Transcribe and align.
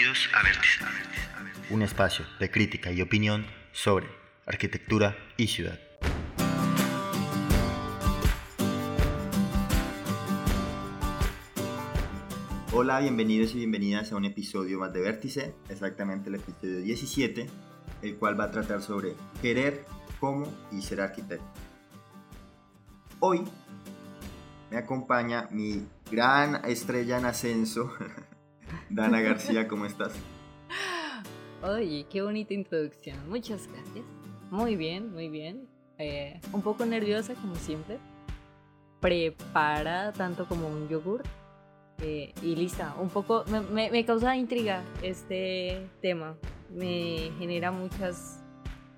Bienvenidos 0.00 0.30
a 0.32 0.42
Vértice, 0.42 0.84
un 1.68 1.82
espacio 1.82 2.24
de 2.38 2.50
crítica 2.50 2.90
y 2.90 3.02
opinión 3.02 3.46
sobre 3.70 4.06
arquitectura 4.46 5.14
y 5.36 5.48
ciudad. 5.48 5.78
Hola, 12.72 13.00
bienvenidos 13.00 13.52
y 13.54 13.58
bienvenidas 13.58 14.10
a 14.12 14.16
un 14.16 14.24
episodio 14.24 14.78
más 14.78 14.90
de 14.94 15.02
Vértice, 15.02 15.54
exactamente 15.68 16.30
el 16.30 16.36
episodio 16.36 16.80
17, 16.80 17.50
el 18.00 18.16
cual 18.16 18.40
va 18.40 18.44
a 18.44 18.50
tratar 18.50 18.80
sobre 18.80 19.12
querer, 19.42 19.84
cómo 20.18 20.50
y 20.72 20.80
ser 20.80 21.02
arquitecto. 21.02 21.44
Hoy 23.18 23.44
me 24.70 24.78
acompaña 24.78 25.46
mi 25.50 25.86
gran 26.10 26.64
estrella 26.64 27.18
en 27.18 27.26
ascenso, 27.26 27.92
Dana 28.90 29.20
García, 29.20 29.68
¿cómo 29.68 29.86
estás? 29.86 30.12
Oye, 31.62 32.06
qué 32.10 32.22
bonita 32.22 32.54
introducción. 32.54 33.16
Muchas 33.28 33.68
gracias. 33.68 34.04
Muy 34.50 34.74
bien, 34.74 35.12
muy 35.12 35.28
bien. 35.28 35.68
Eh, 35.98 36.40
un 36.52 36.62
poco 36.62 36.84
nerviosa, 36.84 37.34
como 37.34 37.54
siempre. 37.54 37.98
Prepara 39.00 40.12
tanto 40.12 40.46
como 40.46 40.66
un 40.66 40.88
yogur. 40.88 41.22
Eh, 41.98 42.32
y 42.42 42.56
lista. 42.56 42.94
Un 42.98 43.10
poco. 43.10 43.44
Me, 43.46 43.90
me 43.90 44.04
causa 44.04 44.34
intriga 44.34 44.82
este 45.02 45.88
tema. 46.02 46.34
Me 46.70 47.30
genera 47.38 47.70
muchas 47.70 48.42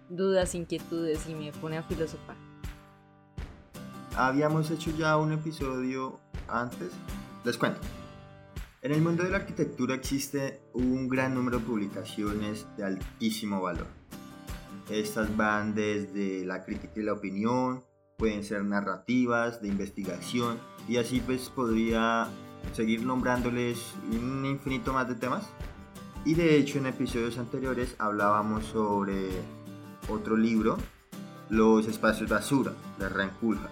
dudas, 0.08 0.54
inquietudes 0.54 1.28
y 1.28 1.34
me 1.34 1.52
pone 1.52 1.76
a 1.76 1.82
filosofar. 1.82 2.36
Habíamos 4.16 4.70
hecho 4.70 4.90
ya 4.96 5.18
un 5.18 5.32
episodio 5.32 6.18
antes. 6.48 6.92
Les 7.44 7.58
cuento. 7.58 7.80
En 8.82 8.90
el 8.90 9.00
mundo 9.00 9.22
de 9.22 9.30
la 9.30 9.36
arquitectura 9.36 9.94
existe 9.94 10.60
un 10.72 11.06
gran 11.06 11.36
número 11.36 11.60
de 11.60 11.64
publicaciones 11.64 12.66
de 12.76 12.82
altísimo 12.82 13.62
valor. 13.62 13.86
Estas 14.90 15.36
van 15.36 15.72
desde 15.72 16.44
la 16.44 16.64
crítica 16.64 16.94
y 16.96 17.04
la 17.04 17.12
opinión, 17.12 17.84
pueden 18.16 18.42
ser 18.42 18.64
narrativas, 18.64 19.62
de 19.62 19.68
investigación, 19.68 20.58
y 20.88 20.96
así 20.96 21.20
pues 21.20 21.48
podría 21.48 22.26
seguir 22.72 23.04
nombrándoles 23.06 23.94
un 24.10 24.44
infinito 24.46 24.92
más 24.92 25.06
de 25.06 25.14
temas. 25.14 25.48
Y 26.24 26.34
de 26.34 26.56
hecho 26.56 26.78
en 26.78 26.86
episodios 26.86 27.38
anteriores 27.38 27.94
hablábamos 28.00 28.64
sobre 28.64 29.28
otro 30.08 30.36
libro, 30.36 30.76
Los 31.50 31.86
espacios 31.86 32.28
basura, 32.28 32.72
de 32.98 33.08
Renkulja 33.08 33.70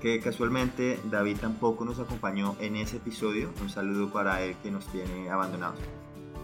que 0.00 0.18
casualmente 0.20 0.98
David 1.04 1.38
tampoco 1.40 1.84
nos 1.84 1.98
acompañó 1.98 2.56
en 2.58 2.76
ese 2.76 2.96
episodio. 2.96 3.52
Un 3.60 3.68
saludo 3.68 4.10
para 4.10 4.42
él 4.42 4.56
que 4.62 4.70
nos 4.70 4.86
tiene 4.86 5.30
abandonados. 5.30 5.78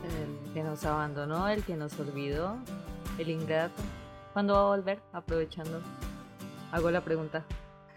El 0.05 0.53
que 0.53 0.63
nos 0.63 0.85
abandonó, 0.85 1.49
el 1.49 1.65
que 1.65 1.75
nos 1.75 1.99
olvidó, 1.99 2.57
el 3.19 3.31
ingrato. 3.31 3.83
¿Cuándo 4.33 4.55
va 4.55 4.61
a 4.61 4.77
volver? 4.77 5.01
Aprovechando. 5.13 5.81
Hago 6.71 6.91
la 6.91 7.01
pregunta. 7.01 7.45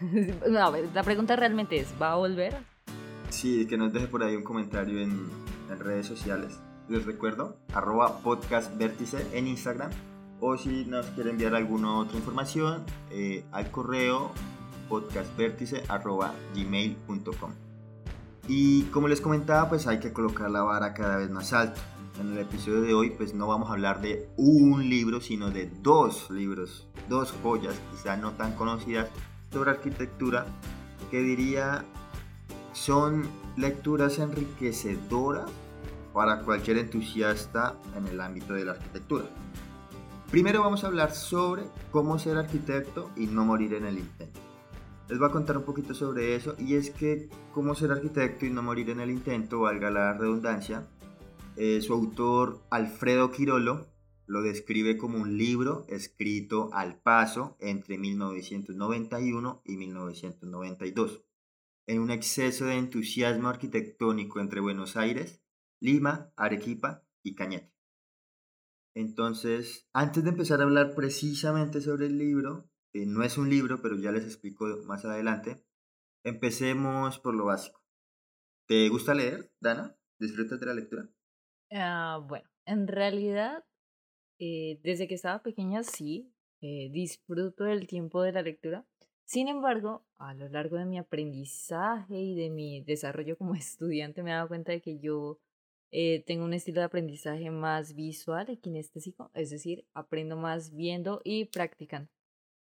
no, 0.00 0.72
la 0.94 1.02
pregunta 1.02 1.36
realmente 1.36 1.78
es, 1.78 1.94
¿va 2.00 2.12
a 2.12 2.16
volver? 2.16 2.56
Sí, 3.28 3.66
que 3.66 3.76
nos 3.76 3.92
deje 3.92 4.06
por 4.06 4.22
ahí 4.22 4.34
un 4.34 4.42
comentario 4.42 5.00
en, 5.00 5.28
redes 5.78 6.06
sociales. 6.06 6.58
Les 6.88 7.06
recuerdo, 7.06 7.56
arroba 7.72 8.18
podcastvértice 8.22 9.24
en 9.36 9.46
Instagram. 9.46 9.90
O 10.40 10.56
si 10.56 10.86
nos 10.86 11.06
quiere 11.08 11.30
enviar 11.30 11.54
alguna 11.54 11.98
otra 11.98 12.16
información, 12.16 12.82
eh, 13.10 13.44
al 13.52 13.70
correo 13.70 14.32
podcastvértice.gmail.com 14.90 17.50
Y 18.48 18.82
como 18.84 19.08
les 19.08 19.20
comentaba, 19.22 19.70
pues 19.70 19.86
hay 19.86 20.00
que 20.00 20.12
colocar 20.12 20.50
la 20.50 20.60
vara 20.62 20.92
cada 20.92 21.16
vez 21.16 21.30
más 21.30 21.54
alto. 21.54 21.80
En 22.20 22.32
el 22.32 22.38
episodio 22.38 22.82
de 22.82 22.92
hoy, 22.92 23.10
pues 23.10 23.32
no 23.32 23.46
vamos 23.46 23.70
a 23.70 23.72
hablar 23.72 24.02
de 24.02 24.28
un 24.36 24.90
libro, 24.90 25.22
sino 25.22 25.50
de 25.50 25.70
dos 25.80 26.28
libros, 26.30 26.86
dos 27.08 27.32
joyas, 27.42 27.80
quizá 27.92 28.18
no 28.18 28.32
tan 28.32 28.54
conocidas, 28.56 29.08
sobre 29.50 29.70
arquitectura, 29.70 30.44
que 31.10 31.20
diría 31.20 31.86
son 32.72 33.28
lecturas 33.56 34.18
enriquecedoras 34.18 35.50
para 36.12 36.42
cualquier 36.42 36.78
entusiasta 36.78 37.76
en 37.96 38.06
el 38.06 38.20
ámbito 38.20 38.54
de 38.54 38.64
la 38.64 38.72
arquitectura. 38.72 39.26
Primero 40.30 40.62
vamos 40.62 40.82
a 40.84 40.88
hablar 40.88 41.12
sobre 41.12 41.64
cómo 41.90 42.18
ser 42.18 42.36
arquitecto 42.36 43.10
y 43.16 43.26
no 43.26 43.44
morir 43.44 43.74
en 43.74 43.86
el 43.86 43.98
intento 43.98 44.49
les 45.10 45.18
voy 45.18 45.28
a 45.28 45.32
contar 45.32 45.56
un 45.56 45.64
poquito 45.64 45.92
sobre 45.92 46.36
eso 46.36 46.54
y 46.56 46.76
es 46.76 46.90
que 46.90 47.28
cómo 47.52 47.74
ser 47.74 47.90
arquitecto 47.90 48.46
y 48.46 48.50
no 48.50 48.62
morir 48.62 48.90
en 48.90 49.00
el 49.00 49.10
intento, 49.10 49.62
valga 49.62 49.90
la 49.90 50.12
redundancia, 50.16 50.86
eh, 51.56 51.80
su 51.80 51.92
autor 51.94 52.60
Alfredo 52.70 53.32
Quirolo 53.32 53.88
lo 54.26 54.42
describe 54.42 54.96
como 54.96 55.18
un 55.18 55.36
libro 55.36 55.84
escrito 55.88 56.70
al 56.72 57.00
paso 57.02 57.56
entre 57.58 57.98
1991 57.98 59.62
y 59.64 59.76
1992, 59.78 61.24
en 61.88 62.00
un 62.00 62.12
exceso 62.12 62.66
de 62.66 62.76
entusiasmo 62.76 63.48
arquitectónico 63.48 64.38
entre 64.38 64.60
Buenos 64.60 64.96
Aires, 64.96 65.42
Lima, 65.80 66.32
Arequipa 66.36 67.02
y 67.24 67.34
Cañete. 67.34 67.74
Entonces, 68.94 69.88
antes 69.92 70.22
de 70.22 70.30
empezar 70.30 70.60
a 70.60 70.64
hablar 70.64 70.94
precisamente 70.94 71.80
sobre 71.80 72.06
el 72.06 72.16
libro, 72.16 72.69
eh, 72.92 73.06
no 73.06 73.22
es 73.22 73.38
un 73.38 73.48
libro, 73.48 73.80
pero 73.80 73.96
ya 73.96 74.12
les 74.12 74.24
explico 74.24 74.66
más 74.84 75.04
adelante. 75.04 75.64
Empecemos 76.24 77.18
por 77.20 77.34
lo 77.34 77.46
básico. 77.46 77.82
¿Te 78.66 78.88
gusta 78.88 79.14
leer, 79.14 79.50
Dana? 79.60 79.96
¿Disfrutas 80.18 80.60
de 80.60 80.66
la 80.66 80.74
lectura? 80.74 81.08
Ah, 81.72 82.20
bueno, 82.26 82.48
en 82.66 82.88
realidad, 82.88 83.64
eh, 84.38 84.80
desde 84.82 85.06
que 85.06 85.14
estaba 85.14 85.42
pequeña 85.42 85.82
sí, 85.82 86.32
eh, 86.60 86.90
disfruto 86.90 87.64
del 87.64 87.86
tiempo 87.86 88.22
de 88.22 88.32
la 88.32 88.42
lectura. 88.42 88.84
Sin 89.24 89.48
embargo, 89.48 90.04
a 90.18 90.34
lo 90.34 90.48
largo 90.48 90.76
de 90.76 90.84
mi 90.84 90.98
aprendizaje 90.98 92.16
y 92.20 92.34
de 92.34 92.50
mi 92.50 92.82
desarrollo 92.82 93.38
como 93.38 93.54
estudiante 93.54 94.22
me 94.22 94.30
he 94.30 94.34
dado 94.34 94.48
cuenta 94.48 94.72
de 94.72 94.80
que 94.82 94.98
yo 94.98 95.38
tengo 96.26 96.44
un 96.44 96.54
estilo 96.54 96.80
de 96.80 96.86
aprendizaje 96.86 97.50
más 97.50 97.94
visual 97.94 98.48
y 98.48 98.58
kinestésico, 98.58 99.30
es 99.34 99.50
decir, 99.50 99.86
aprendo 99.92 100.36
más 100.36 100.72
viendo 100.72 101.20
y 101.24 101.46
practicando. 101.46 102.08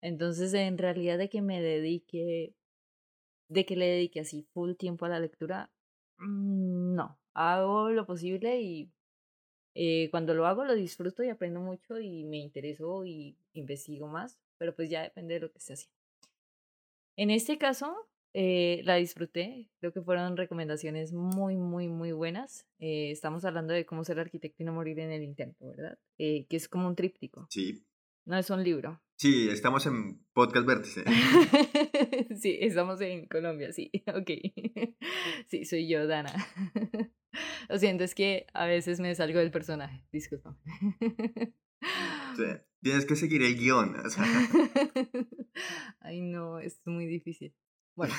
Entonces, 0.04 0.53
en 0.53 0.76
realidad 0.76 1.16
de 1.16 1.31
que 1.31 1.41
me 1.41 1.62
dedique, 1.62 2.54
de 3.48 3.65
que 3.65 3.75
le 3.75 3.87
dedique 3.87 4.20
así 4.20 4.42
full 4.53 4.75
tiempo 4.75 5.06
a 5.06 5.09
la 5.09 5.19
lectura, 5.19 5.70
mm, 6.19 6.94
no, 6.94 7.19
hago 7.32 7.88
lo 7.88 8.04
posible 8.04 8.60
y 8.60 8.93
eh, 9.75 10.10
cuando 10.10 10.34
lo 10.34 10.47
hago 10.47 10.66
lo 10.66 10.75
disfruto 10.75 11.25
y 11.25 11.31
aprendo 11.31 11.60
mucho 11.60 11.98
y 11.98 12.25
me 12.25 12.37
intereso 12.37 13.06
y 13.06 13.38
investigo 13.54 14.06
más, 14.06 14.38
pero 14.59 14.76
pues 14.76 14.91
ya 14.91 15.03
depende 15.03 15.34
de 15.34 15.41
lo 15.41 15.50
que 15.50 15.56
esté 15.56 15.72
haciendo. 15.72 15.97
En 17.16 17.31
este 17.31 17.56
caso, 17.56 17.97
eh, 18.34 18.82
la 18.84 18.97
disfruté, 18.97 19.70
creo 19.78 19.94
que 19.94 20.03
fueron 20.03 20.37
recomendaciones 20.37 21.14
muy, 21.14 21.56
muy, 21.56 21.88
muy 21.88 22.12
buenas. 22.12 22.66
Eh, 22.78 23.10
estamos 23.10 23.47
hablando 23.47 23.72
de 23.72 23.87
cómo 23.87 24.04
ser 24.04 24.20
arquitecto 24.20 24.62
y 24.62 24.66
no 24.66 24.75
morir 24.75 25.00
en 25.00 25.12
el 25.12 25.22
intento, 25.22 25.66
¿verdad? 25.66 25.98
que 26.19 26.47
es 26.50 26.69
como 26.69 26.88
un 26.88 26.94
tríptico. 26.94 27.47
Sí. 27.48 27.87
No 28.26 28.38
es 28.38 28.49
un 28.49 28.65
libro. 28.65 29.03
Sí, 29.17 29.49
estamos 29.50 29.85
en 29.87 30.25
Podcast 30.32 30.67
Vértice. 30.67 31.05
sí, 32.41 32.56
estamos 32.61 33.00
en 33.03 33.26
Colombia, 33.26 33.73
sí, 33.73 33.91
ok. 34.09 34.31
sí, 35.49 35.65
soy 35.65 35.88
yo, 35.88 36.06
Dana. 36.06 36.32
Lo 37.69 37.79
siento, 37.79 38.05
es 38.05 38.15
que 38.15 38.47
a 38.55 38.67
veces 38.67 39.00
me 39.00 39.15
salgo 39.15 39.41
del 39.41 39.50
personaje, 39.50 40.06
disculpa. 40.11 40.59
sí, 42.37 42.44
tienes 42.82 43.05
que 43.05 43.17
seguir 43.17 43.43
el 43.43 43.56
guion. 43.56 43.94
Ay, 46.00 46.21
no, 46.23 46.59
es 46.59 46.81
muy 46.87 47.06
difícil. 47.06 47.55
Bueno, 47.97 48.15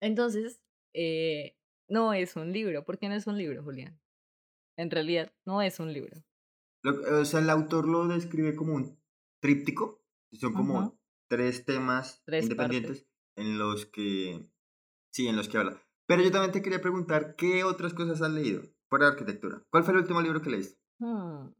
entonces, 0.00 0.60
eh, 0.94 1.56
no 1.88 2.12
es 2.12 2.36
un 2.36 2.52
libro. 2.52 2.84
¿Por 2.84 2.98
qué 2.98 3.08
no 3.08 3.14
es 3.14 3.26
un 3.26 3.38
libro, 3.38 3.62
Julián? 3.62 4.00
En 4.76 4.90
realidad, 4.90 5.32
no 5.44 5.62
es 5.62 5.78
un 5.78 5.92
libro. 5.92 6.24
O 6.84 7.24
sea, 7.24 7.40
el 7.40 7.50
autor 7.50 7.88
lo 7.88 8.08
describe 8.08 8.56
como 8.56 8.74
un 8.74 8.98
tríptico. 9.40 10.02
Son 10.32 10.52
como 10.52 10.98
tres 11.28 11.64
temas 11.64 12.22
independientes 12.26 13.06
en 13.36 13.58
los 13.58 13.86
que. 13.86 14.48
Sí, 15.12 15.26
en 15.26 15.36
los 15.36 15.48
que 15.48 15.58
habla. 15.58 15.82
Pero 16.06 16.22
yo 16.22 16.30
también 16.30 16.52
te 16.52 16.62
quería 16.62 16.80
preguntar, 16.80 17.34
¿qué 17.36 17.64
otras 17.64 17.94
cosas 17.94 18.20
has 18.22 18.30
leído 18.30 18.62
fuera 18.88 19.06
de 19.06 19.12
arquitectura? 19.12 19.62
¿Cuál 19.70 19.84
fue 19.84 19.94
el 19.94 20.00
último 20.00 20.20
libro 20.20 20.42
que 20.42 20.50
leíste? 20.50 20.80
Hmm, 20.98 21.52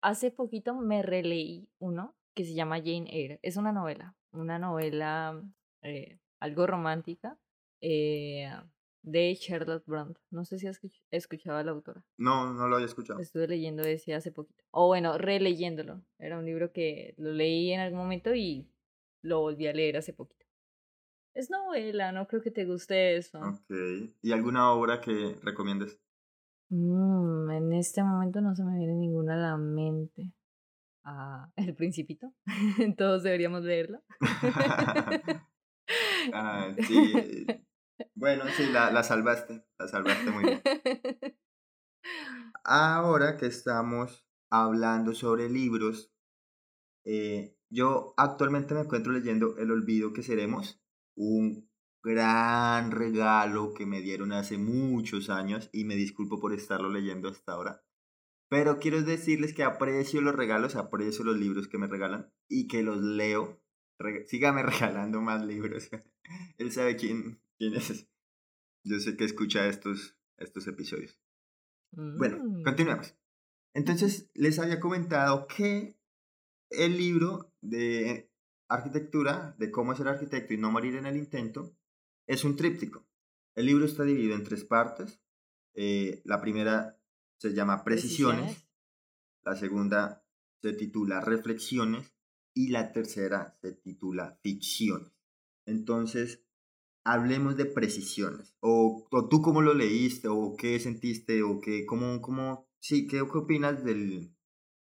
hace 0.00 0.30
poquito 0.30 0.74
me 0.74 1.02
releí 1.02 1.68
uno 1.78 2.16
que 2.34 2.44
se 2.44 2.54
llama 2.54 2.78
Jane 2.78 3.08
Eyre. 3.10 3.40
Es 3.42 3.56
una 3.56 3.72
novela, 3.72 4.16
una 4.32 4.58
novela 4.58 5.42
eh, 5.82 6.18
algo 6.40 6.66
romántica. 6.66 7.38
Eh, 7.80 8.48
de 9.02 9.36
Charlotte 9.36 9.84
Brandt. 9.86 10.18
No 10.30 10.44
sé 10.44 10.58
si 10.58 10.66
has 10.66 10.80
escuchado 11.10 11.58
a 11.58 11.64
la 11.64 11.72
autora. 11.72 12.04
No, 12.16 12.52
no 12.52 12.68
lo 12.68 12.76
había 12.76 12.86
escuchado. 12.86 13.20
Estuve 13.20 13.48
leyendo 13.48 13.82
ese 13.82 14.14
hace 14.14 14.32
poquito. 14.32 14.64
O 14.70 14.86
bueno, 14.86 15.18
releyéndolo. 15.18 16.02
Era 16.18 16.38
un 16.38 16.46
libro 16.46 16.72
que 16.72 17.14
lo 17.18 17.32
leí 17.32 17.72
en 17.72 17.80
algún 17.80 18.00
momento 18.00 18.34
y 18.34 18.68
lo 19.22 19.40
volví 19.40 19.66
a 19.66 19.72
leer 19.72 19.96
hace 19.96 20.12
poquito. 20.12 20.46
Es 21.34 21.50
novela, 21.50 22.12
no 22.12 22.26
creo 22.26 22.42
que 22.42 22.50
te 22.50 22.64
guste 22.64 23.16
eso. 23.16 23.40
Ok. 23.40 23.74
¿Y 24.20 24.32
alguna 24.32 24.70
obra 24.72 25.00
que 25.00 25.36
recomiendes? 25.42 25.98
Mm, 26.68 27.50
en 27.50 27.72
este 27.72 28.02
momento 28.02 28.40
no 28.40 28.54
se 28.54 28.64
me 28.64 28.78
viene 28.78 28.94
ninguna 28.94 29.34
a 29.34 29.50
la 29.50 29.56
mente. 29.56 30.32
Ah, 31.04 31.50
El 31.56 31.74
Principito. 31.74 32.32
Todos 32.96 33.22
deberíamos 33.22 33.62
leerlo. 33.62 34.02
Ah, 36.32 36.70
sí. 36.86 37.44
Bueno, 38.22 38.44
sí, 38.56 38.66
la, 38.70 38.92
la 38.92 39.02
salvaste, 39.02 39.64
la 39.80 39.88
salvaste 39.88 40.30
muy 40.30 40.44
bien. 40.44 40.62
Ahora 42.64 43.36
que 43.36 43.46
estamos 43.46 44.24
hablando 44.48 45.12
sobre 45.12 45.48
libros, 45.48 46.12
eh, 47.04 47.56
yo 47.68 48.14
actualmente 48.16 48.74
me 48.74 48.82
encuentro 48.82 49.10
leyendo 49.10 49.58
El 49.58 49.72
olvido 49.72 50.12
que 50.12 50.22
seremos, 50.22 50.80
un 51.16 51.68
gran 52.00 52.92
regalo 52.92 53.74
que 53.74 53.86
me 53.86 54.00
dieron 54.02 54.32
hace 54.32 54.56
muchos 54.56 55.28
años 55.28 55.68
y 55.72 55.82
me 55.82 55.96
disculpo 55.96 56.38
por 56.38 56.52
estarlo 56.52 56.90
leyendo 56.90 57.28
hasta 57.28 57.54
ahora. 57.54 57.82
Pero 58.48 58.78
quiero 58.78 59.02
decirles 59.02 59.52
que 59.52 59.64
aprecio 59.64 60.20
los 60.20 60.36
regalos, 60.36 60.76
aprecio 60.76 61.24
los 61.24 61.38
libros 61.38 61.66
que 61.66 61.78
me 61.78 61.88
regalan 61.88 62.32
y 62.48 62.68
que 62.68 62.84
los 62.84 62.98
leo. 62.98 63.60
sígame 64.26 64.62
regalando 64.62 65.20
más 65.20 65.44
libros. 65.44 65.90
Él 66.58 66.70
sabe 66.70 66.94
quién, 66.94 67.42
quién 67.58 67.74
es. 67.74 68.11
Yo 68.84 68.98
sé 69.00 69.16
que 69.16 69.24
escucha 69.24 69.66
estos, 69.68 70.16
estos 70.38 70.66
episodios. 70.66 71.18
Bueno, 71.92 72.38
mm. 72.42 72.62
continuemos. 72.62 73.14
Entonces, 73.74 74.30
les 74.34 74.58
había 74.58 74.80
comentado 74.80 75.46
que 75.46 75.96
el 76.70 76.96
libro 76.96 77.52
de 77.60 78.30
arquitectura, 78.68 79.54
de 79.58 79.70
cómo 79.70 79.94
ser 79.94 80.08
arquitecto 80.08 80.54
y 80.54 80.58
no 80.58 80.70
morir 80.70 80.96
en 80.96 81.06
el 81.06 81.16
intento, 81.16 81.76
es 82.26 82.44
un 82.44 82.56
tríptico. 82.56 83.06
El 83.54 83.66
libro 83.66 83.84
está 83.84 84.04
dividido 84.04 84.34
en 84.34 84.44
tres 84.44 84.64
partes. 84.64 85.20
Eh, 85.74 86.22
la 86.24 86.40
primera 86.40 86.98
se 87.38 87.52
llama 87.52 87.84
Precisiones, 87.84 88.66
la 89.42 89.56
segunda 89.56 90.24
se 90.62 90.72
titula 90.74 91.20
Reflexiones 91.20 92.14
y 92.54 92.68
la 92.68 92.92
tercera 92.92 93.58
se 93.60 93.72
titula 93.72 94.38
Ficciones. 94.42 95.12
Entonces, 95.66 96.44
hablemos 97.04 97.56
de 97.56 97.66
precisiones. 97.66 98.54
O, 98.60 99.06
tú 99.30 99.42
cómo 99.42 99.62
lo 99.62 99.74
leíste, 99.74 100.28
o 100.28 100.54
qué 100.56 100.78
sentiste, 100.78 101.42
o 101.42 101.60
qué, 101.60 101.86
cómo, 101.86 102.20
cómo, 102.20 102.68
sí, 102.80 103.06
qué, 103.06 103.20
opinas 103.20 103.84
del, 103.84 104.34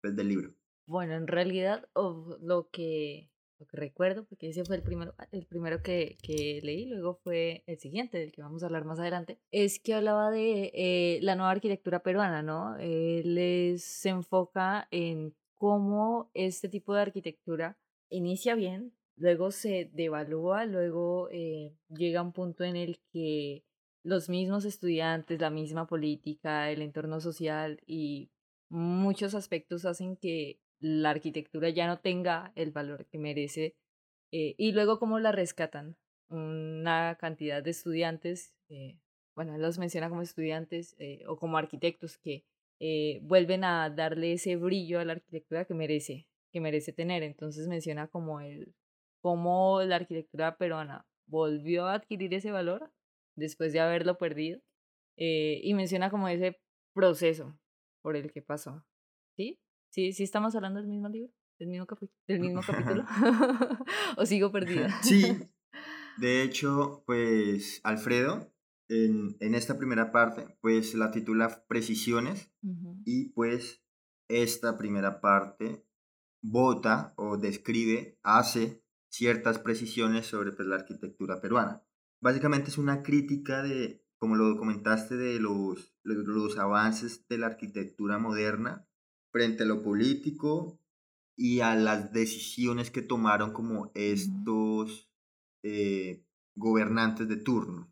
pues, 0.02 0.16
del 0.16 0.30
libro. 0.30 0.54
Bueno, 0.88 1.16
en 1.16 1.28
realidad 1.28 1.88
lo 1.96 2.70
que, 2.72 3.32
lo 3.60 3.66
que 3.66 3.78
recuerdo, 3.78 4.26
porque 4.26 4.50
ese 4.50 4.64
fue 4.66 4.76
el 4.76 4.84
primero, 4.84 5.16
el 5.32 5.46
primero 5.48 5.82
que, 5.82 6.18
que, 6.22 6.60
leí, 6.64 6.86
luego 6.86 7.20
fue 7.24 7.64
el 7.66 7.80
siguiente, 7.80 8.20
del 8.20 8.32
que 8.32 8.42
vamos 8.42 8.62
a 8.62 8.68
hablar 8.68 8.86
más 8.86 9.00
adelante, 9.00 9.40
es 9.52 9.80
que 9.80 9.96
hablaba 9.96 10.30
de 10.30 10.72
eh, 10.76 11.20
la 11.24 11.36
nueva 11.36 11.52
arquitectura 11.52 12.04
peruana, 12.04 12.44
¿no? 12.44 12.78
Él 12.78 13.76
se 13.80 14.10
enfoca 14.10 14.88
en 14.92 15.34
cómo 15.56 16.30
este 16.34 16.70
tipo 16.70 16.94
de 16.94 17.02
arquitectura 17.02 17.78
inicia 18.10 18.54
bien, 18.54 18.94
luego 19.18 19.52
se 19.52 19.90
devalúa, 19.94 20.66
luego 20.66 21.30
eh, 21.32 21.74
llega 21.90 22.22
un 22.22 22.34
punto 22.34 22.64
en 22.64 22.76
el 22.76 23.00
que 23.12 23.64
los 24.04 24.30
mismos 24.30 24.66
estudiantes, 24.66 25.40
la 25.40 25.50
misma 25.50 25.88
política, 25.88 26.70
el 26.70 26.82
entorno 26.82 27.20
social 27.22 27.80
y 27.86 28.30
muchos 28.70 29.34
aspectos 29.36 29.86
hacen 29.86 30.18
que 30.18 30.60
la 30.80 31.12
arquitectura 31.12 31.70
ya 31.70 31.88
no 31.88 32.00
tenga 32.00 32.52
el 32.56 32.72
valor 32.72 33.06
que 33.08 33.18
merece 33.18 33.76
eh, 34.32 34.56
y 34.58 34.74
luego 34.74 35.00
cómo 35.00 35.20
la 35.20 35.32
rescatan 35.32 35.98
una 36.30 37.18
cantidad 37.20 37.64
de 37.64 37.72
estudiantes, 37.72 38.54
eh, 38.70 39.00
bueno, 39.36 39.58
los 39.58 39.78
menciona 39.78 40.10
como 40.10 40.22
estudiantes 40.22 40.96
o 41.28 41.38
como 41.38 41.58
arquitectos 41.58 42.18
que 42.18 42.44
vuelven 43.22 43.64
a 43.64 43.90
darle 43.90 44.34
ese 44.34 44.56
brillo 44.56 45.00
a 45.00 45.06
la 45.06 45.14
arquitectura 45.14 45.66
que 45.66 45.74
merece, 45.74 46.28
que 46.52 46.62
merece 46.62 46.94
tener. 46.94 47.22
Entonces 47.22 47.68
menciona 47.68 48.08
como 48.08 48.40
el 48.42 48.74
cómo 49.26 49.82
la 49.82 49.96
arquitectura 49.96 50.56
peruana 50.56 51.04
volvió 51.26 51.88
a 51.88 51.96
adquirir 51.96 52.32
ese 52.36 52.52
valor 52.52 52.94
después 53.36 53.74
de 53.74 53.80
haberlo 53.80 54.20
perdido 54.20 54.62
eh, 55.18 55.60
y 55.64 55.74
menciona 55.74 56.12
como 56.12 56.28
ese 56.28 56.62
proceso 56.94 57.58
por 58.04 58.16
el 58.16 58.32
que 58.32 58.44
pasó. 58.44 58.86
¿Sí? 59.36 59.60
¿Sí, 59.90 60.14
sí 60.14 60.22
estamos 60.22 60.56
hablando 60.56 60.80
del 60.80 60.88
mismo 60.88 61.10
libro? 61.10 61.34
¿Del 61.58 61.70
mismo, 61.70 61.88
del 62.28 62.40
mismo 62.40 62.62
capítulo? 62.62 63.04
¿O 64.18 64.28
sigo 64.28 64.52
perdida? 64.52 64.90
sí. 65.02 65.24
De 66.20 66.44
hecho, 66.44 67.04
pues 67.08 67.82
Alfredo, 67.84 68.54
en, 68.90 69.38
en, 69.40 69.56
esta 69.56 69.80
primera 69.80 70.12
parte, 70.12 70.56
pues 70.62 70.94
la 70.94 71.10
titula 71.10 71.66
Precisiones 71.68 72.54
y 73.06 73.30
pues 73.30 73.84
esta 74.30 74.78
primera 74.78 75.20
parte 75.20 75.84
vota 76.44 77.16
o 77.18 77.38
describe, 77.38 78.20
hace 78.22 78.85
ciertas 79.16 79.60
precisiones 79.60 80.28
sobre 80.28 80.52
pues, 80.52 80.68
la 80.68 80.76
arquitectura 80.76 81.40
peruana. 81.40 81.82
Básicamente 82.22 82.70
es 82.70 82.78
una 82.78 83.02
crítica 83.02 83.64
de, 83.64 84.04
como 84.18 84.36
lo 84.36 84.58
comentaste, 84.58 85.16
de 85.16 85.40
los, 85.40 85.96
los 86.04 86.58
avances 86.58 87.26
de 87.28 87.38
la 87.38 87.48
arquitectura 87.48 88.18
moderna 88.18 88.88
frente 89.32 89.64
a 89.64 89.68
lo 89.68 89.82
político 89.82 90.80
y 91.38 91.62
a 91.62 91.76
las 91.76 92.12
decisiones 92.12 92.92
que 92.92 93.02
tomaron 93.02 93.52
como 93.52 93.92
estos 93.94 95.10
eh, 95.64 96.26
gobernantes 96.56 97.28
de 97.28 97.38
turno. 97.38 97.92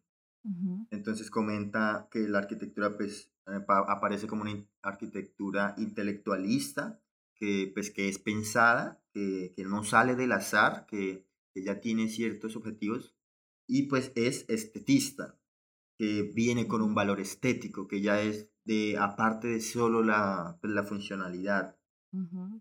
Entonces 0.92 1.30
comenta 1.30 2.10
que 2.12 2.28
la 2.28 2.40
arquitectura 2.40 2.98
pues, 2.98 3.34
eh, 3.48 3.66
aparece 3.68 4.28
como 4.28 4.42
una 4.42 4.62
arquitectura 4.82 5.74
intelectualista 5.78 7.03
que, 7.44 7.70
pues, 7.74 7.92
que 7.92 8.08
es 8.08 8.20
pensada, 8.20 9.04
que, 9.14 9.52
que 9.54 9.66
no 9.66 9.84
sale 9.84 10.16
del 10.16 10.32
azar, 10.32 10.86
que, 10.86 11.28
que, 11.54 11.62
ya 11.62 11.82
tiene 11.82 12.08
ciertos 12.08 12.56
objetivos, 12.56 13.18
y 13.68 13.88
pues 13.88 14.14
es 14.16 14.46
estetista, 14.48 15.38
que 16.00 16.24
viene 16.34 16.68
con 16.68 16.82
un 16.82 16.96
valor 16.96 17.20
estético, 17.20 17.86
que 17.90 18.00
ya 18.00 18.22
es 18.22 18.48
de, 18.64 18.98
aparte 18.98 19.50
de 19.50 19.60
solo 19.60 20.04
la, 20.04 20.58
pues, 20.62 20.72
la 20.72 20.84
funcionalidad, 20.84 21.78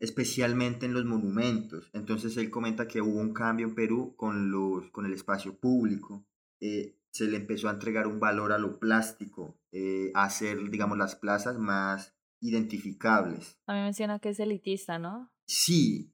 especialmente 0.01 0.87
en 0.87 0.95
los 0.95 1.05
monumentos. 1.05 1.89
Entonces 1.93 2.37
él 2.37 2.51
comenta 2.51 2.89
que 2.89 3.03
hubo 3.03 3.21
un 3.21 3.35
cambio 3.35 3.69
en 3.69 3.77
Perú 3.77 4.17
con, 4.17 4.51
los, 4.51 4.91
con 4.91 5.07
el 5.07 5.13
espacio 5.13 5.59
público. 5.59 6.27
Eh, 6.59 6.97
se 7.13 7.27
le 7.27 7.37
empezó 7.37 7.69
a 7.69 7.73
entregar 7.73 8.09
un 8.09 8.19
valor 8.19 8.51
a 8.51 8.59
lo 8.59 8.81
plástico, 8.81 9.61
eh, 9.71 10.11
a 10.15 10.25
hacer, 10.25 10.71
digamos, 10.71 10.99
las 10.99 11.15
plazas 11.15 11.57
más 11.59 12.17
identificables. 12.43 13.57
A 13.67 13.75
mí 13.75 13.81
menciona 13.81 14.19
que 14.19 14.31
es 14.31 14.41
elitista, 14.41 14.99
¿no? 14.99 15.33
Sí, 15.47 16.13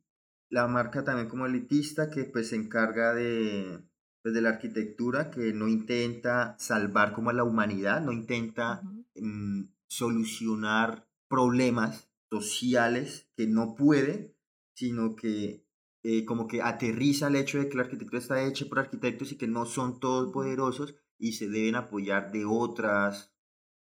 la 0.51 0.69
marca 0.69 1.03
también 1.03 1.29
como 1.29 1.47
elitista 1.47 2.11
que 2.11 2.25
pues 2.25 2.51
se 2.51 2.57
encarga 2.57 3.15
de, 3.15 3.83
pues, 4.23 4.35
de 4.35 4.43
la 4.43 4.51
arquitectura, 4.51 5.31
que 5.31 5.53
no 5.53 5.69
intenta 5.69 6.55
salvar 6.59 7.13
como 7.13 7.31
a 7.31 7.33
la 7.33 7.45
humanidad, 7.45 8.03
no 8.03 8.13
intenta 8.13 8.83
mm, 9.17 9.65
solucionar 9.87 11.09
problemas 11.29 12.11
sociales 12.31 13.31
que 13.37 13.47
no 13.47 13.75
puede, 13.75 14.37
sino 14.75 15.17
que 15.17 15.67
eh, 16.03 16.25
como 16.25 16.47
que 16.47 16.63
aterriza 16.63 17.29
el 17.29 17.37
hecho 17.37 17.59
de 17.59 17.69
que 17.69 17.77
la 17.77 17.83
arquitectura 17.85 18.19
está 18.19 18.43
hecha 18.45 18.67
por 18.67 18.79
arquitectos 18.79 19.33
y 19.33 19.37
que 19.37 19.49
no 19.49 19.67
son 19.67 19.99
todos 19.99 20.33
poderosos 20.33 20.95
y 21.19 21.33
se 21.33 21.49
deben 21.49 21.75
apoyar 21.75 22.31
de 22.33 22.45
otras 22.45 23.35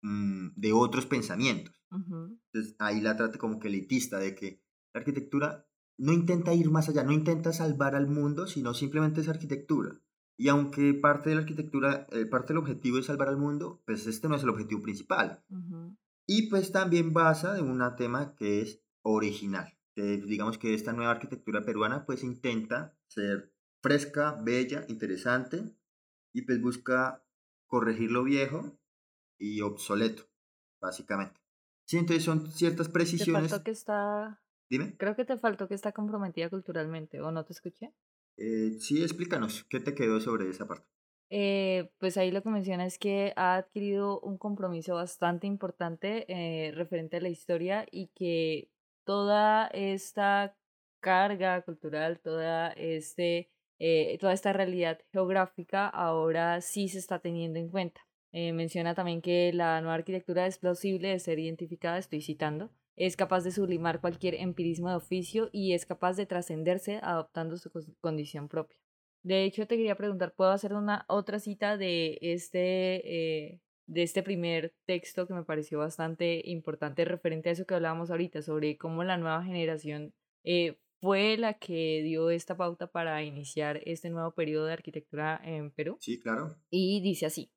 mm, 0.02 0.48
de 0.56 0.72
otros 0.72 1.06
pensamientos. 1.06 1.81
Entonces 1.92 2.76
ahí 2.78 3.00
la 3.00 3.16
trata 3.16 3.38
como 3.38 3.58
que 3.58 3.68
elitista, 3.68 4.18
de 4.18 4.34
que 4.34 4.62
la 4.94 5.00
arquitectura 5.00 5.66
no 5.98 6.12
intenta 6.12 6.54
ir 6.54 6.70
más 6.70 6.88
allá, 6.88 7.04
no 7.04 7.12
intenta 7.12 7.52
salvar 7.52 7.94
al 7.94 8.06
mundo, 8.06 8.46
sino 8.46 8.74
simplemente 8.74 9.20
es 9.20 9.28
arquitectura. 9.28 10.00
Y 10.38 10.48
aunque 10.48 10.94
parte 10.94 11.28
de 11.30 11.36
la 11.36 11.42
arquitectura, 11.42 12.06
eh, 12.10 12.26
parte 12.26 12.48
del 12.48 12.58
objetivo 12.58 12.98
es 12.98 13.06
salvar 13.06 13.28
al 13.28 13.36
mundo, 13.36 13.82
pues 13.86 14.06
este 14.06 14.28
no 14.28 14.36
es 14.36 14.42
el 14.42 14.48
objetivo 14.48 14.82
principal. 14.82 15.44
Y 16.26 16.48
pues 16.48 16.72
también 16.72 17.12
basa 17.12 17.58
en 17.58 17.66
un 17.66 17.82
tema 17.96 18.34
que 18.34 18.62
es 18.62 18.82
original. 19.02 19.72
Que 19.94 20.16
digamos 20.16 20.56
que 20.56 20.74
esta 20.74 20.92
nueva 20.92 21.12
arquitectura 21.12 21.64
peruana 21.64 22.06
pues 22.06 22.24
intenta 22.24 22.96
ser 23.06 23.52
fresca, 23.82 24.40
bella, 24.42 24.86
interesante 24.88 25.76
y 26.32 26.42
pues 26.42 26.60
busca 26.62 27.22
corregir 27.66 28.10
lo 28.10 28.24
viejo 28.24 28.78
y 29.38 29.60
obsoleto, 29.60 30.24
básicamente. 30.80 31.41
Sí, 31.84 31.98
entonces 31.98 32.24
son 32.24 32.50
ciertas 32.50 32.88
precisiones. 32.88 33.44
Te 33.44 33.48
faltó 33.48 33.64
que 33.64 33.70
está... 33.70 34.40
Dime. 34.70 34.96
Creo 34.96 35.14
que 35.14 35.24
te 35.24 35.36
faltó 35.36 35.68
que 35.68 35.74
está 35.74 35.92
comprometida 35.92 36.48
culturalmente, 36.48 37.20
¿o 37.20 37.30
no 37.30 37.44
te 37.44 37.52
escuché? 37.52 37.92
Eh, 38.38 38.78
sí, 38.78 39.02
explícanos, 39.02 39.64
¿qué 39.64 39.80
te 39.80 39.94
quedó 39.94 40.20
sobre 40.20 40.48
esa 40.48 40.66
parte? 40.66 40.86
Eh, 41.28 41.90
pues 41.98 42.16
ahí 42.16 42.30
lo 42.30 42.42
que 42.42 42.50
menciona 42.50 42.86
es 42.86 42.98
que 42.98 43.32
ha 43.36 43.56
adquirido 43.56 44.20
un 44.20 44.38
compromiso 44.38 44.94
bastante 44.94 45.46
importante 45.46 46.24
eh, 46.28 46.72
referente 46.72 47.18
a 47.18 47.20
la 47.20 47.28
historia 47.28 47.86
y 47.90 48.08
que 48.08 48.70
toda 49.04 49.66
esta 49.68 50.56
carga 51.00 51.62
cultural, 51.62 52.20
toda, 52.20 52.72
este, 52.72 53.50
toda 54.20 54.32
esta 54.32 54.52
realidad 54.52 55.00
geográfica 55.12 55.88
ahora 55.88 56.60
sí 56.60 56.88
se 56.88 56.98
está 56.98 57.18
teniendo 57.18 57.58
en 57.58 57.68
cuenta. 57.68 58.00
Eh, 58.32 58.52
menciona 58.52 58.94
también 58.94 59.20
que 59.20 59.52
la 59.52 59.80
nueva 59.80 59.94
arquitectura 59.94 60.46
es 60.46 60.58
plausible 60.58 61.08
de 61.08 61.18
ser 61.18 61.38
identificada, 61.38 61.98
estoy 61.98 62.22
citando, 62.22 62.70
es 62.96 63.16
capaz 63.16 63.44
de 63.44 63.52
sublimar 63.52 64.00
cualquier 64.00 64.34
empirismo 64.34 64.88
de 64.88 64.96
oficio 64.96 65.50
y 65.52 65.74
es 65.74 65.84
capaz 65.86 66.16
de 66.16 66.26
trascenderse 66.26 66.98
adoptando 67.02 67.56
su 67.58 67.70
condición 68.00 68.48
propia. 68.48 68.78
De 69.22 69.44
hecho, 69.44 69.66
te 69.66 69.76
quería 69.76 69.96
preguntar, 69.96 70.34
¿puedo 70.34 70.50
hacer 70.50 70.74
una 70.74 71.04
otra 71.08 71.38
cita 71.38 71.76
de 71.76 72.18
este, 72.22 73.50
eh, 73.50 73.60
de 73.86 74.02
este 74.02 74.22
primer 74.22 74.74
texto 74.84 75.26
que 75.26 75.34
me 75.34 75.44
pareció 75.44 75.78
bastante 75.78 76.42
importante 76.44 77.04
referente 77.04 77.48
a 77.48 77.52
eso 77.52 77.66
que 77.66 77.74
hablábamos 77.74 78.10
ahorita, 78.10 78.42
sobre 78.42 78.76
cómo 78.76 79.04
la 79.04 79.18
nueva 79.18 79.44
generación 79.44 80.12
eh, 80.42 80.78
fue 81.00 81.36
la 81.36 81.54
que 81.54 82.02
dio 82.02 82.30
esta 82.30 82.56
pauta 82.56 82.88
para 82.88 83.22
iniciar 83.22 83.80
este 83.84 84.10
nuevo 84.10 84.32
periodo 84.32 84.66
de 84.66 84.72
arquitectura 84.72 85.40
en 85.44 85.70
Perú? 85.70 85.98
Sí, 86.00 86.18
claro. 86.18 86.56
Y 86.70 87.00
dice 87.00 87.26
así. 87.26 87.52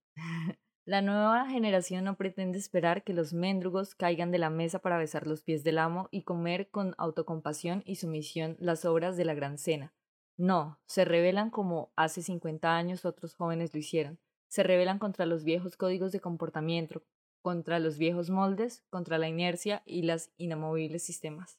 La 0.85 1.01
nueva 1.01 1.49
generación 1.49 2.03
no 2.03 2.15
pretende 2.15 2.59
esperar 2.59 3.03
que 3.03 3.15
los 3.15 3.33
mendrugos 3.33 3.95
caigan 3.95 4.29
de 4.29 4.37
la 4.37 4.51
mesa 4.51 4.77
para 4.77 4.99
besar 4.99 5.25
los 5.25 5.41
pies 5.41 5.63
del 5.63 5.79
amo 5.79 6.09
y 6.11 6.21
comer 6.21 6.69
con 6.69 6.93
autocompasión 6.99 7.81
y 7.87 7.95
sumisión 7.95 8.55
las 8.59 8.85
obras 8.85 9.17
de 9.17 9.25
la 9.25 9.33
gran 9.33 9.57
cena. 9.57 9.95
No, 10.37 10.79
se 10.85 11.03
rebelan 11.03 11.49
como 11.49 11.91
hace 11.95 12.21
50 12.21 12.77
años 12.77 13.03
otros 13.03 13.33
jóvenes 13.33 13.73
lo 13.73 13.79
hicieron. 13.79 14.19
Se 14.47 14.61
rebelan 14.61 14.99
contra 14.99 15.25
los 15.25 15.43
viejos 15.43 15.75
códigos 15.75 16.11
de 16.11 16.19
comportamiento, 16.19 17.03
contra 17.41 17.79
los 17.79 17.97
viejos 17.97 18.29
moldes, 18.29 18.83
contra 18.91 19.17
la 19.17 19.27
inercia 19.27 19.81
y 19.87 20.03
las 20.03 20.31
inamovibles 20.37 21.01
sistemas. 21.01 21.57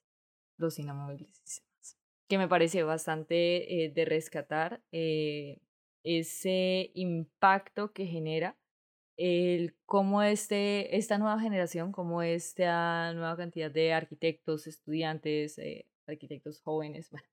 Los 0.56 0.78
inamovibles 0.78 1.37
sistemas. 1.42 1.99
Que 2.28 2.38
me 2.38 2.47
parece 2.47 2.85
bastante 2.85 3.85
eh, 3.85 3.90
de 3.90 4.04
rescatar 4.04 4.85
eh, 4.92 5.59
ese 6.04 6.92
impacto 6.95 7.92
que 7.92 8.06
genera 8.06 8.56
el 9.17 9.75
cómo 9.87 10.23
este, 10.23 10.97
esta 10.97 11.19
nueva 11.19 11.41
generación, 11.41 11.93
cómo 11.93 12.23
esta 12.23 13.13
nueva 13.15 13.37
cantidad 13.37 13.71
de 13.71 13.93
arquitectos, 13.93 14.67
estudiantes, 14.67 15.59
eh, 15.59 15.87
arquitectos 16.07 16.61
jóvenes, 16.61 17.11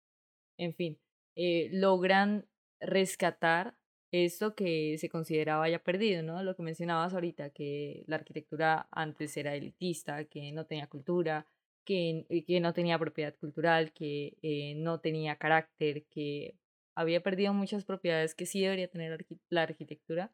en 0.58 0.74
fin, 0.74 1.00
eh, 1.36 1.70
logran 1.74 2.48
rescatar 2.80 3.76
esto 4.12 4.56
que 4.56 4.98
se 5.00 5.10
consideraba 5.10 5.68
ya 5.70 5.80
perdido, 5.80 6.22
¿no? 6.24 6.44
Lo 6.44 6.56
que 6.56 6.64
mencionabas 6.64 7.14
ahorita, 7.14 7.50
que 7.50 8.04
la 8.08 8.18
arquitectura 8.18 8.88
antes 8.92 9.36
era 9.38 9.56
elitista, 9.56 10.26
que 10.26 10.52
no 10.52 10.66
tenía 10.66 10.88
cultura, 10.88 11.48
que, 11.86 12.26
eh, 12.30 12.46
que 12.46 12.60
no 12.60 12.74
tenía 12.74 13.00
propiedad 13.00 13.36
cultural, 13.36 13.92
que 13.94 14.76
no 14.78 15.00
tenía 15.00 15.38
carácter, 15.38 16.06
que 16.06 16.56
había 16.96 17.24
perdido 17.24 17.54
muchas 17.54 17.86
propiedades 17.86 18.36
que 18.36 18.46
sí 18.46 18.62
debería 18.62 18.88
tener 18.88 19.26
la 19.50 19.64
arquitectura 19.64 20.32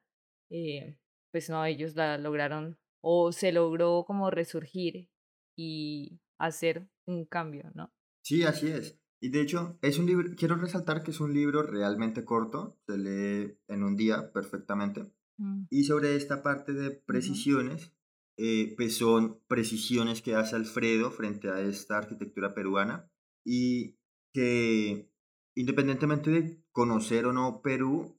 pues 1.32 1.50
no, 1.50 1.64
ellos 1.66 1.96
la 1.96 2.18
lograron 2.18 2.78
o 3.02 3.32
se 3.32 3.52
logró 3.52 4.04
como 4.06 4.30
resurgir 4.30 5.10
y 5.58 6.20
hacer 6.38 6.90
un 7.06 7.26
cambio, 7.26 7.72
¿no? 7.74 7.94
Sí, 8.24 8.44
así 8.44 8.68
es. 8.68 9.00
Y 9.22 9.30
de 9.30 9.42
hecho, 9.42 9.78
es 9.82 10.00
un 10.00 10.06
libro, 10.06 10.30
quiero 10.38 10.56
resaltar 10.56 11.04
que 11.04 11.12
es 11.12 11.20
un 11.20 11.34
libro 11.34 11.64
realmente 11.64 12.24
corto, 12.24 12.80
se 12.88 12.98
lee 12.98 13.58
en 13.68 13.84
un 13.84 13.96
día 13.98 14.32
perfectamente. 14.32 15.12
Mm. 15.38 15.64
Y 15.70 15.84
sobre 15.84 16.16
esta 16.16 16.42
parte 16.42 16.74
de 16.74 16.92
precisiones, 16.92 17.94
eh, 18.38 18.74
pues 18.78 18.96
son 18.96 19.42
precisiones 19.48 20.22
que 20.22 20.36
hace 20.36 20.56
Alfredo 20.56 21.12
frente 21.12 21.50
a 21.50 21.60
esta 21.60 21.98
arquitectura 21.98 22.54
peruana 22.54 23.12
y 23.46 23.98
que 24.34 25.10
independientemente 25.56 26.32
de 26.32 26.64
conocer 26.72 27.26
o 27.26 27.34
no 27.34 27.62
Perú, 27.62 28.18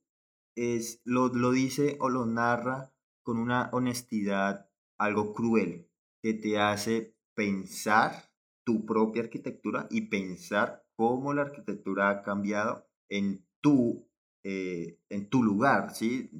es, 0.56 1.00
lo, 1.04 1.28
lo 1.28 1.52
dice 1.52 1.96
o 2.00 2.10
lo 2.10 2.26
narra 2.26 2.89
con 3.22 3.38
una 3.38 3.70
honestidad 3.72 4.68
algo 4.98 5.32
cruel 5.32 5.88
que 6.22 6.34
te 6.34 6.58
hace 6.58 7.16
pensar 7.34 8.30
tu 8.64 8.84
propia 8.84 9.22
arquitectura 9.22 9.88
y 9.90 10.02
pensar 10.02 10.84
cómo 10.94 11.32
la 11.32 11.42
arquitectura 11.42 12.10
ha 12.10 12.22
cambiado 12.22 12.86
en 13.08 13.46
tu, 13.60 14.06
eh, 14.44 15.00
en 15.08 15.30
tu 15.30 15.42
lugar, 15.42 15.94
¿sí? 15.94 16.30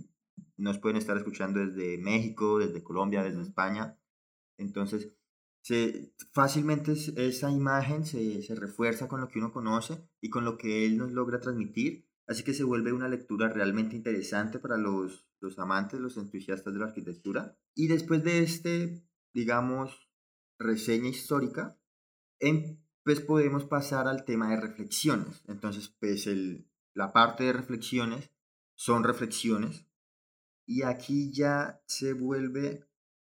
Nos 0.57 0.79
pueden 0.79 0.99
estar 0.99 1.17
escuchando 1.17 1.61
desde 1.61 1.97
México, 1.99 2.59
desde 2.59 2.85
Colombia, 2.85 3.23
desde 3.23 3.41
España. 3.41 3.99
Entonces, 4.59 5.11
se, 5.63 6.13
fácilmente 6.33 6.93
esa 6.93 7.51
imagen 7.51 8.05
se, 8.05 8.43
se 8.43 8.55
refuerza 8.55 9.09
con 9.09 9.21
lo 9.21 9.29
que 9.29 9.39
uno 9.39 9.53
conoce 9.53 10.07
y 10.21 10.29
con 10.29 10.45
lo 10.45 10.59
que 10.59 10.85
él 10.85 10.99
nos 10.99 11.13
logra 11.13 11.41
transmitir. 11.41 12.10
Así 12.31 12.45
que 12.45 12.55
se 12.55 12.65
vuelve 12.65 12.93
una 12.93 13.09
lectura 13.09 13.49
realmente 13.49 13.97
interesante 13.97 14.59
para 14.59 14.79
los 14.79 15.27
los 15.41 15.59
amantes, 15.59 16.01
los 16.01 16.17
entusiastas 16.17 16.73
de 16.73 16.79
la 16.79 16.87
arquitectura. 16.87 17.57
Y 17.75 17.89
después 17.89 18.23
de 18.23 18.41
este, 18.41 19.03
digamos, 19.33 20.09
reseña 20.59 21.09
histórica, 21.09 21.79
pues 23.03 23.21
podemos 23.21 23.65
pasar 23.65 24.07
al 24.07 24.25
tema 24.25 24.51
de 24.51 24.61
reflexiones. 24.61 25.43
Entonces, 25.49 25.89
pues 25.99 26.27
el, 26.27 26.69
la 26.95 27.13
parte 27.13 27.45
de 27.45 27.53
reflexiones 27.53 28.31
son 28.75 29.05
reflexiones 29.05 29.87
y 30.67 30.83
aquí 30.83 31.33
ya 31.33 31.83
se 31.87 32.13
vuelve 32.13 32.87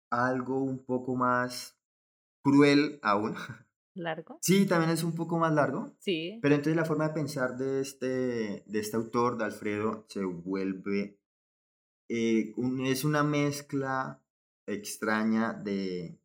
algo 0.09 0.63
un 0.63 0.83
poco 0.83 1.15
más 1.15 1.77
cruel 2.41 2.99
aún. 3.03 3.35
¿Largo? 3.97 4.39
Sí, 4.41 4.65
también 4.65 4.91
es 4.91 5.03
un 5.03 5.15
poco 5.15 5.37
más 5.37 5.53
largo. 5.53 5.95
Sí. 5.99 6.39
Pero 6.41 6.55
entonces 6.55 6.75
la 6.75 6.85
forma 6.85 7.07
de 7.07 7.13
pensar 7.13 7.57
de 7.57 7.81
este, 7.81 8.63
de 8.65 8.79
este 8.79 8.97
autor, 8.97 9.37
de 9.37 9.45
Alfredo, 9.45 10.05
se 10.07 10.23
vuelve 10.23 11.17
eh, 12.09 12.53
es 12.85 13.03
una 13.03 13.23
mezcla 13.23 14.23
extraña 14.65 15.53
de 15.53 16.19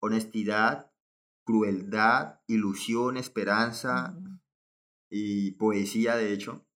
honestidad, 0.00 0.92
crueldad, 1.44 2.40
ilusión, 2.46 3.16
esperanza 3.16 4.18
y 5.10 5.52
poesía, 5.52 6.16
de 6.16 6.32
hecho. 6.32 6.66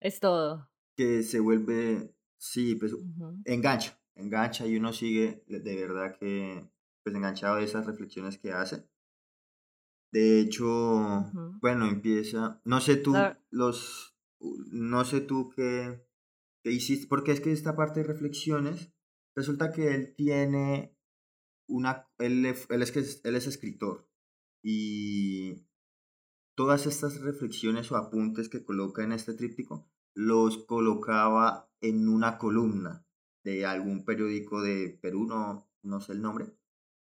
Es 0.00 0.20
todo. 0.20 0.70
Que 0.96 1.22
se 1.22 1.40
vuelve, 1.40 2.14
sí, 2.36 2.76
pues 2.76 2.94
engancha, 3.44 4.00
engancha 4.14 4.66
y 4.66 4.76
uno 4.76 4.92
sigue 4.92 5.44
de 5.48 5.76
verdad 5.76 6.16
que, 6.18 6.70
pues 7.02 7.14
enganchado 7.16 7.56
de 7.56 7.64
esas 7.64 7.86
reflexiones 7.86 8.38
que 8.38 8.52
hace. 8.52 8.88
De 10.14 10.38
hecho, 10.38 11.28
bueno, 11.60 11.88
empieza, 11.88 12.60
no 12.64 12.80
sé 12.80 12.94
tú, 12.94 13.14
los, 13.50 14.16
no 14.70 15.04
sé 15.04 15.20
tú 15.20 15.50
qué, 15.50 16.06
hiciste, 16.62 17.08
porque 17.08 17.32
es 17.32 17.40
que 17.40 17.50
esta 17.50 17.74
parte 17.74 17.98
de 17.98 18.06
reflexiones, 18.06 18.92
resulta 19.34 19.72
que 19.72 19.92
él 19.92 20.14
tiene 20.16 20.96
una, 21.66 22.06
él, 22.18 22.46
él, 22.46 22.82
es, 22.82 23.20
él 23.24 23.34
es 23.34 23.46
escritor 23.48 24.08
y 24.62 25.66
todas 26.54 26.86
estas 26.86 27.20
reflexiones 27.20 27.90
o 27.90 27.96
apuntes 27.96 28.48
que 28.48 28.64
coloca 28.64 29.02
en 29.02 29.10
este 29.10 29.34
tríptico 29.34 29.90
los 30.14 30.58
colocaba 30.58 31.72
en 31.80 32.08
una 32.08 32.38
columna 32.38 33.04
de 33.42 33.66
algún 33.66 34.04
periódico 34.04 34.62
de 34.62 34.96
Perú, 35.02 35.26
no, 35.26 35.68
no 35.82 36.00
sé 36.00 36.12
el 36.12 36.22
nombre, 36.22 36.56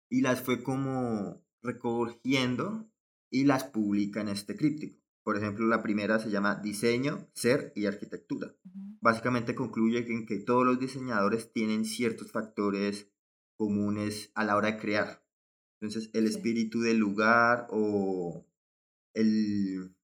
y 0.07 0.21
las 0.21 0.43
fue 0.43 0.61
como 0.61 1.43
recogiendo 1.63 2.90
y 3.31 3.45
las 3.45 3.63
publica 3.63 4.21
en 4.21 4.29
este 4.29 4.55
críptico. 4.55 5.01
Por 5.23 5.37
ejemplo, 5.37 5.65
la 5.65 5.81
primera 5.81 6.19
se 6.19 6.29
llama 6.29 6.55
Diseño, 6.55 7.29
Ser 7.33 7.71
y 7.75 7.85
Arquitectura. 7.85 8.55
Básicamente 8.99 9.55
concluye 9.55 10.05
en 10.11 10.25
que 10.25 10.37
todos 10.37 10.65
los 10.65 10.79
diseñadores 10.79 11.51
tienen 11.51 11.85
ciertos 11.85 12.31
factores 12.31 13.11
comunes 13.57 14.31
a 14.35 14.43
la 14.43 14.55
hora 14.55 14.71
de 14.71 14.77
crear. 14.77 15.25
Entonces, 15.79 16.11
el 16.13 16.27
espíritu 16.27 16.81
del 16.81 16.97
lugar 16.97 17.67
o 17.71 18.45
el, 19.13 19.95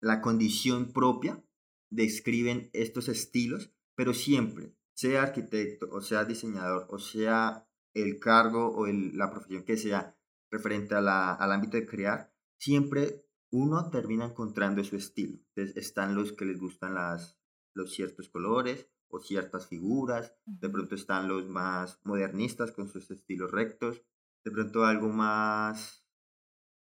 la 0.00 0.20
condición 0.20 0.92
propia 0.92 1.42
describen 1.90 2.70
estos 2.72 3.08
estilos, 3.08 3.72
pero 3.94 4.14
siempre, 4.14 4.74
sea 4.98 5.22
arquitecto 5.22 5.88
o 5.92 6.00
sea 6.00 6.24
diseñador 6.24 6.88
o 6.90 6.98
sea 6.98 7.64
el 7.94 8.18
cargo 8.18 8.74
o 8.76 8.86
la 8.88 9.30
profesión 9.30 9.62
que 9.62 9.76
sea 9.76 10.16
referente 10.50 10.96
a 10.96 11.00
la, 11.00 11.34
al 11.34 11.52
ámbito 11.52 11.76
de 11.76 11.86
crear, 11.86 12.32
siempre 12.58 13.24
uno 13.50 13.90
termina 13.90 14.26
encontrando 14.26 14.84
su 14.84 14.96
estilo. 14.96 15.38
Entonces 15.54 15.76
están 15.76 16.14
los 16.14 16.32
que 16.32 16.44
les 16.44 16.58
gustan 16.58 16.94
las, 16.94 17.38
los 17.74 17.94
ciertos 17.94 18.28
colores 18.28 18.88
o 19.08 19.20
ciertas 19.20 19.68
figuras, 19.68 20.34
de 20.44 20.68
pronto 20.68 20.94
están 20.94 21.28
los 21.28 21.48
más 21.48 21.98
modernistas 22.04 22.72
con 22.72 22.88
sus 22.88 23.10
estilos 23.10 23.50
rectos, 23.50 24.02
de 24.44 24.50
pronto 24.50 24.84
algo 24.84 25.08
más 25.08 26.06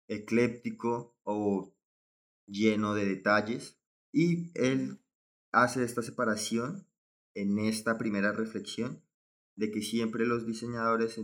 ecléptico 0.08 1.18
o 1.22 1.76
lleno 2.46 2.94
de 2.94 3.04
detalles. 3.04 3.78
Y 4.10 4.50
él 4.58 5.02
hace 5.52 5.84
esta 5.84 6.02
separación 6.02 6.88
en 7.34 7.58
esta 7.58 7.98
primera 7.98 8.32
reflexión 8.32 9.04
de 9.56 9.70
que 9.70 9.82
siempre 9.82 10.24
los 10.24 10.46
diseñadores 10.46 11.20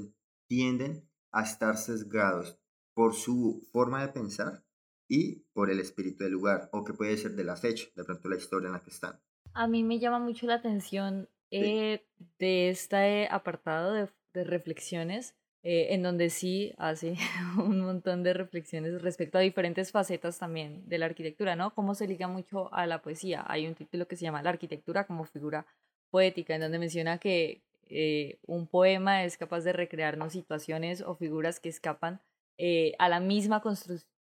tienden 0.49 1.09
a 1.33 1.45
estar 1.45 1.79
sesgados 1.79 2.60
por 3.01 3.15
su 3.15 3.67
forma 3.73 4.03
de 4.03 4.13
pensar 4.13 4.63
y 5.09 5.37
por 5.55 5.71
el 5.71 5.81
espíritu 5.81 6.23
del 6.23 6.35
lugar, 6.35 6.69
o 6.71 6.85
que 6.85 6.93
puede 6.93 7.17
ser 7.17 7.31
de 7.31 7.45
la 7.45 7.57
fecha, 7.57 7.87
de 7.97 8.05
pronto 8.05 8.29
la 8.29 8.37
historia 8.37 8.67
en 8.67 8.75
la 8.75 8.83
que 8.83 8.91
están. 8.91 9.19
A 9.55 9.67
mí 9.67 9.83
me 9.83 9.99
llama 9.99 10.19
mucho 10.19 10.47
la 10.47 10.57
atención 10.57 11.27
eh, 11.51 12.05
de 12.39 12.69
este 12.69 13.27
apartado 13.31 13.95
de, 13.95 14.11
de 14.35 14.45
reflexiones, 14.45 15.35
eh, 15.63 15.95
en 15.95 16.03
donde 16.03 16.29
sí 16.29 16.75
hace 16.77 17.15
un 17.57 17.81
montón 17.81 18.23
de 18.23 18.35
reflexiones 18.35 19.01
respecto 19.01 19.39
a 19.39 19.41
diferentes 19.41 19.93
facetas 19.93 20.39
también 20.39 20.87
de 20.87 20.99
la 20.99 21.07
arquitectura, 21.07 21.57
¿no? 21.57 21.75
Cómo 21.75 21.95
se 21.95 22.07
liga 22.07 22.29
mucho 22.29 22.71
a 22.75 22.87
la 22.87 23.01
poesía. 23.01 23.47
Hay 23.49 23.67
un 23.67 23.75
título 23.75 24.07
que 24.09 24.17
se 24.17 24.25
llama 24.25 24.43
La 24.43 24.51
arquitectura 24.51 25.07
como 25.07 25.25
figura 25.25 25.65
poética, 26.11 26.55
en 26.55 26.61
donde 26.61 26.79
menciona 26.79 27.17
que 27.17 27.63
eh, 27.87 28.39
un 28.47 28.67
poema 28.67 29.25
es 29.25 29.39
capaz 29.39 29.63
de 29.63 29.73
recrearnos 29.73 30.35
situaciones 30.35 31.01
o 31.01 31.15
figuras 31.15 31.61
que 31.61 31.71
escapan 31.71 32.21
eh, 32.63 32.95
a 32.99 33.09
la 33.09 33.21
misma 33.21 33.63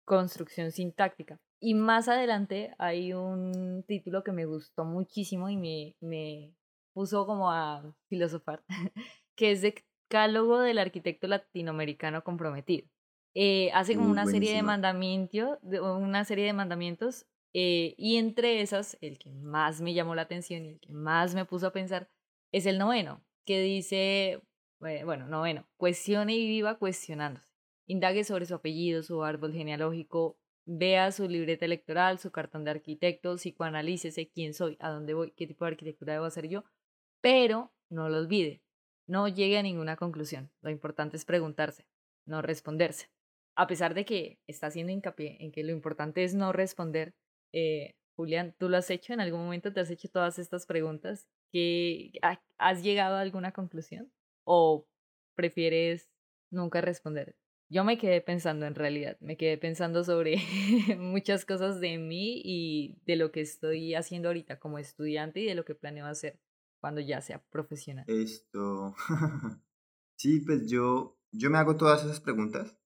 construcción 0.04 0.72
sintáctica. 0.72 1.38
Y 1.60 1.74
más 1.74 2.08
adelante 2.08 2.74
hay 2.78 3.12
un 3.12 3.84
título 3.86 4.24
que 4.24 4.32
me 4.32 4.46
gustó 4.46 4.84
muchísimo 4.84 5.50
y 5.50 5.58
me, 5.58 5.94
me 6.00 6.54
puso 6.94 7.26
como 7.26 7.50
a 7.50 7.94
filosofar, 8.08 8.64
que 9.36 9.52
es 9.52 9.60
de 9.60 9.74
Cálogo 10.08 10.58
del 10.60 10.78
arquitecto 10.78 11.28
latinoamericano 11.28 12.24
comprometido. 12.24 12.88
Eh, 13.34 13.70
hace 13.74 13.94
como 13.94 14.10
una, 14.10 14.26
serie 14.26 14.54
de 14.54 14.62
mandamientos, 14.62 15.58
una 15.62 16.24
serie 16.24 16.46
de 16.46 16.52
mandamientos 16.52 17.26
eh, 17.52 17.94
y 17.96 18.16
entre 18.16 18.60
esas, 18.60 18.96
el 19.00 19.18
que 19.18 19.30
más 19.30 19.80
me 19.80 19.94
llamó 19.94 20.14
la 20.14 20.22
atención 20.22 20.64
y 20.64 20.68
el 20.70 20.80
que 20.80 20.92
más 20.92 21.34
me 21.34 21.44
puso 21.44 21.66
a 21.68 21.72
pensar 21.72 22.08
es 22.52 22.66
el 22.66 22.78
noveno, 22.78 23.22
que 23.44 23.60
dice, 23.60 24.42
eh, 24.84 25.04
bueno, 25.04 25.26
noveno, 25.26 25.66
cuestione 25.76 26.34
y 26.34 26.46
viva 26.48 26.78
cuestionándose. 26.78 27.49
Indague 27.90 28.22
sobre 28.22 28.46
su 28.46 28.54
apellido, 28.54 29.02
su 29.02 29.24
árbol 29.24 29.52
genealógico, 29.52 30.38
vea 30.64 31.10
su 31.10 31.28
libreta 31.28 31.64
electoral, 31.64 32.20
su 32.20 32.30
cartón 32.30 32.62
de 32.62 32.70
arquitecto, 32.70 33.34
psicoanalícese 33.34 34.28
quién 34.28 34.54
soy, 34.54 34.76
a 34.78 34.90
dónde 34.90 35.12
voy, 35.12 35.32
qué 35.32 35.48
tipo 35.48 35.64
de 35.64 35.72
arquitectura 35.72 36.12
debo 36.12 36.26
hacer 36.26 36.46
yo, 36.46 36.62
pero 37.20 37.72
no 37.88 38.08
lo 38.08 38.18
olvide, 38.18 38.62
no 39.08 39.26
llegue 39.26 39.58
a 39.58 39.64
ninguna 39.64 39.96
conclusión. 39.96 40.52
Lo 40.62 40.70
importante 40.70 41.16
es 41.16 41.24
preguntarse, 41.24 41.88
no 42.26 42.42
responderse. 42.42 43.10
A 43.56 43.66
pesar 43.66 43.94
de 43.94 44.04
que 44.04 44.38
está 44.46 44.68
haciendo 44.68 44.92
hincapié 44.92 45.38
en 45.40 45.50
que 45.50 45.64
lo 45.64 45.72
importante 45.72 46.22
es 46.22 46.32
no 46.32 46.52
responder, 46.52 47.12
eh, 47.52 47.96
Julián, 48.14 48.54
¿tú 48.56 48.68
lo 48.68 48.76
has 48.76 48.88
hecho? 48.90 49.12
¿En 49.12 49.20
algún 49.20 49.40
momento 49.40 49.72
te 49.72 49.80
has 49.80 49.90
hecho 49.90 50.08
todas 50.08 50.38
estas 50.38 50.64
preguntas? 50.64 51.26
¿Que 51.50 52.12
¿Has 52.56 52.84
llegado 52.84 53.16
a 53.16 53.20
alguna 53.20 53.50
conclusión? 53.50 54.12
¿O 54.44 54.86
prefieres 55.34 56.08
nunca 56.50 56.80
responder? 56.80 57.34
Yo 57.72 57.84
me 57.84 57.98
quedé 57.98 58.20
pensando 58.20 58.66
en 58.66 58.74
realidad, 58.74 59.16
me 59.20 59.36
quedé 59.36 59.56
pensando 59.56 60.02
sobre 60.02 60.38
muchas 60.98 61.44
cosas 61.46 61.78
de 61.78 61.98
mí 61.98 62.42
y 62.44 62.98
de 63.06 63.14
lo 63.14 63.30
que 63.30 63.42
estoy 63.42 63.94
haciendo 63.94 64.28
ahorita 64.28 64.58
como 64.58 64.78
estudiante 64.78 65.38
y 65.38 65.46
de 65.46 65.54
lo 65.54 65.64
que 65.64 65.76
planeo 65.76 66.06
hacer 66.06 66.40
cuando 66.80 67.00
ya 67.00 67.20
sea 67.20 67.44
profesional? 67.48 68.04
Esto. 68.08 68.96
sí, 70.16 70.40
pues 70.40 70.68
yo, 70.68 71.16
yo 71.30 71.48
me 71.48 71.58
hago 71.58 71.76
todas 71.76 72.04
esas 72.04 72.18
preguntas 72.18 72.76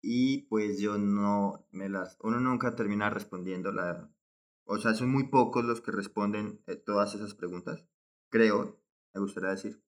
y 0.00 0.42
pues 0.42 0.78
yo 0.78 0.96
no 0.96 1.66
me 1.72 1.88
las. 1.88 2.16
Uno 2.22 2.38
nunca 2.38 2.76
termina 2.76 3.10
respondiendo 3.10 3.72
la. 3.72 4.12
O 4.64 4.78
sea, 4.78 4.94
son 4.94 5.10
muy 5.10 5.26
pocos 5.28 5.64
los 5.64 5.80
que 5.80 5.90
responden 5.90 6.62
eh, 6.68 6.76
todas 6.76 7.16
esas 7.16 7.34
preguntas, 7.34 7.84
creo, 8.28 8.80
me 9.12 9.20
gustaría 9.20 9.50
decir. 9.50 9.82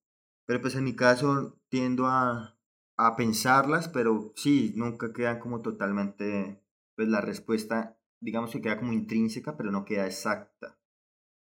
Pero 0.47 0.61
pues 0.61 0.75
en 0.75 0.83
mi 0.83 0.97
caso 0.97 1.61
tiendo 1.69 2.09
a, 2.09 2.59
a 3.07 3.17
pensarlas, 3.17 3.89
pero 3.89 4.33
sí, 4.37 4.73
nunca 4.77 5.13
quedan 5.13 5.39
como 5.41 5.61
totalmente. 5.63 6.61
Pues 6.95 7.09
la 7.09 7.21
respuesta, 7.21 7.99
digamos 8.21 8.51
que 8.51 8.61
queda 8.61 8.79
como 8.79 8.93
intrínseca, 8.93 9.57
pero 9.57 9.71
no 9.71 9.85
queda 9.85 10.07
exacta. 10.07 10.79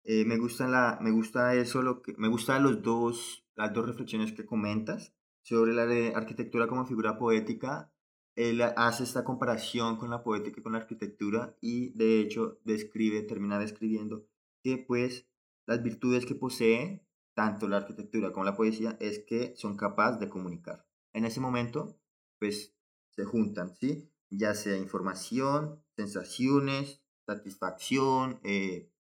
Eh, 0.04 0.26
me, 0.26 0.38
gusta 0.38 0.68
la, 0.68 0.98
me 1.02 1.12
gusta 1.12 1.56
eso, 1.56 1.82
lo 1.82 2.02
que, 2.02 2.14
me 2.18 2.28
gustan 2.28 2.64
los 2.64 2.82
dos, 2.82 3.46
las 3.56 3.74
dos 3.74 3.86
reflexiones 3.86 4.32
que 4.32 4.46
comentas 4.46 5.14
sobre 5.42 5.74
la 5.74 5.84
arquitectura 6.18 6.68
como 6.68 6.86
figura 6.86 7.18
poética. 7.18 7.92
Él 8.36 8.62
hace 8.62 9.04
esta 9.04 9.24
comparación 9.24 9.98
con 9.98 10.10
la 10.10 10.24
poética 10.24 10.60
y 10.60 10.64
con 10.64 10.72
la 10.72 10.80
arquitectura 10.80 11.58
y 11.60 11.90
de 11.98 12.22
hecho 12.22 12.60
describe, 12.64 13.22
termina 13.24 13.60
describiendo 13.60 14.26
que 14.64 14.78
pues 14.78 15.28
las 15.66 15.84
virtudes 15.84 16.26
que 16.26 16.36
posee 16.36 17.06
tanto 17.34 17.68
la 17.68 17.78
arquitectura 17.78 18.32
como 18.32 18.46
la 18.46 18.56
poesía 18.56 18.98
es 19.00 19.20
que 19.20 19.54
son 19.56 19.78
capaces 19.78 20.20
de 20.20 20.30
comunicar. 20.30 20.89
En 21.14 21.26
ese 21.26 21.40
momento 21.40 22.00
pues 22.40 22.74
se 23.12 23.26
juntan, 23.26 23.76
¿sí? 23.76 24.10
Ya 24.30 24.54
sea 24.54 24.78
información, 24.78 25.84
sensaciones, 25.96 27.02
satisfacción, 27.26 28.40
eh, 28.44 28.92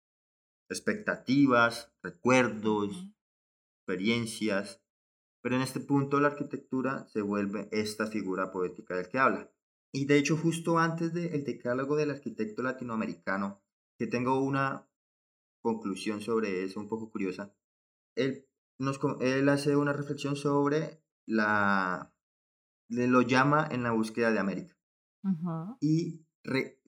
expectativas, 0.69 1.93
recuerdos, 2.03 3.09
experiencias, 3.79 4.83
pero 5.43 5.57
en 5.57 5.63
este 5.63 5.81
punto 5.81 6.21
la 6.21 6.29
arquitectura 6.29 7.07
se 7.09 7.23
vuelve 7.23 7.69
esta 7.73 8.07
figura 8.07 8.51
poética 8.51 8.97
del 8.97 9.09
que 9.09 9.19
habla. 9.19 9.51
Y 9.93 10.05
de 10.05 10.19
hecho 10.19 10.37
justo 10.37 10.79
antes 10.79 11.15
del 11.15 11.45
decálogo 11.45 11.97
del 11.97 12.11
arquitecto 12.11 12.63
latinoamericano, 12.63 13.63
que 13.99 14.07
tengo 14.07 14.41
una 14.41 14.87
conclusión 15.63 16.21
sobre 16.21 16.65
eso 16.65 16.81
un 16.81 16.89
poco 16.89 17.11
curiosa, 17.11 17.55
él, 18.15 18.47
nos, 18.79 19.01
él 19.21 19.49
hace 19.49 19.77
una 19.77 19.93
reflexión 19.93 20.37
sobre 20.37 21.03
la... 21.29 22.13
Le 22.91 23.07
lo 23.07 23.23
llama 23.23 23.69
en 23.71 23.83
la 23.83 23.93
búsqueda 23.93 24.31
de 24.31 24.39
América. 24.39 24.77
Y 25.81 26.25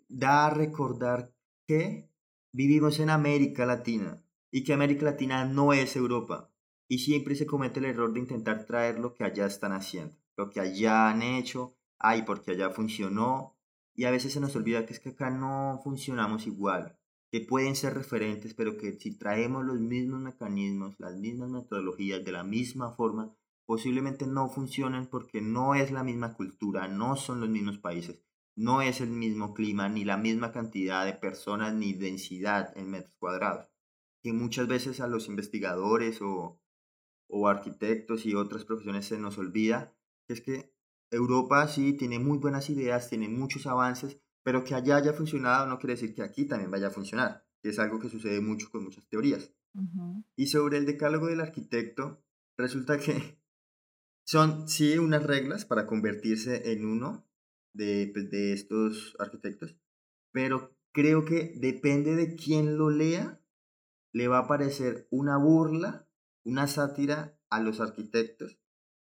da 0.09 0.46
a 0.46 0.50
recordar 0.50 1.35
que 1.66 2.11
Vivimos 2.53 2.98
en 2.98 3.11
América 3.11 3.64
Latina 3.64 4.24
y 4.50 4.64
que 4.64 4.72
América 4.72 5.05
Latina 5.05 5.44
no 5.44 5.72
es 5.72 5.94
Europa 5.94 6.50
y 6.88 6.98
siempre 6.98 7.37
se 7.37 7.46
comete 7.46 7.79
el 7.79 7.85
error 7.85 8.12
de 8.12 8.18
intentar 8.18 8.66
traer 8.66 8.98
lo 8.98 9.14
que 9.14 9.22
allá 9.22 9.46
están 9.46 9.70
haciendo, 9.70 10.16
lo 10.37 10.50
que 10.50 10.59
allá 10.59 11.11
han 11.11 11.22
hecho, 11.22 11.76
ay, 12.00 12.22
porque 12.22 12.50
allá 12.50 12.70
funcionó 12.70 13.57
y 13.94 14.05
a 14.05 14.11
veces 14.11 14.33
se 14.33 14.40
nos 14.40 14.57
olvida 14.57 14.85
que 14.85 14.94
es 14.94 14.98
que 14.98 15.11
acá 15.11 15.31
no 15.31 15.81
funcionamos 15.85 16.48
igual, 16.48 16.98
que 17.31 17.40
pueden 17.40 17.76
ser 17.76 17.94
referentes, 17.94 18.53
pero 18.55 18.76
que 18.76 18.94
si 18.94 19.16
traemos 19.16 19.64
los 19.64 19.79
mismos 19.79 20.20
mecanismos, 20.20 20.98
las 20.98 21.16
mismas 21.16 21.50
metodologías 21.50 22.24
de 22.24 22.33
la 22.33 22.42
misma 22.42 22.90
forma, 22.96 23.33
posiblemente 23.70 24.26
no 24.26 24.48
funcionen 24.48 25.06
porque 25.06 25.40
no 25.40 25.74
es 25.74 25.90
la 25.90 26.02
misma 26.02 26.35
cultura, 26.35 26.88
no 26.88 27.14
son 27.16 27.40
los 27.40 27.48
mismos 27.48 27.78
países 27.78 28.20
no 28.61 28.83
es 28.83 29.00
el 29.00 29.09
mismo 29.09 29.54
clima, 29.54 29.88
ni 29.88 30.04
la 30.04 30.18
misma 30.18 30.52
cantidad 30.52 31.06
de 31.06 31.14
personas, 31.14 31.74
ni 31.74 31.94
densidad 31.94 32.76
en 32.76 32.90
metros 32.90 33.14
cuadrados. 33.18 33.68
Que 34.22 34.35
muchas 34.35 34.68
veces 34.68 35.00
a 35.00 35.06
los 35.06 35.28
investigadores 35.28 36.20
o, 36.20 36.61
o 37.28 37.48
arquitectos 37.48 38.26
y 38.26 38.35
otras 38.35 38.66
profesiones 38.66 39.06
se 39.06 39.18
nos 39.18 39.38
olvida 39.38 39.94
que 40.26 40.35
es 40.35 40.40
que 40.42 40.74
Europa 41.11 41.66
sí 41.68 41.94
tiene 41.94 42.18
muy 42.18 42.38
buenas 42.38 42.68
ideas, 42.68 43.09
tiene 43.09 43.28
muchos 43.28 43.66
avances, 43.66 44.20
pero 44.44 44.62
que 44.62 44.74
allá 44.74 44.96
haya 44.96 45.14
funcionado 45.14 45.66
no 45.66 45.78
quiere 45.78 45.94
decir 45.94 46.14
que 46.14 46.22
aquí 46.22 46.44
también 46.44 46.70
vaya 46.70 46.88
a 46.88 46.92
funcionar, 46.92 47.46
que 47.62 47.70
es 47.70 47.78
algo 47.78 47.98
que 47.98 48.11
sucede 48.11 48.40
mucho 48.40 48.70
con 48.70 48.85
muchas 48.85 49.09
teorías. 49.09 49.52
Y 50.37 50.48
sobre 50.48 50.76
el 50.76 50.87
decálogo 50.87 51.26
del 51.26 51.40
arquitecto, 51.40 52.22
resulta 52.56 52.98
que 52.98 53.39
son 54.31 54.69
sí 54.69 54.97
unas 54.97 55.25
reglas 55.25 55.64
para 55.64 55.88
convertirse 55.88 56.71
en 56.71 56.87
uno, 56.87 57.27
de, 57.75 58.09
pues, 58.14 58.31
de 58.31 58.53
estos 58.53 59.16
arquitectos, 59.19 59.77
pero 60.31 60.79
creo 60.93 61.25
que 61.25 61.55
depende 61.57 62.14
de 62.14 62.37
quién 62.37 62.79
lo 62.79 62.90
lea, 62.90 63.43
le 64.12 64.29
va 64.29 64.38
a 64.38 64.47
parecer 64.47 65.09
una 65.11 65.37
burla, 65.37 66.09
una 66.45 66.69
sátira 66.69 67.40
a 67.51 67.59
los 67.59 67.81
arquitectos 67.81 68.61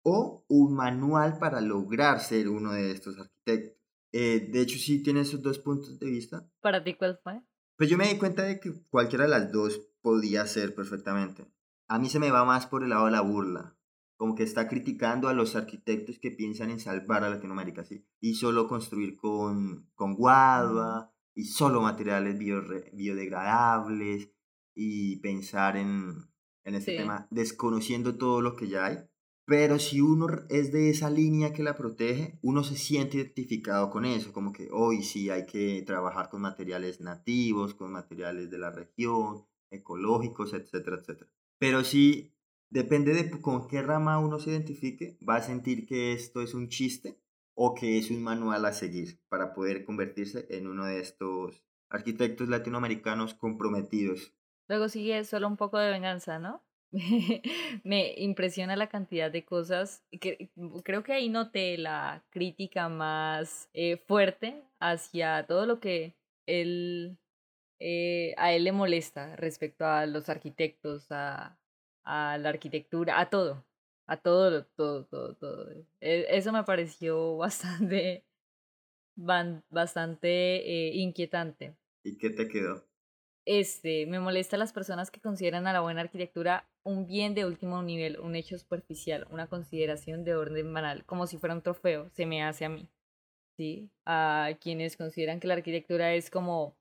o 0.03 0.47
un 0.49 0.75
manual 0.75 1.37
para 1.39 1.61
lograr 1.61 2.21
ser 2.21 2.49
uno 2.49 2.73
de 2.73 2.91
estos 2.91 3.19
arquitectos. 3.19 3.79
Eh, 4.13 4.49
de 4.51 4.63
hecho, 4.63 4.79
sí 4.79 5.03
tiene 5.03 5.21
esos 5.21 5.43
dos 5.43 5.59
puntos 5.59 5.99
de 5.99 6.07
vista. 6.07 6.51
¿Para 6.63 6.83
ti 6.83 6.95
cuál 6.95 7.21
fue? 7.23 7.43
Pues 7.77 7.91
yo 7.91 7.99
me 7.99 8.09
di 8.09 8.17
cuenta 8.17 8.45
de 8.45 8.59
que 8.59 8.73
cualquiera 8.89 9.25
de 9.25 9.31
las 9.31 9.53
dos 9.53 9.83
podía 10.01 10.47
ser 10.47 10.75
perfectamente. 10.75 11.47
A 11.89 11.99
mí 11.99 12.09
se 12.09 12.21
me 12.21 12.31
va 12.31 12.47
más 12.47 12.67
por 12.67 12.83
el 12.83 12.89
lado 12.89 13.05
de 13.05 13.11
la 13.11 13.21
burla 13.21 13.77
como 14.21 14.35
que 14.35 14.43
está 14.43 14.69
criticando 14.69 15.29
a 15.29 15.33
los 15.33 15.57
arquitectos 15.57 16.19
que 16.19 16.31
piensan 16.31 16.69
en 16.69 16.79
salvar 16.79 17.25
a 17.25 17.31
Latinoamérica, 17.31 17.87
¿sí? 17.87 18.05
Y 18.21 18.35
solo 18.35 18.69
construir 18.69 19.17
con, 19.17 19.89
con 19.95 20.15
guadua, 20.15 21.11
y 21.35 21.45
solo 21.45 21.81
materiales 21.81 22.39
biodegradables, 22.39 24.31
y 24.75 25.17
pensar 25.21 25.79
en, 25.79 26.29
en 26.65 26.75
este 26.75 26.99
tema, 26.99 27.29
desconociendo 27.31 28.19
todo 28.19 28.43
lo 28.43 28.57
que 28.57 28.69
ya 28.69 28.85
hay. 28.85 28.99
Pero 29.47 29.79
si 29.79 30.03
uno 30.03 30.27
es 30.51 30.71
de 30.71 30.91
esa 30.91 31.09
línea 31.09 31.55
que 31.55 31.63
la 31.63 31.79
protege, 31.79 32.39
uno 32.43 32.63
se 32.63 32.77
siente 32.77 33.17
identificado 33.17 33.89
con 33.89 34.05
eso, 34.05 34.35
como 34.35 34.53
que 34.53 34.69
hoy 34.71 35.03
sí 35.03 35.31
hay 35.31 35.47
que 35.47 35.83
trabajar 35.87 36.29
con 36.29 36.43
materiales 36.43 37.01
nativos, 37.01 37.73
con 37.73 37.91
materiales 37.91 38.51
de 38.51 38.59
la 38.59 38.71
región, 38.71 39.47
ecológicos, 39.71 40.53
etcétera, 40.53 40.99
etcétera. 40.99 41.31
Pero 41.59 41.85
sí 41.85 42.35
Depende 42.71 43.15
de 43.15 43.29
con 43.41 43.67
qué 43.67 43.83
rama 43.83 44.21
uno 44.21 44.39
se 44.39 44.51
identifique, 44.51 45.19
va 45.29 45.37
a 45.37 45.43
sentir 45.43 45.87
que 45.89 46.13
esto 46.13 46.41
es 46.41 46.55
un 46.55 46.69
chiste 46.69 47.19
o 47.55 47.75
que 47.75 47.99
es 47.99 48.11
un 48.13 48.23
manual 48.23 48.65
a 48.65 48.73
seguir 48.73 49.21
para 49.29 49.53
poder 49.55 49.85
convertirse 49.85 50.47
en 50.51 50.69
uno 50.69 50.85
de 50.85 51.01
estos 51.01 51.65
arquitectos 51.89 52.49
latinoamericanos 52.49 53.35
comprometidos. 53.35 54.33
Luego 54.69 54.89
sigue 54.89 55.25
solo 55.25 55.49
un 55.49 55.57
poco 55.57 55.79
de 55.79 55.91
venganza, 55.91 56.39
¿no? 56.39 56.63
me 57.85 58.15
impresiona 58.19 58.77
la 58.77 58.89
cantidad 58.89 59.31
de 59.31 59.45
cosas. 59.45 60.05
Creo 60.85 61.03
que 61.03 61.13
ahí 61.13 61.29
noté 61.29 61.77
la 61.77 62.25
crítica 62.31 62.89
más 62.89 63.69
eh, 63.75 63.97
fuerte 63.97 64.63
hacia 64.79 65.45
todo 65.47 65.67
lo 65.67 65.81
que 65.81 66.15
él, 66.47 67.19
eh, 67.81 68.35
a 68.39 68.53
él 68.53 68.65
le 68.65 68.73
molesta 68.73 69.35
respecto 69.37 69.87
a 69.87 70.07
los 70.07 70.29
arquitectos, 70.29 71.11
a, 71.11 71.60
a 72.05 72.39
la 72.39 72.49
arquitectura, 72.51 73.21
a 73.21 73.31
todo, 73.31 73.65
a 74.07 74.17
todo, 74.17 74.65
todo, 74.77 75.05
todo, 75.07 75.35
todo. 75.35 75.71
E, 76.01 76.27
eso 76.31 76.53
me 76.53 76.65
pareció 76.65 77.37
bastante, 77.39 78.25
bastante 79.17 80.29
eh, 80.29 80.95
inquietante. 80.95 81.77
¿Y 82.05 82.17
qué 82.17 82.31
te 82.31 82.49
quedó? 82.49 82.85
Este, 83.47 84.07
me 84.07 84.21
molesta 84.21 84.57
a 84.57 84.59
las 84.59 84.73
personas 84.73 85.11
que 85.11 85.21
consideran 85.21 85.67
a 85.67 85.73
la 85.73 85.81
buena 85.81 86.03
arquitectura 86.03 86.69
un 86.85 87.07
bien 87.07 87.35
de 87.35 87.47
último 87.47 87.83
nivel, 87.83 88.19
un 88.21 88.37
hecho 88.37 88.59
superficial, 88.59 89.27
una 89.31 89.49
consideración 89.49 90.25
de 90.25 90.35
orden 90.35 90.73
banal, 90.73 91.05
como 91.05 91.27
si 91.27 91.39
fuera 91.39 91.55
un 91.55 91.63
trofeo, 91.63 92.11
se 92.11 92.27
me 92.27 92.43
hace 92.43 92.65
a 92.65 92.69
mí. 92.69 92.89
¿Sí? 93.57 93.91
A 94.07 94.51
quienes 94.61 94.97
consideran 94.97 95.41
que 95.41 95.49
la 95.49 95.55
arquitectura 95.55 96.15
es 96.15 96.31
como 96.31 96.77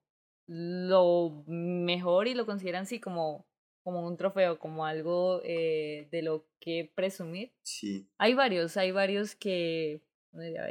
lo 0.48 1.44
mejor 1.48 2.28
y 2.28 2.34
lo 2.34 2.46
consideran 2.46 2.86
sí 2.86 3.00
como, 3.00 3.46
como 3.84 4.06
un 4.06 4.18
trofeo, 4.18 4.60
como 4.60 4.86
algo 4.86 5.42
eh, 5.44 6.08
de 6.12 6.22
lo 6.22 6.46
que 6.60 6.92
presumir. 6.96 7.52
Sí. 7.64 8.08
Hay 8.18 8.34
varios, 8.34 8.78
hay 8.78 8.92
varios 8.92 9.36
que... 9.36 10.02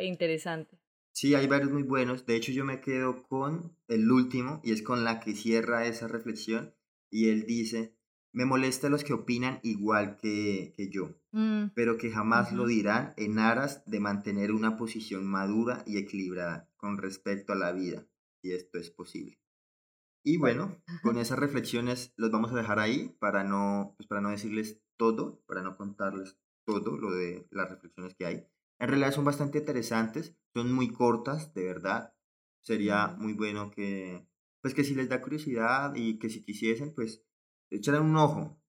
Interesante. 0.00 0.78
Sí, 1.12 1.34
hay 1.34 1.48
varios 1.48 1.72
muy 1.72 1.82
buenos. 1.82 2.26
De 2.26 2.36
hecho, 2.36 2.52
yo 2.52 2.64
me 2.64 2.80
quedo 2.80 3.24
con 3.24 3.76
el 3.88 4.10
último 4.10 4.60
y 4.62 4.72
es 4.72 4.82
con 4.82 5.02
la 5.02 5.18
que 5.18 5.34
cierra 5.34 5.86
esa 5.86 6.06
reflexión. 6.06 6.74
Y 7.10 7.30
él 7.30 7.44
dice, 7.44 7.98
me 8.32 8.44
molesta 8.44 8.88
los 8.88 9.02
que 9.02 9.14
opinan 9.14 9.58
igual 9.64 10.16
que, 10.16 10.74
que 10.76 10.90
yo, 10.90 11.16
mm, 11.32 11.70
pero 11.74 11.96
que 11.96 12.10
jamás 12.10 12.52
lo 12.52 12.66
dirán 12.66 13.14
en 13.16 13.38
aras 13.38 13.82
de 13.86 14.00
mantener 14.00 14.52
una 14.52 14.76
posición 14.76 15.26
madura 15.26 15.82
y 15.86 15.98
equilibrada 15.98 16.70
con 16.76 16.98
respecto 16.98 17.52
a 17.52 17.56
la 17.56 17.72
vida, 17.72 18.06
si 18.40 18.52
esto 18.52 18.78
es 18.78 18.90
posible. 18.90 19.40
Y 20.22 20.36
bueno, 20.36 20.82
con 21.02 21.18
esas 21.18 21.38
reflexiones 21.38 22.12
los 22.16 22.30
vamos 22.30 22.52
a 22.52 22.56
dejar 22.56 22.78
ahí 22.78 23.16
para 23.18 23.44
no, 23.44 23.94
pues 23.96 24.08
para 24.08 24.20
no 24.20 24.30
decirles 24.30 24.80
todo, 24.96 25.42
para 25.46 25.62
no 25.62 25.76
contarles 25.76 26.36
todo 26.64 26.98
lo 26.98 27.12
de 27.12 27.46
las 27.50 27.70
reflexiones 27.70 28.14
que 28.14 28.26
hay. 28.26 28.46
En 28.78 28.88
realidad 28.88 29.12
son 29.12 29.24
bastante 29.24 29.58
interesantes, 29.58 30.36
son 30.54 30.72
muy 30.72 30.88
cortas, 30.92 31.54
de 31.54 31.64
verdad. 31.64 32.14
Sería 32.62 33.08
muy 33.18 33.32
bueno 33.32 33.70
que, 33.70 34.28
pues 34.60 34.74
que 34.74 34.84
si 34.84 34.94
les 34.94 35.08
da 35.08 35.22
curiosidad 35.22 35.94
y 35.94 36.18
que 36.18 36.28
si 36.28 36.42
quisiesen, 36.44 36.94
pues 36.94 37.24
echaran 37.70 38.04
un 38.04 38.16
ojo. 38.16 38.60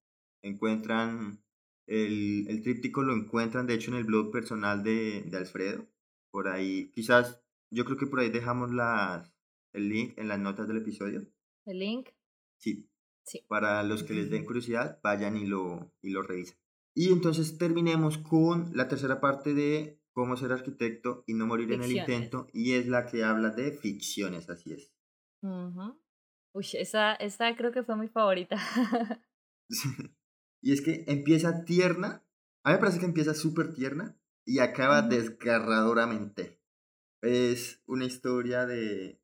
Encuentran 0.42 1.44
el, 1.88 2.48
el 2.48 2.64
tríptico, 2.64 3.04
lo 3.04 3.14
encuentran 3.14 3.68
de 3.68 3.74
hecho 3.74 3.92
en 3.92 3.98
el 3.98 4.06
blog 4.06 4.32
personal 4.32 4.84
de, 4.84 5.24
de 5.24 5.38
Alfredo. 5.38 5.88
Por 6.32 6.48
ahí, 6.48 6.92
quizás, 6.92 7.42
yo 7.72 7.86
creo 7.86 7.98
que 7.98 8.08
por 8.08 8.20
ahí 8.20 8.30
dejamos 8.30 8.72
las, 8.72 9.34
el 9.74 9.90
link 9.90 10.14
en 10.18 10.28
las 10.28 10.40
notas 10.40 10.68
del 10.68 10.78
episodio. 10.78 11.28
¿El 11.70 11.80
link? 11.80 12.10
Sí. 12.58 12.90
Sí. 13.24 13.46
Para 13.48 13.84
los 13.84 14.04
que 14.04 14.16
les 14.16 14.30
den 14.32 14.44
curiosidad, 14.44 15.00
vayan 15.04 15.38
y 15.38 15.46
lo, 15.46 15.94
y 16.02 16.10
lo 16.10 16.24
revisen. 16.24 16.58
Y 16.96 17.14
entonces 17.14 17.58
terminemos 17.60 18.18
con 18.18 18.72
la 18.76 18.88
tercera 18.88 19.22
parte 19.22 19.54
de 19.54 20.00
Cómo 20.12 20.36
ser 20.36 20.52
arquitecto 20.52 21.24
y 21.28 21.34
no 21.34 21.46
morir 21.46 21.72
en 21.72 21.84
el 21.84 21.92
intento, 21.94 22.48
y 22.52 22.74
es 22.74 22.88
la 22.88 23.06
que 23.06 23.24
habla 23.24 23.52
de 23.52 23.72
ficciones, 23.72 24.50
así 24.50 24.74
es. 24.74 24.92
Uy, 25.42 26.68
esa, 26.74 27.14
esa 27.14 27.56
creo 27.56 27.72
que 27.72 27.84
fue 27.84 27.96
mi 27.96 28.10
favorita. 28.10 28.58
y 30.62 30.74
es 30.74 30.82
que 30.82 31.06
empieza 31.08 31.64
tierna, 31.64 32.26
a 32.64 32.72
mí 32.72 32.74
me 32.74 32.80
parece 32.80 33.00
que 33.00 33.06
empieza 33.06 33.34
súper 33.34 33.74
tierna 33.74 34.20
y 34.46 34.60
acaba 34.60 35.04
desgarradoramente. 35.04 36.60
Es 37.22 37.82
una 37.86 38.06
historia 38.06 38.66
de, 38.66 39.22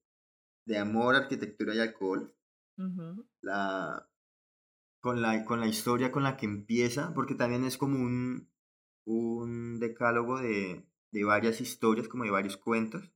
de 0.65 0.77
amor, 0.77 1.15
arquitectura 1.15 1.73
y 1.75 1.79
alcohol. 1.79 2.33
la, 3.41 4.09
con, 4.99 5.21
la, 5.21 5.45
con 5.45 5.59
la 5.59 5.67
historia 5.67 6.11
con 6.11 6.23
la 6.23 6.35
que 6.35 6.45
empieza, 6.45 7.13
porque 7.13 7.35
también 7.35 7.63
es 7.63 7.77
como 7.77 7.99
un, 7.99 8.49
un 9.05 9.79
decálogo 9.79 10.39
de, 10.39 10.85
de 11.11 11.23
varias 11.23 11.61
historias, 11.61 12.07
como 12.07 12.23
de 12.23 12.31
varios 12.31 12.57
cuentos. 12.57 13.11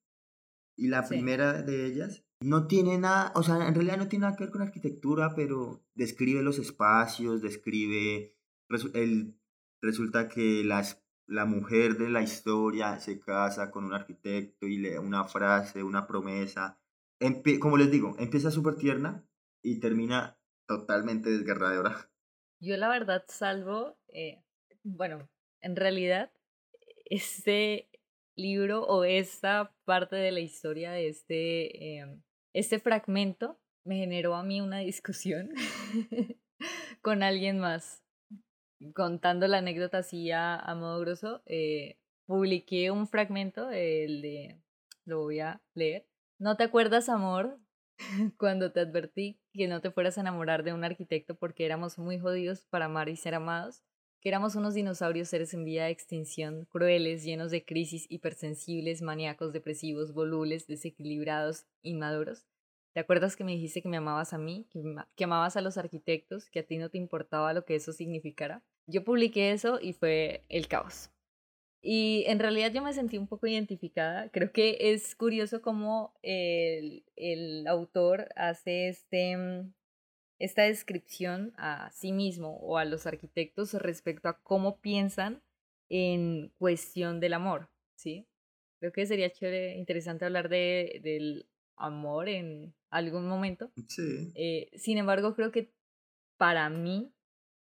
Y 0.78 0.88
la 0.88 1.06
primera 1.08 1.62
de 1.62 1.88
ellas 1.88 2.24
no 2.42 2.68
tiene 2.68 2.98
nada, 2.98 3.34
o 3.36 3.44
sea, 3.44 3.68
en 3.68 3.76
realidad 3.76 3.98
no 3.98 4.08
tiene 4.08 4.24
nada 4.24 4.38
que 4.38 4.46
ver 4.46 4.52
con 4.52 4.62
arquitectura, 4.62 5.34
pero 5.36 5.84
describe 5.94 6.42
los 6.42 6.58
espacios, 6.58 7.42
describe, 7.42 8.34
el, 8.94 9.36
resulta 9.82 10.30
que 10.30 10.64
las, 10.64 11.04
la 11.28 11.46
mujer 11.46 11.98
de 11.98 12.10
la 12.10 12.22
historia 12.22 12.98
se 13.00 13.20
casa 13.20 13.72
con 13.72 13.84
un 13.84 13.94
arquitecto 13.94 14.68
y 14.68 14.78
le 14.78 14.94
da 14.94 15.02
una 15.02 15.26
frase, 15.26 15.84
una 15.84 16.08
promesa. 16.08 16.80
Como 17.60 17.78
les 17.78 17.92
digo, 17.92 18.16
empieza 18.20 18.52
súper 18.52 18.76
tierna 18.76 19.26
y 19.62 19.80
termina 19.80 20.38
totalmente 20.68 21.30
desgarradora. 21.30 22.10
Yo 22.62 22.78
la 22.78 22.90
verdad 22.90 23.24
salvo, 23.28 23.98
eh, 24.10 24.44
bueno, 24.84 25.30
en 25.62 25.76
realidad, 25.76 26.32
este 27.06 27.90
libro 28.36 28.84
o 28.84 29.04
esta 29.04 29.76
parte 29.86 30.16
de 30.16 30.32
la 30.32 30.40
historia 30.40 30.92
de 30.92 31.10
este, 31.10 31.98
em, 31.98 32.22
este 32.54 32.80
fragmento 32.80 33.60
me 33.84 33.98
generó 33.98 34.36
a 34.36 34.44
mí 34.44 34.62
una 34.62 34.80
discusión 34.80 35.52
con 37.02 37.24
alguien 37.24 37.60
más. 37.60 38.04
Contando 38.94 39.48
la 39.48 39.58
anécdota 39.58 40.00
así 40.00 40.32
a, 40.32 40.64
modo 40.78 41.00
grosso, 41.02 41.42
eh, 41.46 41.98
publiqué 42.26 42.92
un 42.92 43.08
fragmento, 43.08 43.70
el 43.72 44.22
de, 44.22 44.62
lo 45.06 45.22
voy 45.22 45.40
a 45.42 45.62
leer. 45.74 46.09
¿No 46.40 46.56
te 46.56 46.64
acuerdas, 46.64 47.10
amor, 47.10 47.60
cuando 48.38 48.72
te 48.72 48.80
advertí 48.80 49.40
que 49.54 49.68
no 49.68 49.82
te 49.82 49.92
fueras 49.92 50.18
a 50.18 50.22
enamorar 50.22 50.64
de 50.64 50.74
un 50.74 50.84
arquitecto 50.84 51.36
porque 51.36 51.66
éramos 51.66 52.00
muy 52.00 52.18
jodidos 52.18 52.66
para 52.70 52.86
amar 52.86 53.10
y 53.10 53.16
ser 53.16 53.36
amados? 53.36 53.84
que 54.22 54.30
éramos 54.30 54.56
unos 54.56 54.74
dinosaurios 54.74 55.30
seres 55.30 55.54
en 55.54 55.64
vía 55.64 55.86
de 55.86 55.92
extinción, 55.92 56.66
crueles, 56.66 57.24
llenos 57.24 57.52
de 57.52 57.64
crisis, 57.64 58.06
hipersensibles, 58.10 59.02
maníacos, 59.02 59.54
depresivos, 59.54 60.14
volubles, 60.14 60.68
desequilibrados, 60.68 61.66
inmaduros. 61.84 62.46
¿Te 62.94 63.00
acuerdas 63.00 63.36
que 63.36 63.44
me 63.44 63.54
dijiste 63.54 63.82
que 63.82 63.88
me 63.88 63.98
amabas 63.98 64.34
a 64.34 64.38
mí, 64.38 64.68
que, 65.16 65.24
amabas 65.24 65.56
a 65.56 65.62
los 65.62 65.78
arquitectos, 65.78 66.50
que 66.50 66.60
a 66.60 66.68
ti 66.68 66.78
no 66.78 66.90
te 66.90 66.98
importaba 66.98 67.54
lo 67.54 67.64
que 67.64 67.76
eso 67.76 67.94
significara? 67.94 68.64
Yo 68.88 69.04
publiqué 69.04 69.52
eso 69.52 69.80
y 69.82 69.94
fue 69.94 70.44
el 70.50 70.68
caos. 70.68 71.12
Y 71.82 72.26
en 72.28 72.40
realidad 72.40 72.74
yo 72.74 72.82
me 72.82 72.94
sentí 72.94 73.18
un 73.18 73.28
poco 73.28 73.48
identificada. 73.48 74.30
Creo 74.30 74.52
que 74.52 74.78
es 74.80 75.16
curioso 75.16 75.62
cómo 75.62 76.14
el, 76.22 77.06
el 77.16 77.66
autor 77.68 78.30
hace 78.36 78.90
este, 78.90 79.38
mm, 79.38 79.74
esta 80.40 80.64
descripción 80.64 81.54
a 81.58 81.90
sí 81.92 82.12
mismo 82.12 82.58
o 82.58 82.78
a 82.78 82.86
los 82.86 83.06
arquitectos 83.06 83.74
respecto 83.74 84.28
a 84.28 84.42
cómo 84.42 84.80
piensan 84.80 85.42
en 85.90 86.50
cuestión 86.58 87.20
del 87.20 87.34
amor, 87.34 87.70
¿sí? 87.96 88.28
Creo 88.80 88.92
que 88.92 89.06
sería 89.06 89.32
chévere, 89.32 89.76
interesante 89.78 90.26
hablar 90.26 90.48
de, 90.48 91.02
del 91.04 91.50
amor 91.76 92.30
en 92.30 92.74
algún 92.90 93.28
momento. 93.28 93.72
Sí. 93.88 94.32
Eh, 94.36 94.70
sin 94.78 94.98
embargo, 94.98 95.36
creo 95.36 95.52
que 95.52 95.74
para 96.38 96.70
mí, 96.70 97.12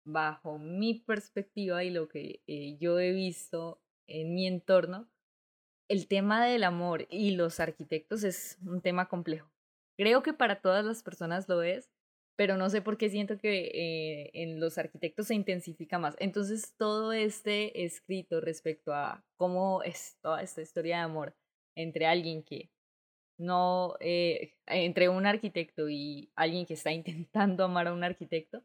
bajo 0.04 0.58
mi 0.58 0.94
perspectiva 0.94 1.82
y 1.84 1.90
lo 1.90 2.08
que 2.08 2.40
eh, 2.46 2.76
yo 2.78 3.00
he 3.00 3.12
visto 3.12 3.80
en 4.08 4.34
mi 4.34 4.46
entorno, 4.46 5.08
el 5.88 6.08
tema 6.08 6.44
del 6.44 6.64
amor 6.64 7.06
y 7.10 7.32
los 7.32 7.60
arquitectos 7.60 8.24
es 8.24 8.58
un 8.66 8.82
tema 8.82 9.08
complejo. 9.08 9.50
Creo 9.96 10.22
que 10.22 10.32
para 10.32 10.60
todas 10.60 10.84
las 10.84 11.02
personas 11.02 11.48
lo 11.48 11.62
es, 11.62 11.90
pero 12.36 12.56
no 12.56 12.70
sé 12.70 12.82
por 12.82 12.98
qué 12.98 13.10
siento 13.10 13.38
que 13.38 13.70
eh, 13.74 14.30
en 14.34 14.60
los 14.60 14.78
arquitectos 14.78 15.26
se 15.26 15.34
intensifica 15.34 15.98
más. 15.98 16.14
Entonces, 16.20 16.74
todo 16.76 17.12
este 17.12 17.84
escrito 17.84 18.40
respecto 18.40 18.92
a 18.92 19.24
cómo 19.36 19.82
es 19.82 20.16
toda 20.20 20.42
esta 20.42 20.62
historia 20.62 20.98
de 20.98 21.02
amor 21.02 21.34
entre 21.74 22.06
alguien 22.06 22.44
que 22.44 22.70
no, 23.38 23.96
eh, 24.00 24.54
entre 24.66 25.08
un 25.08 25.26
arquitecto 25.26 25.88
y 25.88 26.30
alguien 26.36 26.66
que 26.66 26.74
está 26.74 26.92
intentando 26.92 27.64
amar 27.64 27.88
a 27.88 27.92
un 27.92 28.04
arquitecto, 28.04 28.62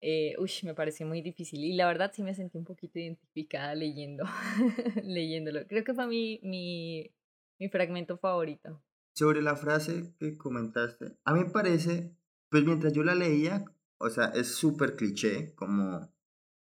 eh, 0.00 0.34
uy, 0.38 0.50
me 0.64 0.74
pareció 0.74 1.06
muy 1.06 1.22
difícil. 1.22 1.64
Y 1.64 1.74
la 1.74 1.86
verdad 1.86 2.12
sí 2.14 2.22
me 2.22 2.34
sentí 2.34 2.58
un 2.58 2.64
poquito 2.64 2.98
identificada 2.98 3.74
leyendo, 3.74 4.24
leyéndolo. 5.04 5.66
Creo 5.66 5.84
que 5.84 5.94
fue 5.94 6.06
mi, 6.06 6.40
mi, 6.42 7.10
mi 7.58 7.68
fragmento 7.68 8.18
favorito. 8.18 8.82
Sobre 9.14 9.42
la 9.42 9.56
frase 9.56 10.14
que 10.18 10.36
comentaste, 10.36 11.16
a 11.24 11.32
mí 11.32 11.40
me 11.40 11.50
parece 11.50 12.18
pues 12.50 12.64
mientras 12.64 12.92
yo 12.92 13.02
la 13.02 13.14
leía, 13.14 13.64
o 13.98 14.08
sea, 14.08 14.26
es 14.26 14.54
súper 14.54 14.96
cliché, 14.96 15.54
como 15.54 16.08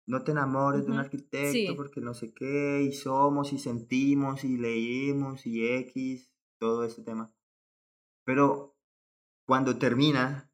no 0.06 0.24
te 0.24 0.32
enamores 0.32 0.86
de 0.86 0.92
un 0.92 1.00
arquitecto 1.00 1.76
porque 1.76 2.02
no 2.02 2.14
sé 2.14 2.34
qué, 2.34 2.84
y 2.84 2.92
somos 2.92 3.54
y 3.54 3.60
sentimos 3.60 4.44
y 4.44 4.58
leímos 4.58 5.46
y 5.46 5.68
X, 5.68 6.32
todo 6.60 6.84
ese 6.84 7.04
tema. 7.04 7.34
Pero 8.24 8.78
cuando 9.46 9.78
termina 9.78 10.51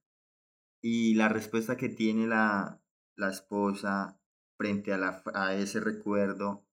y 0.81 1.15
la 1.15 1.29
respuesta 1.29 1.77
que 1.77 1.89
tiene 1.89 2.27
la, 2.27 2.81
la 3.15 3.29
esposa, 3.29 4.19
frente 4.57 4.91
a, 4.93 4.97
la, 4.97 5.23
a 5.33 5.53
ese 5.55 5.79
recuerdo, 5.79 6.65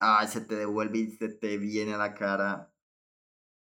ah, 0.00 0.26
se 0.26 0.42
te 0.42 0.56
devuelve 0.56 0.98
y 0.98 1.10
se 1.12 1.28
te 1.28 1.58
viene 1.58 1.94
a 1.94 1.98
la 1.98 2.14
cara. 2.14 2.74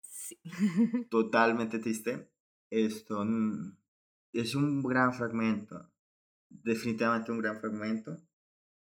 Sí. 0.01 0.39
Totalmente 1.11 1.79
triste. 1.79 2.31
Esto 2.71 3.25
es 4.33 4.55
un 4.55 4.83
gran 4.83 5.13
fragmento. 5.15 5.91
Definitivamente 6.49 7.33
un 7.33 7.39
gran 7.39 7.61
fragmento. 7.61 8.21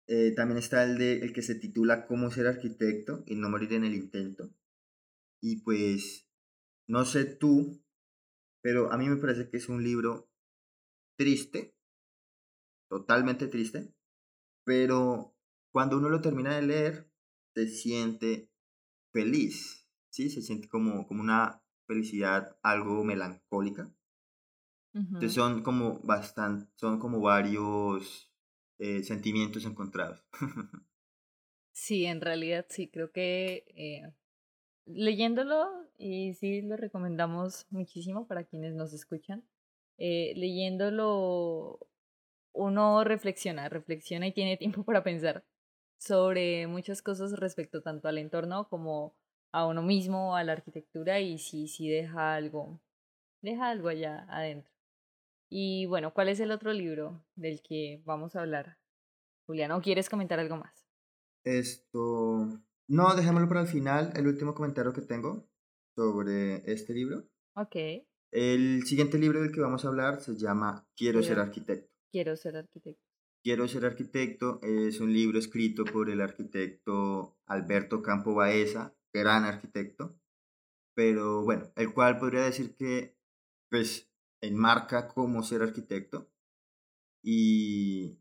Eh, 0.07 0.33
también 0.35 0.59
está 0.59 0.85
el, 0.85 0.97
de, 0.97 1.19
el 1.19 1.33
que 1.33 1.43
se 1.43 1.55
titula 1.55 2.07
Cómo 2.07 2.31
ser 2.31 2.47
arquitecto 2.47 3.25
y 3.27 3.35
no 3.35 3.51
morir 3.51 3.75
en 3.75 3.85
el 3.85 3.95
intento. 3.95 4.51
Y 5.41 5.61
pues, 5.63 6.27
no 6.87 7.05
sé 7.05 7.25
tú, 7.25 7.81
pero 8.69 8.93
a 8.93 8.99
mí 8.99 9.09
me 9.09 9.17
parece 9.17 9.49
que 9.49 9.57
es 9.57 9.71
un 9.71 9.83
libro 9.83 10.29
triste, 11.17 11.75
totalmente 12.87 13.47
triste, 13.47 13.95
pero 14.63 15.35
cuando 15.73 15.97
uno 15.97 16.11
lo 16.11 16.21
termina 16.21 16.55
de 16.55 16.61
leer, 16.61 17.11
se 17.55 17.67
siente 17.67 18.51
feliz, 19.11 19.89
¿sí? 20.11 20.29
Se 20.29 20.43
siente 20.43 20.69
como, 20.69 21.07
como 21.07 21.23
una 21.23 21.63
felicidad 21.87 22.59
algo 22.63 23.05
melancólica. 23.05 23.91
Entonces 24.93 25.33
son 25.33 25.63
como 25.63 26.01
bastante, 26.01 26.71
son 26.77 26.99
como 26.99 27.23
varios 27.23 28.31
eh, 28.79 29.03
sentimientos 29.03 29.65
encontrados. 29.65 30.23
sí, 31.73 32.05
en 32.05 32.21
realidad 32.21 32.67
sí, 32.69 32.91
creo 32.91 33.13
que 33.13 33.65
eh, 33.69 34.13
leyéndolo, 34.89 35.69
y 35.99 36.35
sí 36.35 36.63
lo 36.63 36.77
recomendamos 36.77 37.67
muchísimo 37.71 38.27
para 38.27 38.45
quienes 38.45 38.75
nos 38.75 38.93
escuchan, 38.93 39.45
eh, 39.99 40.33
leyéndolo 40.37 41.81
uno 42.53 43.05
reflexiona, 43.05 43.69
reflexiona 43.69 44.27
y 44.27 44.33
tiene 44.33 44.57
tiempo 44.83 44.85
para 44.85 45.03
pensar 45.03 45.45
sobre 45.99 46.67
muchas 46.67 47.03
cosas 47.03 47.33
respecto 47.33 47.83
tanto 47.83 48.09
al 48.09 48.19
entorno 48.19 48.69
como 48.69 49.15
a 49.53 49.67
uno 49.67 49.83
mismo, 49.83 50.37
a 50.37 50.45
la 50.45 50.53
arquitectura 50.53 51.21
y 51.21 51.39
sí, 51.39 51.69
sí 51.69 51.89
deja 51.89 52.35
algo, 52.35 52.81
deja 53.41 53.71
algo 53.71 53.89
allá 53.89 54.27
adentro. 54.29 54.73
Y 55.51 55.87
bueno, 55.87 56.13
¿cuál 56.13 56.29
es 56.29 56.41
el 56.41 56.51
otro 56.51 56.73
libro 56.73 57.25
del 57.35 57.63
que 57.63 58.03
vamos 58.05 58.37
a 58.37 58.41
hablar? 58.41 58.77
Juliano, 59.47 59.81
¿quieres 59.81 60.11
comentar 60.11 60.39
algo 60.39 60.57
más? 60.57 60.87
Esto, 61.43 62.61
no, 62.89 63.15
dejémoslo 63.15 63.49
para 63.49 63.61
el 63.61 63.69
final, 63.69 64.13
el 64.17 64.27
último 64.27 64.55
comentario 64.55 64.93
que 64.93 65.03
tengo 65.03 65.49
sobre 65.95 66.71
este 66.71 66.95
libro. 66.95 67.29
Ok. 67.55 67.77
El 68.31 68.85
siguiente 68.85 69.19
libro 69.19 69.41
del 69.43 69.53
que 69.53 69.61
vamos 69.61 69.85
a 69.85 69.89
hablar 69.89 70.21
se 70.21 70.37
llama 70.37 70.87
Quiero 70.97 71.23
ser 71.23 71.39
arquitecto. 71.39 71.93
Quiero 72.11 72.37
ser 72.37 72.57
arquitecto. 72.57 73.03
Quiero 73.43 73.69
ser 73.69 73.85
arquitecto 73.85 74.61
es 74.63 75.01
un 75.01 75.13
libro 75.13 75.39
escrito 75.39 75.85
por 75.85 76.11
el 76.11 76.21
arquitecto 76.21 77.39
Alberto 77.47 78.03
Campo 78.03 78.35
Baeza, 78.35 78.95
gran 79.13 79.45
arquitecto, 79.45 80.19
pero 80.95 81.45
bueno, 81.45 81.71
el 81.77 81.93
cual 81.95 82.19
podría 82.19 82.43
decir 82.43 82.75
que 82.75 83.17
pues 83.71 84.11
enmarca 84.41 85.09
cómo 85.09 85.43
ser 85.43 85.63
arquitecto 85.63 86.31
y 87.23 88.19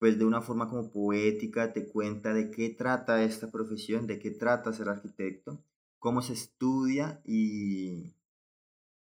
pues 0.00 0.18
de 0.18 0.24
una 0.24 0.40
forma 0.40 0.68
como 0.68 0.90
poética 0.90 1.74
te 1.74 1.86
cuenta 1.86 2.32
de 2.32 2.50
qué 2.50 2.70
trata 2.70 3.22
esta 3.22 3.50
profesión, 3.52 4.06
de 4.06 4.18
qué 4.18 4.30
trata 4.30 4.72
ser 4.72 4.88
arquitecto, 4.88 5.62
cómo 5.98 6.22
se 6.22 6.32
estudia 6.32 7.20
y, 7.22 8.14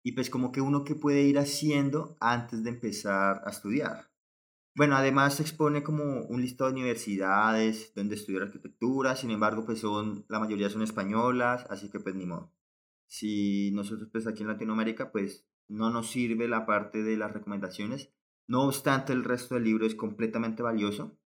y 0.05 0.13
pues 0.13 0.31
como 0.31 0.53
que 0.53 0.61
uno 0.61 0.85
que 0.85 0.95
puede 0.95 1.23
ir 1.25 1.41
haciendo 1.41 2.17
antes 2.21 2.63
de 2.63 2.71
empezar 2.71 3.43
a 3.45 3.51
estudiar. 3.51 4.13
Bueno, 4.77 4.95
además 4.95 5.35
se 5.35 5.43
expone 5.43 5.83
como 5.83 6.23
un 6.27 6.41
listado 6.41 6.71
de 6.71 6.77
universidades 6.77 7.93
donde 7.97 8.15
estudiar 8.15 8.45
arquitectura, 8.45 9.17
sin 9.17 9.33
embargo, 9.33 9.65
pues 9.67 9.81
son, 9.81 10.25
la 10.29 10.39
mayoría 10.39 10.71
son 10.71 10.83
españolas, 10.83 11.67
así 11.69 11.91
que 11.91 11.99
pues 11.99 12.15
ni 12.15 12.27
modo. 12.27 12.53
Si 13.09 13.73
nosotros 13.73 14.09
pues 14.13 14.29
aquí 14.29 14.43
en 14.43 14.49
Latinoamérica 14.49 15.11
pues 15.11 15.49
no 15.67 15.91
nos 15.91 16.11
sirve 16.13 16.47
la 16.47 16.65
parte 16.65 17.03
de 17.03 17.17
las 17.17 17.33
recomendaciones, 17.33 18.13
no 18.49 18.63
obstante 18.63 19.13
el 19.13 19.25
resto 19.25 19.55
del 19.55 19.65
libro 19.65 19.87
es 19.87 19.95
completamente 19.95 20.63
valioso. 20.63 21.17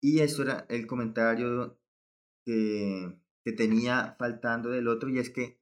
Y 0.00 0.20
eso 0.20 0.42
era 0.42 0.66
el 0.68 0.86
comentario 0.86 1.78
que, 2.44 3.18
que 3.44 3.52
tenía 3.52 4.14
faltando 4.18 4.70
del 4.70 4.88
otro, 4.88 5.08
y 5.08 5.18
es 5.18 5.30
que 5.30 5.60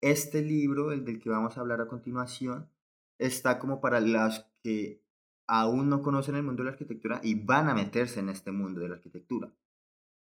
este 0.00 0.42
libro, 0.42 0.92
el 0.92 1.04
del 1.04 1.18
que 1.20 1.30
vamos 1.30 1.56
a 1.56 1.60
hablar 1.60 1.80
a 1.80 1.88
continuación, 1.88 2.70
está 3.18 3.58
como 3.58 3.80
para 3.80 4.00
las 4.00 4.46
que 4.62 5.02
aún 5.46 5.88
no 5.88 6.02
conocen 6.02 6.36
el 6.36 6.42
mundo 6.42 6.62
de 6.62 6.70
la 6.70 6.72
arquitectura 6.72 7.20
y 7.22 7.34
van 7.34 7.68
a 7.68 7.74
meterse 7.74 8.20
en 8.20 8.28
este 8.28 8.50
mundo 8.50 8.80
de 8.80 8.88
la 8.88 8.96
arquitectura. 8.96 9.52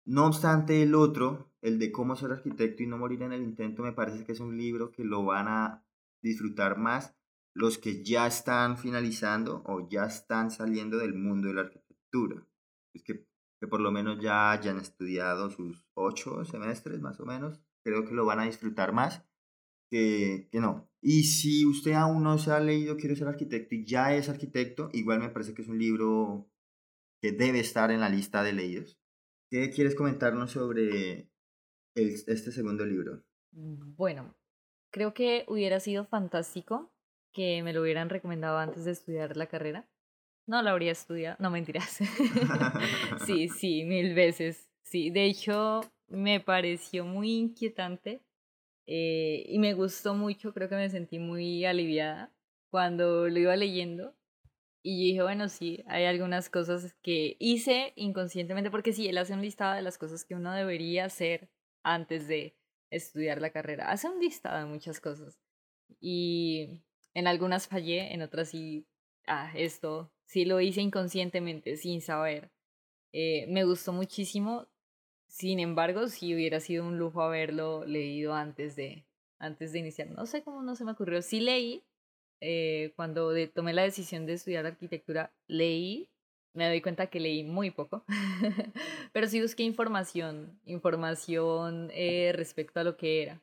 No 0.05 0.25
obstante, 0.25 0.81
el 0.81 0.95
otro, 0.95 1.51
el 1.61 1.77
de 1.77 1.91
cómo 1.91 2.15
ser 2.15 2.31
arquitecto 2.31 2.81
y 2.81 2.87
no 2.87 2.97
morir 2.97 3.21
en 3.21 3.33
el 3.33 3.43
intento, 3.43 3.83
me 3.83 3.91
parece 3.91 4.25
que 4.25 4.31
es 4.31 4.39
un 4.39 4.57
libro 4.57 4.91
que 4.91 5.03
lo 5.03 5.23
van 5.23 5.47
a 5.47 5.85
disfrutar 6.21 6.77
más 6.77 7.15
los 7.53 7.77
que 7.77 8.03
ya 8.03 8.27
están 8.27 8.77
finalizando 8.77 9.63
o 9.65 9.87
ya 9.89 10.05
están 10.05 10.51
saliendo 10.51 10.97
del 10.97 11.13
mundo 11.13 11.47
de 11.47 11.53
la 11.53 11.61
arquitectura. 11.61 12.47
Es 12.93 13.03
que, 13.03 13.25
que 13.59 13.67
por 13.67 13.81
lo 13.81 13.91
menos 13.91 14.19
ya 14.21 14.51
hayan 14.51 14.77
estudiado 14.77 15.49
sus 15.49 15.85
ocho 15.93 16.45
semestres 16.45 17.01
más 17.01 17.19
o 17.19 17.25
menos, 17.25 17.59
creo 17.83 18.05
que 18.05 18.13
lo 18.13 18.25
van 18.25 18.39
a 18.39 18.45
disfrutar 18.45 18.93
más 18.93 19.23
que, 19.89 20.47
que 20.51 20.59
no. 20.59 20.89
Y 21.01 21.23
si 21.23 21.65
usted 21.65 21.93
aún 21.93 22.23
no 22.23 22.37
se 22.37 22.51
ha 22.51 22.59
leído 22.59 22.95
Quiero 22.95 23.15
ser 23.15 23.27
arquitecto 23.27 23.75
y 23.75 23.85
ya 23.85 24.15
es 24.15 24.29
arquitecto, 24.29 24.89
igual 24.93 25.19
me 25.19 25.29
parece 25.29 25.53
que 25.53 25.63
es 25.63 25.67
un 25.67 25.79
libro 25.79 26.47
que 27.21 27.31
debe 27.31 27.59
estar 27.59 27.91
en 27.91 27.99
la 27.99 28.09
lista 28.09 28.43
de 28.43 28.53
leídos. 28.53 28.99
¿Qué 29.49 29.69
quieres 29.69 29.95
comentarnos 29.95 30.51
sobre 30.51 31.29
el, 31.95 32.13
este 32.27 32.51
segundo 32.51 32.85
libro? 32.85 33.23
Bueno, 33.51 34.35
creo 34.91 35.13
que 35.13 35.43
hubiera 35.47 35.79
sido 35.79 36.05
fantástico 36.05 36.93
que 37.33 37.63
me 37.63 37.73
lo 37.73 37.81
hubieran 37.81 38.09
recomendado 38.09 38.57
antes 38.57 38.85
de 38.85 38.91
estudiar 38.91 39.37
la 39.37 39.47
carrera. 39.47 39.87
No 40.47 40.61
la 40.61 40.71
habría 40.71 40.91
estudiado, 40.91 41.37
no 41.39 41.49
mentiras. 41.49 41.99
sí, 43.25 43.47
sí, 43.59 43.83
mil 43.85 44.13
veces. 44.13 44.69
Sí, 44.83 45.09
de 45.09 45.25
hecho 45.25 45.81
me 46.07 46.39
pareció 46.39 47.05
muy 47.05 47.31
inquietante 47.31 48.21
eh, 48.87 49.45
y 49.47 49.59
me 49.59 49.73
gustó 49.73 50.15
mucho, 50.15 50.53
creo 50.53 50.67
que 50.67 50.75
me 50.75 50.89
sentí 50.89 51.19
muy 51.19 51.63
aliviada 51.65 52.33
cuando 52.69 53.29
lo 53.29 53.39
iba 53.39 53.55
leyendo. 53.55 54.15
Y 54.83 55.09
dije, 55.09 55.21
bueno, 55.21 55.47
sí, 55.47 55.83
hay 55.87 56.05
algunas 56.05 56.49
cosas 56.49 56.95
que 57.03 57.37
hice 57.39 57.93
inconscientemente, 57.95 58.71
porque 58.71 58.93
sí, 58.93 59.07
él 59.07 59.19
hace 59.19 59.33
un 59.33 59.41
listado 59.41 59.75
de 59.75 59.83
las 59.83 59.99
cosas 59.99 60.25
que 60.25 60.33
uno 60.33 60.51
debería 60.53 61.05
hacer 61.05 61.49
antes 61.83 62.27
de 62.27 62.55
estudiar 62.89 63.41
la 63.41 63.51
carrera. 63.51 63.91
Hace 63.91 64.09
un 64.09 64.19
listado 64.19 64.57
de 64.57 64.65
muchas 64.65 64.99
cosas. 64.99 65.39
Y 65.99 66.81
en 67.13 67.27
algunas 67.27 67.67
fallé, 67.67 68.13
en 68.13 68.21
otras 68.21 68.49
sí, 68.49 68.85
ah, 69.27 69.51
esto 69.55 70.11
sí 70.25 70.45
lo 70.45 70.61
hice 70.61 70.81
inconscientemente, 70.81 71.75
sin 71.75 72.01
saber. 72.01 72.49
Eh, 73.11 73.45
me 73.49 73.65
gustó 73.65 73.91
muchísimo. 73.93 74.67
Sin 75.27 75.59
embargo, 75.59 76.07
sí 76.07 76.33
hubiera 76.33 76.59
sido 76.61 76.85
un 76.85 76.97
lujo 76.97 77.21
haberlo 77.21 77.85
leído 77.85 78.33
antes 78.33 78.75
de, 78.75 79.05
antes 79.39 79.73
de 79.73 79.79
iniciar. 79.79 80.09
No 80.11 80.25
sé 80.25 80.41
cómo 80.43 80.61
no 80.61 80.75
se 80.75 80.85
me 80.85 80.91
ocurrió. 80.91 81.21
Sí 81.21 81.41
leí, 81.41 81.83
eh, 82.41 82.93
cuando 82.95 83.33
tomé 83.49 83.73
la 83.73 83.83
decisión 83.83 84.25
de 84.25 84.33
estudiar 84.33 84.65
arquitectura, 84.65 85.33
leí, 85.47 86.09
me 86.53 86.67
doy 86.67 86.81
cuenta 86.81 87.07
que 87.07 87.19
leí 87.19 87.43
muy 87.43 87.71
poco, 87.71 88.05
pero 89.13 89.27
sí 89.27 89.41
busqué 89.41 89.63
información, 89.63 90.59
información 90.65 91.89
eh, 91.93 92.31
respecto 92.33 92.79
a 92.79 92.83
lo 92.83 92.97
que 92.97 93.23
era, 93.23 93.41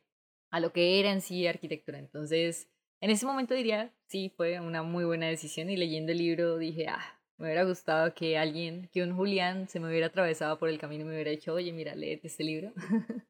a 0.51 0.59
lo 0.59 0.73
que 0.73 0.99
era 0.99 1.11
en 1.11 1.21
sí 1.21 1.47
arquitectura. 1.47 1.99
Entonces, 1.99 2.67
en 3.01 3.11
ese 3.11 3.25
momento 3.25 3.53
diría, 3.53 3.93
sí, 4.07 4.33
fue 4.35 4.59
una 4.59 4.83
muy 4.83 5.05
buena 5.05 5.27
decisión 5.27 5.69
y 5.69 5.77
leyendo 5.77 6.11
el 6.11 6.17
libro 6.17 6.57
dije, 6.57 6.87
ah, 6.87 7.19
me 7.37 7.45
hubiera 7.45 7.63
gustado 7.63 8.13
que 8.13 8.37
alguien, 8.37 8.89
que 8.91 9.01
un 9.01 9.15
Julián 9.15 9.69
se 9.69 9.79
me 9.79 9.87
hubiera 9.87 10.07
atravesado 10.07 10.59
por 10.59 10.67
el 10.67 10.77
camino 10.77 11.03
y 11.03 11.07
me 11.07 11.13
hubiera 11.13 11.31
dicho, 11.31 11.53
oye, 11.53 11.71
mira, 11.71 11.95
léete 11.95 12.27
este 12.27 12.43
libro. 12.43 12.73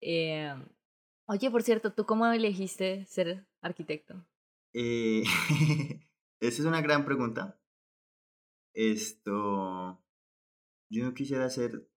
eh, 0.00 0.54
oye, 1.26 1.50
por 1.50 1.62
cierto, 1.62 1.92
¿tú 1.92 2.06
cómo 2.06 2.26
elegiste 2.26 3.04
ser 3.06 3.44
arquitecto? 3.60 4.24
Eh, 4.72 5.24
esa 6.40 6.62
es 6.62 6.66
una 6.66 6.80
gran 6.80 7.04
pregunta. 7.04 7.58
Esto, 8.72 10.00
yo 10.88 11.04
no 11.04 11.14
quisiera 11.14 11.50
ser 11.50 11.88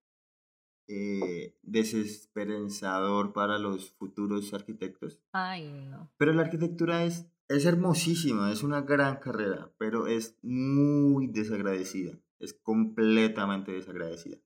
eh, 0.89 1.55
desesperanzador 1.61 3.31
para 3.31 3.57
los 3.57 3.91
futuros 3.91 4.53
arquitectos. 4.53 5.21
Ay, 5.31 5.71
no. 5.71 6.11
Pero 6.17 6.33
la 6.33 6.41
arquitectura 6.41 7.05
es 7.05 7.25
es 7.49 7.65
hermosísima, 7.65 8.51
es 8.51 8.61
una 8.61 8.81
gran 8.81 9.17
carrera, 9.17 9.73
pero 9.79 10.05
es 10.05 10.37
muy 10.43 11.27
desagradecida, 11.27 12.17
es 12.37 12.53
completamente 12.53 13.71
desagradecida. 13.71 14.37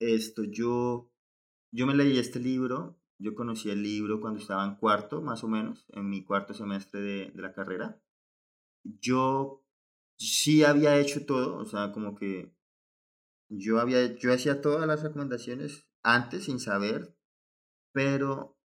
Esto, 0.00 0.42
yo, 0.42 1.12
yo 1.72 1.86
me 1.86 1.94
leí 1.94 2.18
este 2.18 2.40
libro, 2.40 2.98
yo 3.18 3.36
conocí 3.36 3.70
el 3.70 3.84
libro 3.84 4.20
cuando 4.20 4.40
estaba 4.40 4.66
en 4.66 4.74
cuarto, 4.74 5.22
más 5.22 5.44
o 5.44 5.48
menos, 5.48 5.86
en 5.90 6.10
mi 6.10 6.24
cuarto 6.24 6.54
semestre 6.54 7.00
de, 7.00 7.30
de 7.30 7.42
la 7.42 7.52
carrera. 7.52 8.02
Yo 8.82 9.64
sí 10.18 10.64
había 10.64 10.98
hecho 10.98 11.24
todo, 11.24 11.56
o 11.58 11.64
sea, 11.64 11.92
como 11.92 12.16
que 12.16 12.52
yo 13.58 13.80
había, 13.80 14.16
yo 14.16 14.32
hacía 14.32 14.60
todas 14.60 14.86
las 14.86 15.02
recomendaciones 15.02 15.86
antes 16.02 16.44
sin 16.44 16.60
saber, 16.60 17.16
pero 17.92 18.58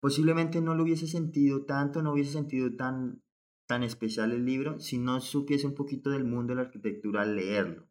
posiblemente 0.00 0.60
no 0.60 0.74
lo 0.74 0.82
hubiese 0.84 1.06
sentido 1.06 1.64
tanto, 1.64 2.02
no 2.02 2.12
hubiese 2.12 2.32
sentido 2.32 2.74
tan, 2.76 3.22
tan 3.66 3.82
especial 3.82 4.32
el 4.32 4.44
libro 4.44 4.78
si 4.78 4.98
no 4.98 5.20
supiese 5.20 5.66
un 5.66 5.74
poquito 5.74 6.10
del 6.10 6.24
mundo 6.24 6.52
de 6.52 6.56
la 6.56 6.62
arquitectura 6.62 7.22
al 7.22 7.36
leerlo. 7.36 7.88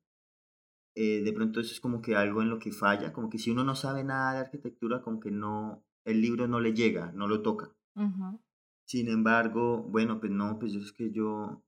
Eh, 0.96 1.22
de 1.24 1.34
pronto 1.34 1.60
eso 1.60 1.74
es 1.74 1.82
como 1.82 2.02
que 2.02 2.16
algo 2.16 2.42
en 2.42 2.50
lo 2.50 2.58
que 2.58 2.72
falla, 2.72 3.12
como 3.12 3.30
que 3.30 3.38
si 3.38 3.52
uno 3.52 3.66
no 3.66 3.76
sabe 3.76 4.04
nada 4.04 4.34
de 4.34 4.40
arquitectura, 4.40 5.02
como 5.02 5.20
que 5.20 5.30
no, 5.30 5.84
el 6.06 6.22
libro 6.22 6.48
no 6.48 6.62
le 6.62 6.74
llega, 6.74 7.12
no 7.12 7.28
lo 7.28 7.42
toca. 7.42 7.76
Sin 8.86 9.10
embargo, 9.10 9.84
bueno, 9.84 10.20
pues 10.20 10.32
no, 10.32 10.58
pues 10.58 10.74
es 10.76 10.94
que 10.94 11.12
yo, 11.12 11.64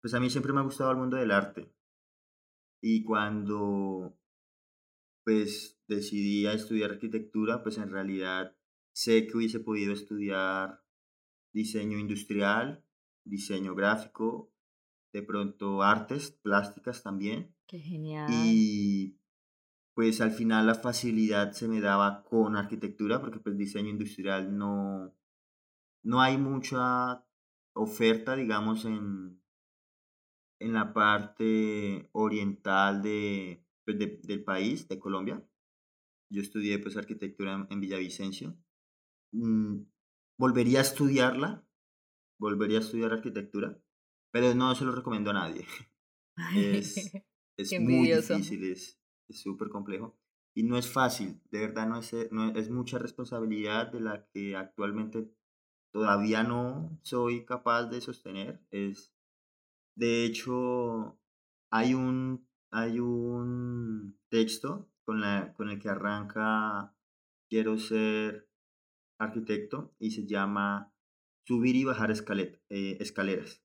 pues 0.00 0.14
a 0.14 0.20
mí 0.20 0.30
siempre 0.30 0.52
me 0.52 0.60
ha 0.60 0.64
gustado 0.64 0.90
el 0.90 0.96
mundo 0.96 1.16
del 1.16 1.32
arte. 1.32 1.70
Y 2.88 3.02
cuando 3.02 4.16
pues 5.24 5.76
decidí 5.88 6.46
a 6.46 6.52
estudiar 6.52 6.92
arquitectura, 6.92 7.64
pues 7.64 7.78
en 7.78 7.90
realidad 7.90 8.56
sé 8.92 9.26
que 9.26 9.36
hubiese 9.36 9.58
podido 9.58 9.92
estudiar 9.92 10.84
diseño 11.52 11.98
industrial, 11.98 12.84
diseño 13.24 13.74
gráfico, 13.74 14.52
de 15.12 15.24
pronto 15.24 15.82
artes 15.82 16.30
plásticas 16.30 17.02
también. 17.02 17.52
Qué 17.66 17.80
genial. 17.80 18.30
Y 18.32 19.18
pues 19.94 20.20
al 20.20 20.30
final 20.30 20.68
la 20.68 20.76
facilidad 20.76 21.50
se 21.54 21.66
me 21.66 21.80
daba 21.80 22.22
con 22.22 22.54
arquitectura, 22.54 23.20
porque 23.20 23.40
pues 23.40 23.56
diseño 23.56 23.88
industrial 23.88 24.56
no, 24.56 25.12
no 26.04 26.20
hay 26.20 26.38
mucha 26.38 27.26
oferta, 27.72 28.36
digamos, 28.36 28.84
en, 28.84 29.40
en 30.58 30.72
la 30.72 30.92
parte 30.92 32.08
oriental 32.12 33.02
de, 33.02 33.64
pues, 33.84 33.98
del 33.98 34.44
país, 34.44 34.88
de 34.88 34.98
Colombia. 34.98 35.46
Yo 36.30 36.42
estudié 36.42 36.78
pues 36.78 36.96
arquitectura 36.96 37.66
en, 37.70 37.80
Villavicencio. 37.80 38.56
Mm, 39.32 39.82
volvería 40.38 40.80
a 40.80 40.82
estudiarla, 40.82 41.64
volvería 42.38 42.78
a 42.78 42.80
estudiar 42.80 43.12
arquitectura, 43.12 43.78
pero 44.32 44.54
no 44.54 44.74
se 44.74 44.84
lo 44.84 44.92
recomiendo 44.92 45.30
a 45.30 45.34
nadie. 45.34 45.66
Es, 46.54 47.12
es 47.56 47.80
muy 47.80 48.12
difícil, 48.12 48.64
es 48.64 49.00
súper 49.30 49.70
complejo 49.70 50.18
y 50.56 50.62
no 50.62 50.78
es 50.78 50.90
fácil, 50.90 51.38
de 51.50 51.60
verdad 51.60 51.86
no 51.86 51.98
es, 51.98 52.14
no 52.30 52.48
es 52.48 52.70
mucha 52.70 52.98
responsabilidad 52.98 53.92
de 53.92 54.00
la 54.00 54.26
que 54.28 54.56
actualmente 54.56 55.30
todavía 55.92 56.42
no 56.44 56.98
soy 57.02 57.44
capaz 57.44 57.84
de 57.84 58.00
sostener. 58.00 58.62
Es, 58.70 59.14
de 59.96 60.24
hecho, 60.24 61.18
hay 61.70 61.94
un, 61.94 62.46
hay 62.70 63.00
un 63.00 64.18
texto 64.28 64.88
con, 65.04 65.20
la, 65.20 65.54
con 65.54 65.70
el 65.70 65.80
que 65.80 65.88
arranca 65.88 66.92
Quiero 67.48 67.78
ser 67.78 68.48
arquitecto 69.18 69.94
y 70.00 70.10
se 70.10 70.26
llama 70.26 70.92
Subir 71.44 71.76
y 71.76 71.84
bajar 71.84 72.10
eh, 72.10 72.96
escaleras. 73.00 73.62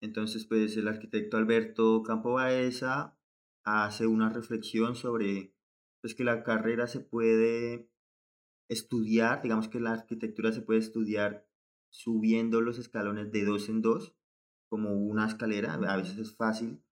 Entonces, 0.00 0.44
pues 0.44 0.76
el 0.76 0.88
arquitecto 0.88 1.36
Alberto 1.36 2.02
Campo 2.02 2.32
Baeza 2.32 3.16
hace 3.64 4.08
una 4.08 4.28
reflexión 4.28 4.96
sobre 4.96 5.54
pues, 6.00 6.16
que 6.16 6.24
la 6.24 6.42
carrera 6.42 6.88
se 6.88 6.98
puede 7.00 7.88
estudiar, 8.68 9.40
digamos 9.40 9.68
que 9.68 9.78
la 9.78 9.92
arquitectura 9.92 10.52
se 10.52 10.62
puede 10.62 10.80
estudiar 10.80 11.46
subiendo 11.90 12.60
los 12.60 12.78
escalones 12.78 13.30
de 13.30 13.44
dos 13.44 13.68
en 13.68 13.82
dos, 13.82 14.16
como 14.68 14.92
una 14.92 15.26
escalera, 15.26 15.74
a 15.74 15.96
veces 15.96 16.18
es 16.18 16.36
fácil, 16.36 16.82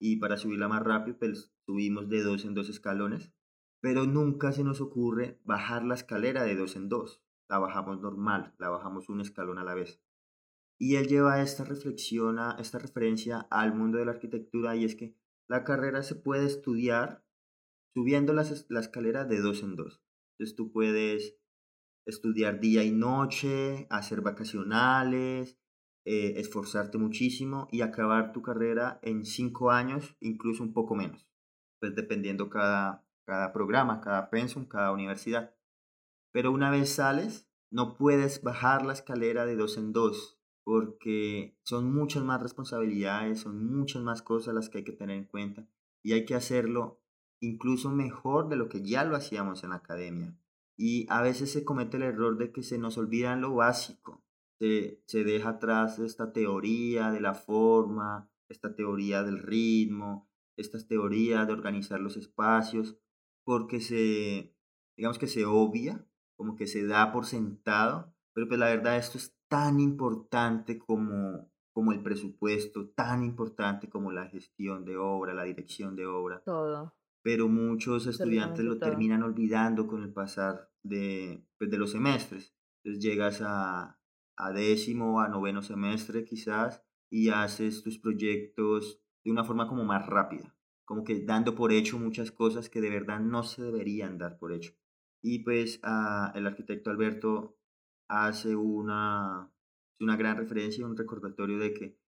y 0.00 0.16
para 0.16 0.36
subirla 0.36 0.68
más 0.68 0.82
rápido, 0.82 1.18
pues 1.18 1.52
subimos 1.66 2.08
de 2.08 2.22
dos 2.22 2.44
en 2.44 2.54
dos 2.54 2.68
escalones, 2.68 3.32
pero 3.80 4.06
nunca 4.06 4.52
se 4.52 4.64
nos 4.64 4.80
ocurre 4.80 5.40
bajar 5.44 5.84
la 5.84 5.94
escalera 5.94 6.44
de 6.44 6.56
dos 6.56 6.76
en 6.76 6.88
dos, 6.88 7.22
la 7.48 7.58
bajamos 7.58 8.00
normal, 8.00 8.54
la 8.58 8.68
bajamos 8.68 9.08
un 9.08 9.20
escalón 9.20 9.58
a 9.58 9.64
la 9.64 9.74
vez. 9.74 10.00
Y 10.80 10.96
él 10.96 11.08
lleva 11.08 11.42
esta 11.42 11.64
reflexión, 11.64 12.38
a, 12.38 12.56
esta 12.58 12.78
referencia 12.78 13.46
al 13.50 13.74
mundo 13.74 13.98
de 13.98 14.04
la 14.04 14.12
arquitectura, 14.12 14.76
y 14.76 14.84
es 14.84 14.94
que 14.94 15.16
la 15.48 15.64
carrera 15.64 16.02
se 16.02 16.14
puede 16.14 16.46
estudiar 16.46 17.24
subiendo 17.94 18.32
las, 18.32 18.66
la 18.68 18.80
escalera 18.80 19.24
de 19.24 19.40
dos 19.40 19.62
en 19.62 19.74
dos. 19.74 20.00
Entonces 20.32 20.56
tú 20.56 20.70
puedes 20.70 21.36
estudiar 22.06 22.60
día 22.60 22.84
y 22.84 22.92
noche, 22.92 23.86
hacer 23.90 24.20
vacacionales, 24.20 25.58
eh, 26.10 26.40
esforzarte 26.40 26.96
muchísimo 26.96 27.68
y 27.70 27.82
acabar 27.82 28.32
tu 28.32 28.40
carrera 28.40 28.98
en 29.02 29.26
cinco 29.26 29.70
años, 29.70 30.16
incluso 30.20 30.62
un 30.62 30.72
poco 30.72 30.94
menos, 30.94 31.28
pues 31.80 31.94
dependiendo 31.94 32.48
cada, 32.48 33.06
cada 33.26 33.52
programa, 33.52 34.00
cada 34.00 34.30
pensum, 34.30 34.64
cada 34.64 34.90
universidad. 34.90 35.54
Pero 36.32 36.50
una 36.50 36.70
vez 36.70 36.94
sales, 36.94 37.46
no 37.70 37.98
puedes 37.98 38.42
bajar 38.42 38.86
la 38.86 38.94
escalera 38.94 39.44
de 39.44 39.56
dos 39.56 39.76
en 39.76 39.92
dos, 39.92 40.40
porque 40.64 41.58
son 41.62 41.92
muchas 41.92 42.24
más 42.24 42.40
responsabilidades, 42.40 43.40
son 43.40 43.70
muchas 43.70 44.00
más 44.00 44.22
cosas 44.22 44.54
las 44.54 44.70
que 44.70 44.78
hay 44.78 44.84
que 44.84 44.92
tener 44.92 45.18
en 45.18 45.26
cuenta 45.26 45.68
y 46.02 46.14
hay 46.14 46.24
que 46.24 46.34
hacerlo 46.34 47.02
incluso 47.38 47.90
mejor 47.90 48.48
de 48.48 48.56
lo 48.56 48.70
que 48.70 48.80
ya 48.80 49.04
lo 49.04 49.14
hacíamos 49.14 49.62
en 49.62 49.70
la 49.70 49.76
academia. 49.76 50.34
Y 50.74 51.06
a 51.10 51.20
veces 51.20 51.52
se 51.52 51.66
comete 51.66 51.98
el 51.98 52.04
error 52.04 52.38
de 52.38 52.50
que 52.50 52.62
se 52.62 52.78
nos 52.78 52.96
olvida 52.96 53.36
lo 53.36 53.56
básico. 53.56 54.24
Se, 54.58 55.02
se 55.06 55.24
deja 55.24 55.50
atrás 55.50 55.98
esta 55.98 56.32
teoría 56.32 57.10
de 57.10 57.20
la 57.20 57.34
forma, 57.34 58.30
esta 58.48 58.74
teoría 58.74 59.22
del 59.22 59.38
ritmo, 59.38 60.28
esta 60.56 60.78
teoría 60.86 61.44
de 61.44 61.52
organizar 61.52 62.00
los 62.00 62.16
espacios, 62.16 62.98
porque 63.44 63.80
se, 63.80 64.54
digamos 64.96 65.18
que 65.18 65.28
se 65.28 65.44
obvia, 65.44 66.04
como 66.36 66.56
que 66.56 66.66
se 66.66 66.86
da 66.86 67.12
por 67.12 67.26
sentado, 67.26 68.14
pero 68.34 68.48
pues 68.48 68.58
la 68.58 68.66
verdad 68.66 68.96
esto 68.96 69.18
es 69.18 69.36
tan 69.48 69.80
importante 69.80 70.78
como, 70.78 71.50
como 71.72 71.92
el 71.92 72.02
presupuesto, 72.02 72.88
tan 72.90 73.22
importante 73.24 73.88
como 73.88 74.12
la 74.12 74.26
gestión 74.26 74.84
de 74.84 74.96
obra, 74.96 75.34
la 75.34 75.44
dirección 75.44 75.96
de 75.96 76.06
obra. 76.06 76.42
Todo 76.44 76.98
pero 77.28 77.46
muchos 77.46 78.06
estudiantes 78.06 78.64
lo 78.64 78.78
terminan 78.78 79.22
olvidando 79.22 79.86
con 79.86 80.02
el 80.02 80.12
pasar 80.12 80.70
de, 80.82 81.44
pues, 81.58 81.70
de 81.70 81.76
los 81.76 81.92
semestres. 81.92 82.54
Entonces 82.82 83.02
llegas 83.04 83.42
a, 83.42 83.97
a 84.38 84.52
décimo, 84.52 85.20
a 85.20 85.28
noveno 85.28 85.62
semestre 85.62 86.24
quizás 86.24 86.82
y 87.10 87.30
haces 87.30 87.82
tus 87.82 87.98
proyectos 87.98 89.00
de 89.24 89.30
una 89.30 89.44
forma 89.44 89.68
como 89.68 89.84
más 89.84 90.06
rápida, 90.06 90.54
como 90.84 91.04
que 91.04 91.24
dando 91.24 91.54
por 91.54 91.72
hecho 91.72 91.98
muchas 91.98 92.30
cosas 92.30 92.70
que 92.70 92.80
de 92.80 92.90
verdad 92.90 93.20
no 93.20 93.42
se 93.42 93.62
deberían 93.62 94.16
dar 94.16 94.38
por 94.38 94.52
hecho. 94.52 94.72
Y 95.20 95.40
pues 95.40 95.80
ah, 95.82 96.32
el 96.36 96.46
arquitecto 96.46 96.90
Alberto 96.90 97.58
hace 98.08 98.54
una, 98.54 99.52
una 100.00 100.16
gran 100.16 100.36
referencia, 100.36 100.86
un 100.86 100.96
recordatorio 100.96 101.58
de 101.58 101.74
que 101.74 101.98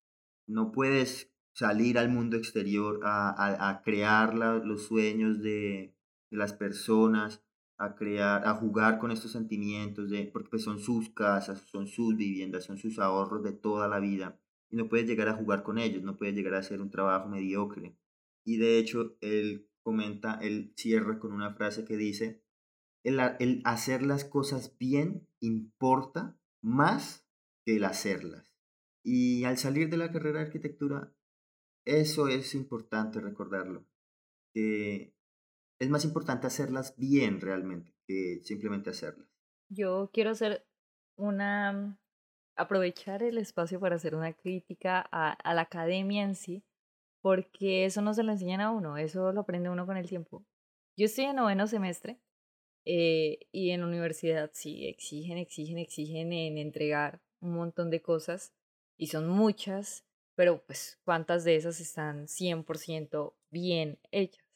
no 0.47 0.71
puedes 0.71 1.31
salir 1.53 1.97
al 1.97 2.09
mundo 2.09 2.37
exterior 2.37 3.01
a, 3.03 3.81
crear 3.83 4.33
los 4.33 4.83
sueños 4.83 5.41
de, 5.41 5.93
las 6.29 6.53
personas, 6.53 7.43
a 7.81 7.95
crear, 7.95 8.47
a 8.47 8.53
jugar 8.53 8.99
con 8.99 9.09
estos 9.09 9.31
sentimientos, 9.31 10.11
de, 10.11 10.25
porque 10.25 10.49
pues, 10.49 10.63
son 10.63 10.79
sus 10.79 11.09
casas, 11.09 11.61
son 11.61 11.87
sus 11.87 12.15
viviendas, 12.15 12.65
son 12.65 12.77
sus 12.77 12.99
ahorros 12.99 13.43
de 13.43 13.53
toda 13.53 13.87
la 13.87 13.99
vida. 13.99 14.39
Y 14.69 14.75
no 14.75 14.87
puedes 14.87 15.07
llegar 15.07 15.27
a 15.29 15.33
jugar 15.33 15.63
con 15.63 15.79
ellos, 15.79 16.03
no 16.03 16.15
puedes 16.15 16.35
llegar 16.35 16.53
a 16.53 16.59
hacer 16.59 16.79
un 16.79 16.91
trabajo 16.91 17.27
mediocre. 17.27 17.97
Y 18.45 18.57
de 18.57 18.77
hecho, 18.77 19.17
él 19.21 19.67
comenta, 19.81 20.35
él 20.41 20.73
cierra 20.75 21.17
con 21.17 21.33
una 21.33 21.55
frase 21.55 21.83
que 21.83 21.97
dice, 21.97 22.43
el, 23.03 23.19
el 23.39 23.61
hacer 23.65 24.03
las 24.03 24.25
cosas 24.25 24.77
bien 24.77 25.27
importa 25.39 26.37
más 26.61 27.25
que 27.65 27.77
el 27.77 27.83
hacerlas. 27.83 28.55
Y 29.03 29.43
al 29.45 29.57
salir 29.57 29.89
de 29.89 29.97
la 29.97 30.11
carrera 30.11 30.39
de 30.39 30.45
arquitectura, 30.45 31.11
eso 31.83 32.27
es 32.27 32.53
importante 32.53 33.19
recordarlo. 33.19 33.87
Que 34.53 35.15
es 35.81 35.89
más 35.89 36.05
importante 36.05 36.45
hacerlas 36.45 36.95
bien 36.95 37.41
realmente 37.41 37.91
que 38.05 38.39
simplemente 38.43 38.91
hacerlas. 38.91 39.27
Yo 39.67 40.11
quiero 40.13 40.29
hacer 40.29 40.67
una 41.15 41.99
aprovechar 42.55 43.23
el 43.23 43.39
espacio 43.39 43.79
para 43.79 43.95
hacer 43.95 44.13
una 44.13 44.33
crítica 44.33 45.03
a, 45.11 45.53
la 45.55 45.61
academia 45.61 46.23
en 46.23 46.35
sí, 46.35 46.63
porque 47.21 47.85
eso 47.85 48.01
no 48.03 48.13
se 48.13 48.21
lo 48.21 48.31
enseñan 48.31 48.61
a 48.61 48.69
uno, 48.69 48.97
eso 48.97 49.31
lo 49.31 49.41
aprende 49.41 49.69
uno 49.69 49.87
con 49.87 49.97
el 49.97 50.07
tiempo. 50.07 50.45
Yo 50.95 51.05
estoy 51.05 51.25
en 51.25 51.37
noveno 51.37 51.65
semestre 51.65 52.19
eh, 52.85 53.39
y 53.51 53.71
en 53.71 53.81
la 53.81 53.87
universidad 53.87 54.51
sí 54.53 54.85
exigen, 54.85 55.39
exigen, 55.39 55.79
exigen 55.79 56.31
en 56.31 56.59
entregar 56.59 57.21
un 57.39 57.53
montón 57.55 57.89
de 57.89 58.03
cosas 58.03 58.53
y 58.97 59.07
son 59.07 59.27
muchas 59.27 60.05
pero 60.35 60.63
pues 60.65 60.99
cuántas 61.03 61.43
de 61.43 61.55
esas 61.55 61.79
están 61.79 62.27
100% 62.27 63.33
bien 63.49 63.99
hechas. 64.11 64.50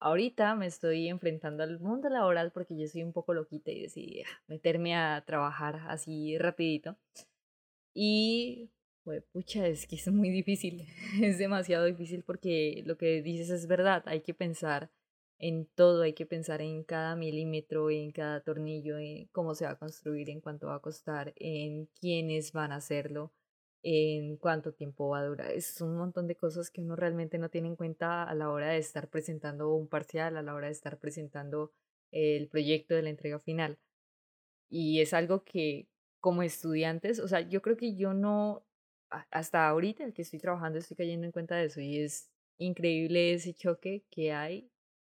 Ahorita 0.00 0.54
me 0.54 0.66
estoy 0.66 1.08
enfrentando 1.08 1.62
al 1.62 1.80
mundo 1.80 2.08
laboral 2.08 2.52
porque 2.52 2.76
yo 2.76 2.86
soy 2.88 3.02
un 3.02 3.12
poco 3.12 3.34
loquita 3.34 3.70
y 3.70 3.82
decidí 3.82 4.22
ah, 4.22 4.42
meterme 4.46 4.94
a 4.96 5.22
trabajar 5.26 5.82
así 5.88 6.38
rapidito. 6.38 6.96
Y 7.94 8.70
Pues 9.04 9.24
pucha, 9.32 9.66
es 9.68 9.86
que 9.86 9.96
es 9.96 10.08
muy 10.12 10.30
difícil, 10.30 10.86
es 11.22 11.38
demasiado 11.38 11.84
difícil 11.86 12.22
porque 12.24 12.82
lo 12.86 12.96
que 12.98 13.22
dices 13.22 13.50
es 13.50 13.66
verdad, 13.66 14.02
hay 14.06 14.20
que 14.22 14.34
pensar 14.34 14.90
en 15.38 15.66
todo, 15.74 16.02
hay 16.02 16.14
que 16.14 16.26
pensar 16.26 16.62
en 16.62 16.84
cada 16.84 17.16
milímetro, 17.16 17.90
en 17.90 18.10
cada 18.12 18.40
tornillo, 18.42 18.98
en 18.98 19.26
cómo 19.32 19.54
se 19.54 19.66
va 19.66 19.72
a 19.72 19.78
construir, 19.78 20.30
en 20.30 20.40
cuánto 20.40 20.68
va 20.68 20.76
a 20.76 20.80
costar, 20.80 21.32
en 21.36 21.86
quiénes 22.00 22.52
van 22.52 22.72
a 22.72 22.76
hacerlo, 22.76 23.32
en 23.82 24.36
cuánto 24.36 24.72
tiempo 24.72 25.08
va 25.10 25.20
a 25.20 25.24
durar. 25.24 25.50
Es 25.52 25.80
un 25.80 25.96
montón 25.96 26.26
de 26.26 26.36
cosas 26.36 26.70
que 26.70 26.80
uno 26.80 26.96
realmente 26.96 27.38
no 27.38 27.50
tiene 27.50 27.68
en 27.68 27.76
cuenta 27.76 28.24
a 28.24 28.34
la 28.34 28.50
hora 28.50 28.68
de 28.70 28.78
estar 28.78 29.08
presentando 29.08 29.74
un 29.74 29.88
parcial, 29.88 30.36
a 30.36 30.42
la 30.42 30.54
hora 30.54 30.66
de 30.66 30.72
estar 30.72 30.98
presentando 30.98 31.72
el 32.10 32.48
proyecto 32.48 32.94
de 32.94 33.02
la 33.02 33.10
entrega 33.10 33.38
final. 33.38 33.78
Y 34.68 35.00
es 35.00 35.14
algo 35.14 35.44
que 35.44 35.88
como 36.20 36.42
estudiantes, 36.42 37.20
o 37.20 37.28
sea, 37.28 37.40
yo 37.40 37.62
creo 37.62 37.76
que 37.76 37.96
yo 37.96 38.14
no, 38.14 38.64
hasta 39.30 39.68
ahorita 39.68 40.04
el 40.04 40.12
que 40.14 40.22
estoy 40.22 40.40
trabajando 40.40 40.78
estoy 40.78 40.96
cayendo 40.96 41.26
en 41.26 41.32
cuenta 41.32 41.56
de 41.56 41.66
eso 41.66 41.80
y 41.80 42.00
es 42.00 42.30
increíble 42.58 43.34
ese 43.34 43.54
choque 43.54 44.04
que 44.10 44.32
hay 44.32 44.70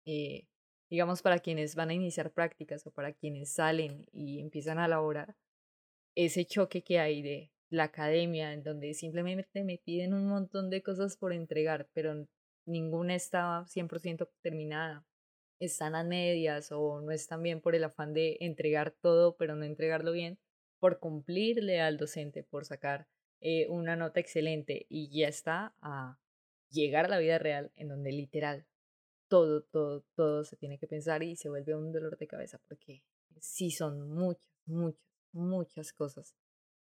eh, 0.06 0.46
digamos, 0.88 1.22
para 1.22 1.40
quienes 1.40 1.74
van 1.74 1.90
a 1.90 1.94
iniciar 1.94 2.32
prácticas 2.32 2.86
o 2.86 2.90
para 2.92 3.12
quienes 3.12 3.52
salen 3.52 4.06
y 4.12 4.40
empiezan 4.40 4.78
a 4.78 4.88
laborar, 4.88 5.36
ese 6.14 6.46
choque 6.46 6.82
que 6.82 6.98
hay 7.00 7.22
de 7.22 7.50
la 7.70 7.84
academia, 7.84 8.52
en 8.52 8.62
donde 8.62 8.94
simplemente 8.94 9.64
me 9.64 9.78
piden 9.78 10.14
un 10.14 10.26
montón 10.26 10.70
de 10.70 10.82
cosas 10.82 11.16
por 11.16 11.32
entregar, 11.32 11.88
pero 11.92 12.26
ninguna 12.64 13.14
está 13.14 13.64
100% 13.66 14.28
terminada. 14.42 15.04
Están 15.58 15.94
a 15.94 16.04
medias 16.04 16.70
o 16.72 17.00
no 17.00 17.12
están 17.12 17.42
bien 17.42 17.60
por 17.60 17.74
el 17.74 17.84
afán 17.84 18.12
de 18.12 18.36
entregar 18.40 18.92
todo, 18.92 19.36
pero 19.36 19.56
no 19.56 19.64
entregarlo 19.64 20.12
bien, 20.12 20.38
por 20.78 20.98
cumplirle 21.00 21.80
al 21.80 21.96
docente, 21.96 22.44
por 22.44 22.64
sacar 22.64 23.08
eh, 23.40 23.66
una 23.68 23.96
nota 23.96 24.20
excelente 24.20 24.86
y 24.88 25.08
ya 25.18 25.28
está 25.28 25.74
a 25.80 26.18
llegar 26.70 27.06
a 27.06 27.08
la 27.08 27.18
vida 27.18 27.38
real, 27.38 27.72
en 27.74 27.88
donde 27.88 28.12
literal 28.12 28.66
todo, 29.28 29.62
todo, 29.62 30.04
todo 30.14 30.44
se 30.44 30.56
tiene 30.56 30.78
que 30.78 30.86
pensar 30.86 31.22
y 31.22 31.36
se 31.36 31.48
vuelve 31.48 31.74
un 31.74 31.92
dolor 31.92 32.16
de 32.18 32.26
cabeza 32.28 32.60
porque 32.68 33.02
sí 33.40 33.70
son 33.70 34.08
muchas, 34.10 34.48
muchas, 34.66 35.02
muchas 35.32 35.92
cosas 35.92 36.34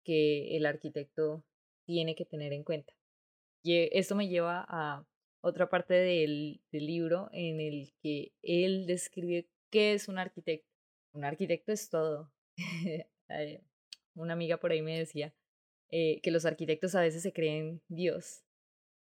que 0.04 0.56
el 0.56 0.66
arquitecto 0.66 1.44
tiene 1.86 2.14
que 2.14 2.24
tener 2.24 2.52
en 2.52 2.64
cuenta. 2.64 2.92
Y 3.62 3.88
esto 3.96 4.14
me 4.14 4.28
lleva 4.28 4.64
a 4.68 5.06
otra 5.40 5.68
parte 5.68 5.94
del, 5.94 6.60
libro 6.70 7.28
en 7.32 7.60
el 7.60 7.92
que 8.02 8.32
él 8.42 8.86
describe 8.86 9.48
qué 9.70 9.94
es 9.94 10.08
un 10.08 10.18
arquitecto. 10.18 10.68
Un 11.12 11.24
arquitecto 11.24 11.72
es 11.72 11.88
todo. 11.88 12.32
Una 14.14 14.34
amiga 14.34 14.58
por 14.58 14.72
ahí 14.72 14.82
me 14.82 14.98
decía 14.98 15.34
eh, 15.90 16.20
que 16.22 16.30
los 16.30 16.44
arquitectos 16.44 16.94
a 16.94 17.00
veces 17.00 17.22
se 17.22 17.32
creen 17.32 17.82
Dios. 17.88 18.44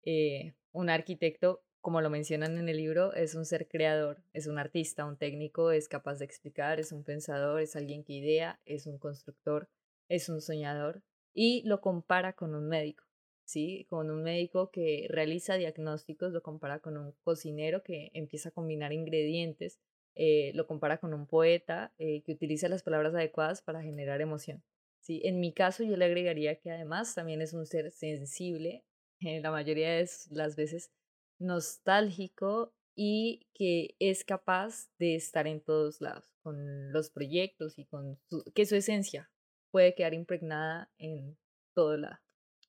Eh, 0.05 0.55
un 0.72 0.91
arquitecto 0.91 1.62
como 1.80 2.01
lo 2.01 2.11
mencionan 2.11 2.59
en 2.59 2.68
el 2.68 2.76
libro, 2.76 3.14
es 3.14 3.34
un 3.34 3.45
ser 3.45 3.68
creador, 3.68 4.22
es 4.32 4.47
un 4.47 4.59
artista, 4.59 5.07
un 5.07 5.16
técnico, 5.16 5.70
es 5.70 5.89
capaz 5.89 6.16
de 6.16 6.24
explicar, 6.24 6.80
es 6.80 6.93
un 6.93 7.05
pensador, 7.05 7.61
es 7.61 7.76
alguien 7.76 8.05
que 8.05 8.14
idea, 8.14 8.61
es 8.64 8.86
un 8.86 8.99
constructor, 8.99 9.68
es 10.09 10.28
un 10.28 10.40
soñador 10.40 11.02
y 11.34 11.62
lo 11.66 11.80
compara 11.80 12.32
con 12.32 12.54
un 12.54 12.68
médico, 12.68 13.04
¿sí? 13.44 13.86
Con 13.88 14.11
un 14.11 14.22
médico 14.22 14.70
que 14.70 15.06
realiza 15.09 15.54
diagnósticos, 15.54 16.32
lo 16.32 16.42
compara 16.42 16.80
con 16.80 16.96
un 16.96 17.12
cocinero 17.22 17.82
que 17.82 18.11
empieza 18.14 18.48
a 18.48 18.52
combinar 18.52 18.92
ingredientes, 18.92 19.78
eh, 20.14 20.52
lo 20.54 20.66
compara 20.66 20.98
con 20.98 21.14
un 21.14 21.26
poeta 21.26 21.94
eh, 21.98 22.22
que 22.22 22.32
utiliza 22.32 22.68
las 22.68 22.82
palabras 22.82 23.14
adecuadas 23.14 23.62
para 23.62 23.82
generar 23.82 24.20
emoción. 24.20 24.64
¿sí? 25.00 25.20
En 25.24 25.38
mi 25.40 25.52
caso 25.52 25.84
yo 25.84 25.96
le 25.96 26.06
agregaría 26.06 26.59
que 26.59 26.70
además 26.70 27.14
también 27.14 27.40
es 27.40 27.52
un 27.52 27.66
ser 27.66 27.92
sensible, 27.92 28.84
la 29.20 29.50
mayoría 29.50 29.90
de 29.90 30.09
las 30.30 30.54
veces 30.54 30.92
nostálgico 31.40 32.72
y 32.94 33.48
que 33.54 33.96
es 33.98 34.24
capaz 34.24 34.90
de 34.98 35.14
estar 35.14 35.46
en 35.46 35.61
todos 35.61 36.00
lados 36.00 36.28
con 36.42 36.92
los 36.92 37.11
proyectos 37.11 37.78
y 37.78 37.86
con 37.86 38.18
que 38.54 38.66
su 38.66 38.74
esencia 38.74 39.30
puede 39.70 39.94
quedar 39.94 40.14
impregnada 40.14 40.92
en 40.98 41.38
todo 41.74 41.96
lado. 41.96 42.18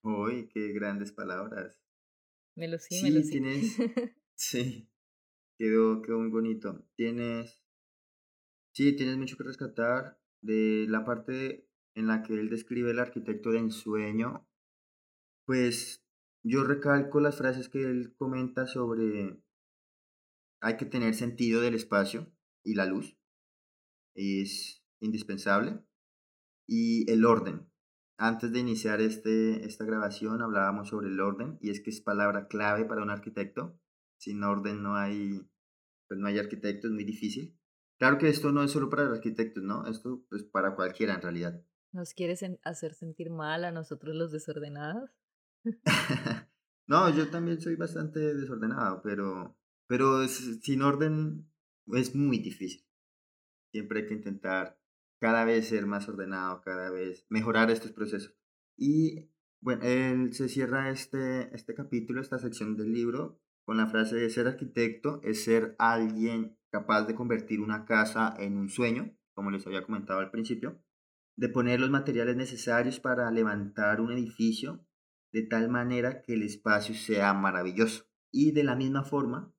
Uy, 0.03 0.49
qué 0.53 0.71
grandes 0.71 1.11
palabras. 1.11 1.75
Me 2.55 2.67
lo 2.67 2.79
sí, 2.79 3.01
me 3.03 3.11
lo 3.11 3.21
sí. 3.21 3.31
Tienes, 3.31 3.77
sí, 4.35 4.89
quedó, 5.57 6.01
quedó 6.01 6.19
muy 6.19 6.29
bonito. 6.29 6.85
Tienes, 6.95 7.61
sí, 8.73 8.95
tienes 8.95 9.17
mucho 9.17 9.37
que 9.37 9.43
rescatar 9.43 10.19
de 10.41 10.85
la 10.87 11.05
parte 11.05 11.67
en 11.95 12.07
la 12.07 12.23
que 12.23 12.33
él 12.33 12.49
describe 12.49 12.91
el 12.91 12.99
arquitecto 12.99 13.51
de 13.51 13.59
ensueño. 13.59 14.47
Pues 15.45 16.05
yo 16.43 16.63
recalco 16.63 17.19
las 17.19 17.37
frases 17.37 17.69
que 17.69 17.81
él 17.81 18.13
comenta 18.17 18.67
sobre 18.67 19.41
hay 20.61 20.77
que 20.77 20.85
tener 20.85 21.15
sentido 21.15 21.61
del 21.61 21.75
espacio 21.75 22.31
y 22.63 22.75
la 22.75 22.85
luz. 22.85 23.17
Es 24.15 24.83
indispensable. 24.99 25.79
Y 26.71 27.09
el 27.11 27.25
orden. 27.25 27.67
Antes 28.19 28.51
de 28.51 28.59
iniciar 28.59 29.01
este, 29.01 29.65
esta 29.65 29.85
grabación 29.85 30.43
hablábamos 30.43 30.89
sobre 30.89 31.07
el 31.07 31.19
orden 31.19 31.57
y 31.61 31.71
es 31.71 31.81
que 31.81 31.89
es 31.89 31.99
palabra 31.99 32.47
clave 32.47 32.85
para 32.85 33.01
un 33.01 33.09
arquitecto. 33.09 33.79
Sin 34.19 34.43
orden 34.43 34.83
no 34.83 34.95
hay, 34.95 35.49
pues 36.07 36.19
no 36.19 36.27
hay 36.27 36.37
arquitecto, 36.37 36.85
es 36.85 36.93
muy 36.93 37.05
difícil. 37.05 37.57
Claro 37.97 38.19
que 38.19 38.29
esto 38.29 38.51
no 38.51 38.61
es 38.61 38.69
solo 38.69 38.87
para 38.87 39.05
los 39.05 39.17
arquitectos, 39.17 39.63
¿no? 39.63 39.87
Esto 39.87 40.27
es 40.31 40.43
para 40.43 40.75
cualquiera 40.75 41.15
en 41.15 41.21
realidad. 41.23 41.59
¿Nos 41.91 42.13
quieres 42.13 42.45
hacer 42.63 42.93
sentir 42.93 43.31
mal 43.31 43.65
a 43.65 43.71
nosotros 43.71 44.15
los 44.15 44.31
desordenados? 44.31 45.09
no, 46.87 47.09
yo 47.15 47.31
también 47.31 47.59
soy 47.59 47.77
bastante 47.77 48.35
desordenado, 48.35 49.01
pero, 49.01 49.57
pero 49.87 50.27
sin 50.27 50.83
orden 50.83 51.49
es 51.87 52.13
muy 52.13 52.37
difícil. 52.37 52.85
Siempre 53.71 54.01
hay 54.01 54.05
que 54.05 54.13
intentar 54.13 54.78
cada 55.19 55.45
vez 55.45 55.67
ser 55.67 55.85
más 55.85 56.07
ordenado, 56.09 56.61
cada 56.61 56.89
vez 56.89 57.25
mejorar 57.29 57.69
estos 57.71 57.91
procesos. 57.91 58.35
Y 58.77 59.29
bueno, 59.61 59.83
él 59.83 60.33
se 60.33 60.47
cierra 60.49 60.89
este, 60.89 61.53
este 61.55 61.73
capítulo, 61.73 62.21
esta 62.21 62.39
sección 62.39 62.77
del 62.77 62.93
libro, 62.93 63.39
con 63.69 63.77
la 63.77 63.87
frase 63.87 64.15
de 64.15 64.29
ser 64.29 64.47
arquitecto 64.47 65.21
es 65.23 65.43
ser 65.43 65.75
alguien 65.77 66.57
capaz 66.71 67.03
de 67.03 67.13
convertir 67.13 67.61
una 67.61 67.85
casa 67.85 68.33
en 68.39 68.57
un 68.57 68.69
sueño, 68.69 69.15
como 69.33 69.51
les 69.51 69.67
había 69.67 69.83
comentado 69.83 70.19
al 70.19 70.31
principio, 70.31 70.81
de 71.35 71.49
poner 71.49 71.79
los 71.79 71.89
materiales 71.89 72.35
necesarios 72.35 72.99
para 72.99 73.29
levantar 73.31 74.01
un 74.01 74.11
edificio 74.11 74.85
de 75.31 75.43
tal 75.43 75.69
manera 75.69 76.21
que 76.21 76.33
el 76.33 76.43
espacio 76.43 76.95
sea 76.95 77.33
maravilloso. 77.33 78.05
Y 78.31 78.51
de 78.51 78.63
la 78.63 78.75
misma 78.75 79.03
forma, 79.03 79.53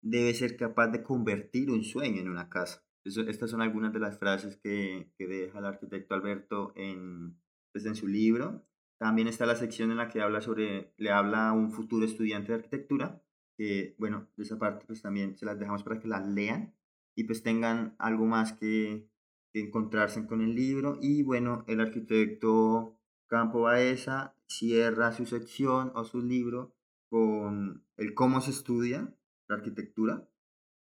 debe 0.00 0.34
ser 0.34 0.56
capaz 0.56 0.88
de 0.88 1.02
convertir 1.02 1.70
un 1.70 1.84
sueño 1.84 2.20
en 2.20 2.28
una 2.28 2.48
casa. 2.48 2.84
Estas 3.04 3.50
son 3.50 3.62
algunas 3.62 3.92
de 3.92 4.00
las 4.00 4.18
frases 4.18 4.56
que, 4.56 5.12
que 5.16 5.26
deja 5.26 5.58
el 5.58 5.66
arquitecto 5.66 6.14
Alberto 6.14 6.72
en, 6.76 7.36
pues, 7.72 7.84
en 7.86 7.94
su 7.94 8.06
libro. 8.06 8.64
También 8.98 9.28
está 9.28 9.46
la 9.46 9.56
sección 9.56 9.90
en 9.90 9.96
la 9.96 10.08
que 10.08 10.20
habla 10.20 10.40
sobre, 10.40 10.94
le 10.96 11.10
habla 11.10 11.48
a 11.48 11.52
un 11.52 11.72
futuro 11.72 12.04
estudiante 12.04 12.52
de 12.52 12.58
arquitectura, 12.58 13.22
que 13.56 13.96
bueno, 13.98 14.28
de 14.36 14.44
esa 14.44 14.58
parte 14.58 14.84
pues 14.86 15.02
también 15.02 15.36
se 15.36 15.44
las 15.44 15.58
dejamos 15.58 15.82
para 15.82 15.98
que 15.98 16.08
las 16.08 16.26
lean 16.26 16.74
y 17.16 17.24
pues 17.24 17.42
tengan 17.42 17.96
algo 17.98 18.26
más 18.26 18.52
que, 18.52 19.08
que 19.52 19.60
encontrarse 19.60 20.26
con 20.26 20.40
el 20.40 20.54
libro. 20.54 20.98
Y 21.02 21.24
bueno, 21.24 21.64
el 21.66 21.80
arquitecto 21.80 22.98
Campo 23.26 23.62
Baeza 23.62 24.36
cierra 24.46 25.12
su 25.12 25.26
sección 25.26 25.90
o 25.94 26.04
su 26.04 26.22
libro 26.22 26.76
con 27.10 27.84
el 27.96 28.14
cómo 28.14 28.40
se 28.40 28.50
estudia 28.50 29.14
la 29.48 29.56
arquitectura, 29.56 30.28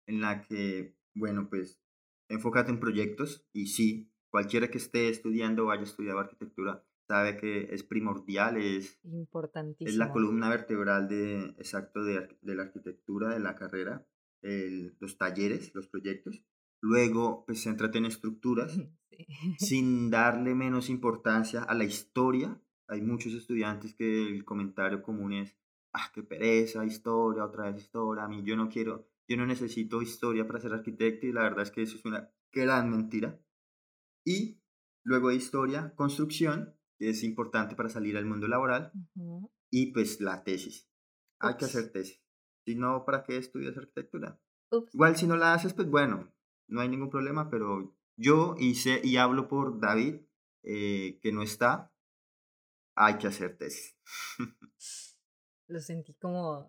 en 0.07 0.21
la 0.21 0.43
que, 0.43 0.97
bueno, 1.15 1.49
pues 1.49 1.81
enfócate 2.29 2.71
en 2.71 2.81
proyectos 2.81 3.47
y 3.53 3.67
sí, 3.69 4.11
cualquiera 4.31 4.69
que 4.69 4.79
esté 4.79 5.09
estudiando 5.09 5.67
o 5.67 5.71
haya 5.71 5.83
estudiado 5.83 6.21
arquitectura 6.21 6.85
sabe 7.09 7.39
que 7.39 7.75
es 7.75 7.83
primordial, 7.83 8.59
es, 8.59 9.01
Importantísimo. 9.03 9.89
es 9.89 9.97
la 9.97 10.13
columna 10.13 10.51
vertebral 10.51 11.09
de, 11.09 11.55
exacto 11.59 12.05
de, 12.05 12.29
de 12.43 12.55
la 12.55 12.65
arquitectura, 12.65 13.31
de 13.31 13.41
la 13.41 13.57
carrera, 13.57 14.07
el, 14.43 14.95
los 15.01 15.17
talleres, 15.17 15.75
los 15.75 15.89
proyectos. 15.89 16.45
Luego, 16.81 17.45
pues 17.47 17.63
céntrate 17.65 17.99
en 17.99 18.05
estructuras, 18.05 18.79
sin 19.59 20.11
darle 20.11 20.55
menos 20.55 20.91
importancia 20.91 21.63
a 21.63 21.75
la 21.75 21.85
historia. 21.85 22.61
Hay 22.89 23.01
muchos 23.01 23.33
estudiantes 23.33 23.95
que 23.95 24.27
el 24.27 24.45
comentario 24.45 25.03
común 25.03 25.33
es, 25.33 25.57
ah, 25.95 26.11
qué 26.15 26.23
pereza, 26.23 26.85
historia, 26.85 27.45
otra 27.45 27.71
vez 27.71 27.83
historia, 27.83 28.25
a 28.25 28.29
mí 28.29 28.43
yo 28.45 28.55
no 28.55 28.69
quiero, 28.69 29.09
yo 29.29 29.37
no 29.37 29.47
necesito 29.47 30.01
historia 30.01 30.47
para 30.47 30.61
ser 30.61 30.73
arquitecto 30.73 31.27
y 31.27 31.33
la 31.33 31.43
verdad 31.43 31.63
es 31.63 31.71
que 31.71 31.83
eso 31.83 31.97
es 31.97 32.05
una 32.05 32.33
gran 32.51 32.91
mentira. 32.91 33.39
Y 34.25 34.61
luego 35.05 35.29
de 35.29 35.37
historia, 35.37 35.95
construcción, 35.95 36.75
que 36.99 37.11
es 37.11 37.23
importante 37.23 37.77
para 37.77 37.91
salir 37.91 38.17
al 38.17 38.25
mundo 38.25 38.49
laboral, 38.49 38.93
y 39.71 39.93
pues 39.93 40.21
la 40.21 40.45
tesis. 40.45 40.91
Hay 41.41 41.57
que 41.57 41.67
hacer 41.67 41.93
tesis. 41.93 42.23
Si 42.65 42.75
no, 42.75 43.05
¿para 43.05 43.23
qué 43.23 43.37
estudias 43.37 43.77
arquitectura? 43.77 44.41
Igual 44.93 45.17
si 45.17 45.27
no 45.27 45.37
la 45.37 45.55
haces, 45.55 45.75
pues 45.75 45.89
bueno, 45.89 46.33
no 46.67 46.81
hay 46.81 46.89
ningún 46.89 47.11
problema, 47.11 47.51
pero 47.51 47.97
yo 48.17 48.57
hice 48.59 49.01
y 49.05 49.17
hablo 49.17 49.49
por 49.49 49.81
David, 49.81 50.23
eh, 50.63 51.19
que 51.23 51.33
no 51.33 51.43
está. 51.43 51.93
hay 52.95 53.19
que 53.19 53.29
hacer 53.29 53.57
tesis. 53.57 53.97
Lo 55.69 55.81
sentí 55.81 56.15
como 56.15 56.67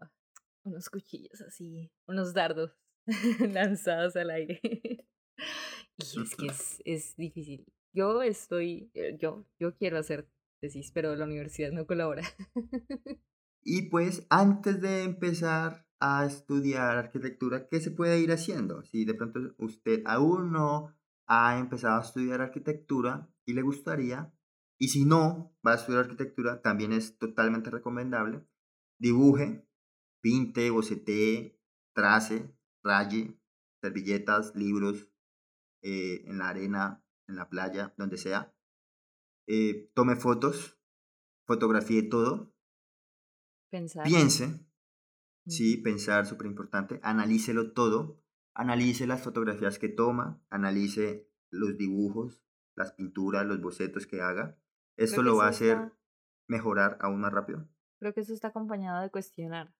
unos 0.70 0.90
cuchillos 0.90 1.42
así, 1.42 1.92
unos 2.08 2.34
dardos 2.34 2.72
lanzados 3.54 4.16
al 4.16 4.30
aire. 4.32 4.60
y 4.64 6.22
es 6.22 6.36
que 6.36 6.48
es, 6.48 6.82
es 6.86 7.16
difícil. 7.16 7.66
Yo 7.94 8.22
estoy, 8.22 8.92
eh, 8.94 9.18
yo, 9.20 9.46
yo 9.60 9.76
quiero 9.76 9.98
hacer 9.98 10.30
tesis, 10.62 10.92
pero 10.92 11.16
la 11.16 11.26
universidad 11.26 11.72
no 11.72 11.86
colabora. 11.86 12.24
y 13.64 13.90
pues 13.90 14.26
antes 14.30 14.82
de 14.82 15.04
empezar 15.04 15.88
a 16.00 16.26
estudiar 16.26 16.98
arquitectura, 16.98 17.68
¿qué 17.68 17.82
se 17.82 17.92
puede 17.92 18.20
ir 18.20 18.32
haciendo? 18.32 18.84
Si 18.84 19.06
de 19.06 19.16
pronto 19.16 19.40
usted 19.58 20.02
aún 20.06 20.52
no 20.52 20.96
ha 21.28 21.60
empezado 21.60 22.00
a 22.00 22.04
estudiar 22.04 22.42
arquitectura 22.42 23.30
y 23.46 23.54
le 23.54 23.62
gustaría, 23.62 24.34
y 24.80 24.90
si 24.90 25.06
no 25.06 25.54
va 25.66 25.74
a 25.74 25.76
estudiar 25.76 26.04
arquitectura, 26.06 26.62
también 26.62 26.94
es 26.94 27.18
totalmente 27.18 27.70
recomendable, 27.70 28.46
dibuje, 28.98 29.68
pinte, 30.22 30.70
bocetee, 30.70 31.60
trace, 31.94 32.54
raye, 32.84 33.40
servilletas, 33.82 34.56
libros, 34.56 35.08
eh, 35.82 36.24
en 36.26 36.38
la 36.40 36.50
arena, 36.50 37.04
en 37.28 37.36
la 37.36 37.50
playa, 37.50 37.94
donde 37.98 38.18
sea. 38.18 38.54
Eh, 39.48 39.92
tome 39.94 40.16
fotos, 40.16 40.80
fotografíe 41.46 42.04
todo. 42.04 42.54
Pensar. 43.70 44.04
Piense, 44.04 44.68
sí, 45.48 45.78
pensar, 45.78 46.26
súper 46.26 46.48
importante. 46.48 47.00
Analícelo 47.04 47.72
todo. 47.74 48.22
Analice 48.54 49.08
las 49.08 49.24
fotografías 49.24 49.80
que 49.80 49.90
toma, 49.90 50.44
analice 50.50 51.30
los 51.50 51.78
dibujos, 51.78 52.44
las 52.76 52.92
pinturas, 52.92 53.46
los 53.46 53.62
bocetos 53.62 54.06
que 54.06 54.22
haga. 54.22 54.60
Esto 54.98 55.24
lo 55.24 55.38
va 55.38 55.46
a 55.46 55.50
hacer 55.50 55.94
mejorar 56.48 56.98
aún 57.00 57.22
más 57.22 57.32
rápido. 57.32 57.70
Creo 58.00 58.14
que 58.14 58.22
eso 58.22 58.34
está 58.34 58.50
acompañado 58.50 59.02
de 59.02 59.12
cuestionar. 59.12 59.74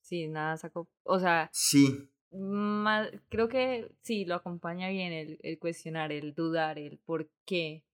Sí, 0.00 0.28
nada 0.28 0.56
sacó. 0.56 0.88
O 1.04 1.18
sea. 1.18 1.50
Sí. 1.52 2.10
creo 3.28 3.48
que 3.48 3.90
sí, 4.02 4.24
lo 4.24 4.34
acompaña 4.34 4.88
bien 4.88 5.12
el, 5.12 5.38
el 5.42 5.58
cuestionar, 5.58 6.12
el 6.12 6.34
dudar, 6.34 6.78
el 6.78 6.98
por 6.98 7.30
qué. 7.44 7.84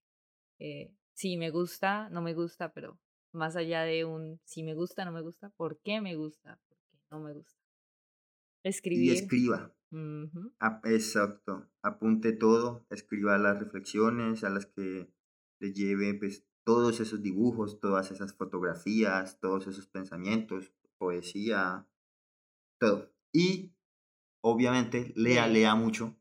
Eh, 0.59 0.93
sí, 1.13 1.37
me 1.37 1.51
gusta, 1.51 2.09
no 2.11 2.23
me 2.23 2.35
gusta, 2.35 2.73
pero 2.73 2.99
más 3.33 3.57
allá 3.57 3.83
de 3.83 4.05
un 4.05 4.41
si 4.45 4.63
me 4.63 4.75
gusta, 4.75 5.05
no 5.05 5.13
me 5.13 5.21
gusta, 5.21 5.51
¿por 5.51 5.79
qué 5.81 6.01
me 6.01 6.15
gusta? 6.17 6.61
¿Por 6.69 6.79
qué 6.79 6.99
no 7.11 7.21
me 7.21 7.33
gusta? 7.33 7.61
Escribir. 8.63 9.05
Y 9.05 9.11
escriba. 9.11 9.75
exacto. 10.85 11.69
Apunte 11.83 12.33
todo, 12.33 12.87
escriba 12.91 13.37
las 13.39 13.59
reflexiones 13.59 14.43
a 14.45 14.51
las 14.51 14.67
que 14.67 15.13
le 15.61 15.73
lleve 15.73 16.15
pues, 16.15 16.47
todos 16.65 17.01
esos 17.01 17.23
dibujos, 17.23 17.79
todas 17.79 18.11
esas 18.11 18.33
fotografías, 18.35 19.39
todos 19.39 19.67
esos 19.67 19.87
pensamientos, 19.87 20.73
poesía, 20.99 21.89
todo. 22.79 23.13
Y 23.33 23.75
obviamente 24.43 25.13
lea, 25.17 25.47
lea 25.47 25.75
mucho, 25.75 26.17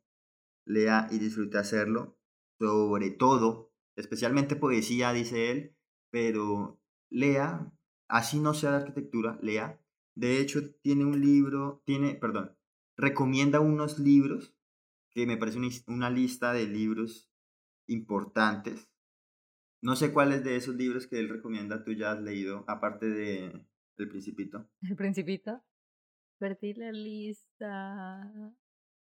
lea 0.65 1.07
y 1.11 1.19
disfrute 1.19 1.57
hacerlo, 1.57 2.17
sobre 2.59 3.11
todo, 3.11 3.74
especialmente 3.95 4.55
poesía, 4.55 5.13
dice 5.13 5.51
él, 5.51 5.76
pero 6.11 6.80
lea, 7.09 7.71
así 8.07 8.39
no 8.39 8.53
sea 8.53 8.71
de 8.71 8.78
arquitectura, 8.78 9.38
lea. 9.41 9.80
De 10.15 10.39
hecho, 10.39 10.74
tiene 10.82 11.05
un 11.05 11.21
libro, 11.21 11.82
tiene, 11.86 12.15
perdón, 12.15 12.55
recomienda 12.97 13.59
unos 13.59 13.99
libros 13.99 14.55
que 15.11 15.28
me 15.28 15.38
parece 15.38 15.59
una 15.88 16.09
lista 16.09 16.53
de 16.53 16.67
libros 16.67 17.32
importantes 17.88 18.93
no 19.84 19.97
sé 19.97 20.13
cuáles 20.13 20.45
de 20.45 20.55
esos 20.55 20.76
libros 20.76 21.07
que 21.07 21.19
él 21.19 21.28
recomienda 21.28 21.84
tú 21.84 21.91
ya 21.91 22.13
has 22.13 22.21
leído, 22.21 22.63
aparte 22.69 23.09
de 23.09 23.67
El 23.97 24.09
Principito. 24.09 24.67
¿El 24.81 24.95
Principito? 24.95 25.61
Perdí 26.39 26.73
la 26.73 26.91
lista. 26.91 28.53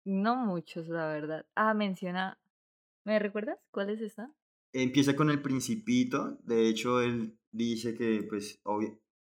No 0.05 0.37
muchos, 0.37 0.89
la 0.89 1.07
verdad. 1.07 1.47
Ah, 1.55 1.75
menciona. 1.75 2.39
¿Me 3.05 3.19
recuerdas 3.19 3.59
cuál 3.71 3.91
es 3.91 4.01
esa? 4.01 4.31
Empieza 4.73 5.17
con 5.17 5.31
El 5.31 5.41
Principito. 5.43 6.39
De 6.45 6.69
hecho, 6.69 7.01
él 7.01 7.39
dice 7.51 7.95
que, 7.95 8.25
pues, 8.29 8.61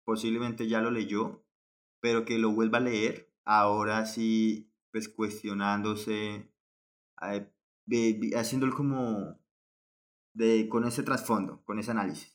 posiblemente 0.04 0.68
ya 0.68 0.80
lo 0.80 0.90
leyó, 0.90 1.44
pero 2.00 2.24
que 2.24 2.38
lo 2.38 2.52
vuelva 2.52 2.78
a 2.78 2.82
leer. 2.82 3.30
Ahora 3.44 4.06
sí, 4.06 4.70
pues, 4.92 5.08
cuestionándose, 5.08 6.50
eh, 7.22 8.32
haciéndolo 8.34 8.74
como 8.74 9.38
de, 10.32 10.68
con 10.68 10.84
ese 10.84 11.02
trasfondo, 11.02 11.62
con 11.64 11.78
ese 11.78 11.90
análisis. 11.90 12.29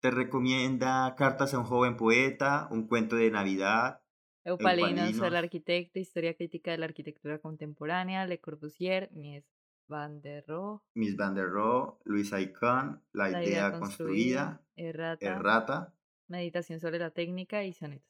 Te 0.00 0.12
recomienda 0.12 1.12
Cartas 1.16 1.54
a 1.54 1.58
un 1.58 1.64
joven 1.64 1.96
poeta, 1.96 2.68
un 2.70 2.86
cuento 2.86 3.16
de 3.16 3.30
Navidad. 3.32 4.00
Eupalinos, 4.44 5.18
el 5.18 5.36
arquitecto, 5.36 5.98
historia 5.98 6.34
crítica 6.34 6.70
de 6.70 6.78
la 6.78 6.86
arquitectura 6.86 7.40
contemporánea, 7.40 8.24
Le 8.26 8.40
Corbusier, 8.40 9.10
Mies 9.12 9.44
van 9.88 10.20
der 10.20 10.46
Rohe. 10.46 10.80
Mies 10.94 11.16
van 11.16 11.34
der 11.34 11.48
Rohe, 11.48 11.98
Luis 12.04 12.32
Aicon, 12.32 13.02
La, 13.12 13.42
idea, 13.42 13.72
construida, 13.72 14.62
errata, 14.76 15.94
Meditación 16.28 16.78
sobre 16.78 16.98
la 16.98 17.10
técnica 17.10 17.64
y 17.64 17.72
sonetos. 17.72 18.08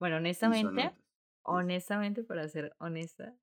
Bueno, 0.00 0.16
honestamente, 0.16 0.92
honestamente, 1.42 2.24
para 2.24 2.48
ser 2.48 2.74
honesta, 2.78 3.36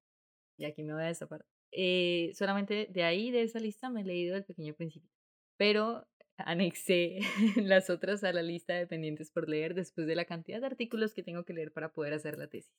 y 0.58 0.66
aquí 0.66 0.84
me 0.84 0.94
voy 0.94 1.04
a 1.04 1.08
destapar, 1.08 1.46
eh, 1.72 2.32
solamente 2.34 2.88
de 2.92 3.04
ahí, 3.04 3.32
de 3.32 3.44
esa 3.44 3.60
lista, 3.60 3.90
me 3.90 4.02
he 4.02 4.06
leído 4.06 4.36
El 4.36 4.44
Pequeño 4.44 4.74
Principito. 4.74 5.14
Pero 5.58 6.06
anexé 6.38 7.20
las 7.58 7.90
otras 7.90 8.24
a 8.24 8.34
la 8.34 8.42
lista 8.42 8.74
de 8.74 8.88
pendientes 8.88 9.32
por 9.32 9.50
leer 9.50 9.74
después 9.74 10.08
de 10.08 10.16
la 10.16 10.26
cantidad 10.26 10.60
de 10.60 10.68
artículos 10.68 11.14
que 11.14 11.24
tengo 11.24 11.46
que 11.46 11.54
leer 11.54 11.72
para 11.72 11.94
poder 11.94 12.14
hacer 12.14 12.38
la 12.38 12.48
tesis. 12.48 12.74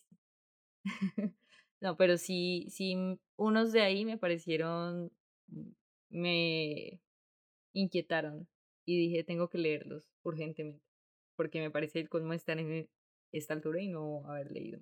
no, 1.80 1.96
pero 1.96 2.16
sí, 2.16 2.66
sí, 2.70 2.96
unos 3.36 3.72
de 3.72 3.82
ahí 3.82 4.04
me 4.04 4.18
parecieron, 4.18 5.10
me 6.10 7.00
inquietaron 7.72 8.48
y 8.84 8.98
dije, 8.98 9.24
tengo 9.24 9.48
que 9.48 9.58
leerlos 9.58 10.08
urgentemente, 10.22 10.84
porque 11.36 11.60
me 11.60 11.70
parece 11.70 12.00
el 12.00 12.08
colmo 12.08 12.32
estar 12.32 12.58
en 12.58 12.88
esta 13.32 13.54
altura 13.54 13.82
y 13.82 13.88
no 13.88 14.28
haber 14.30 14.52
leído. 14.52 14.80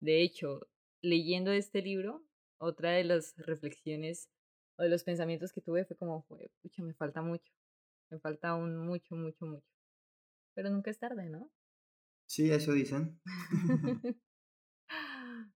De 0.00 0.22
hecho, 0.22 0.68
leyendo 1.02 1.52
este 1.52 1.82
libro, 1.82 2.24
otra 2.58 2.92
de 2.92 3.04
las 3.04 3.36
reflexiones 3.36 4.30
o 4.78 4.82
de 4.82 4.88
los 4.88 5.04
pensamientos 5.04 5.52
que 5.52 5.60
tuve 5.60 5.84
fue 5.84 5.96
como, 5.96 6.26
pucha, 6.62 6.82
me 6.82 6.94
falta 6.94 7.22
mucho, 7.22 7.52
me 8.10 8.18
falta 8.18 8.50
aún 8.50 8.78
mucho, 8.78 9.14
mucho, 9.14 9.46
mucho. 9.46 9.66
Pero 10.54 10.70
nunca 10.70 10.90
es 10.90 10.98
tarde, 10.98 11.28
¿no? 11.28 11.50
Sí, 12.26 12.50
eso 12.50 12.72
dicen. 12.72 13.20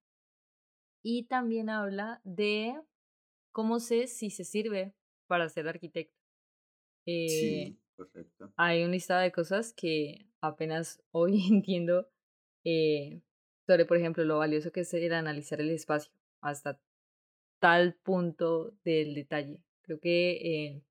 y 1.03 1.23
también 1.23 1.69
habla 1.69 2.21
de 2.23 2.79
cómo 3.51 3.79
sé 3.79 4.07
si 4.07 4.29
se 4.29 4.43
sirve 4.43 4.93
para 5.27 5.49
ser 5.49 5.67
arquitecto. 5.67 6.17
sí, 7.05 7.55
eh, 7.55 7.77
perfecto. 7.95 8.53
Hay 8.57 8.83
un 8.83 8.91
listado 8.91 9.21
de 9.21 9.31
cosas 9.31 9.73
que 9.73 10.27
apenas 10.41 11.01
hoy 11.11 11.41
entiendo 11.51 12.09
eh, 12.63 13.21
sobre, 13.67 13.85
por 13.85 13.97
ejemplo, 13.97 14.23
lo 14.23 14.39
valioso 14.39 14.71
que 14.71 14.81
es 14.81 14.93
el 14.93 15.13
analizar 15.13 15.61
el 15.61 15.71
espacio 15.71 16.11
hasta 16.41 16.79
tal 17.59 17.95
punto 17.95 18.73
del 18.83 19.13
detalle. 19.13 19.61
Creo 19.83 19.99
que, 19.99 20.31
eh, 20.31 20.83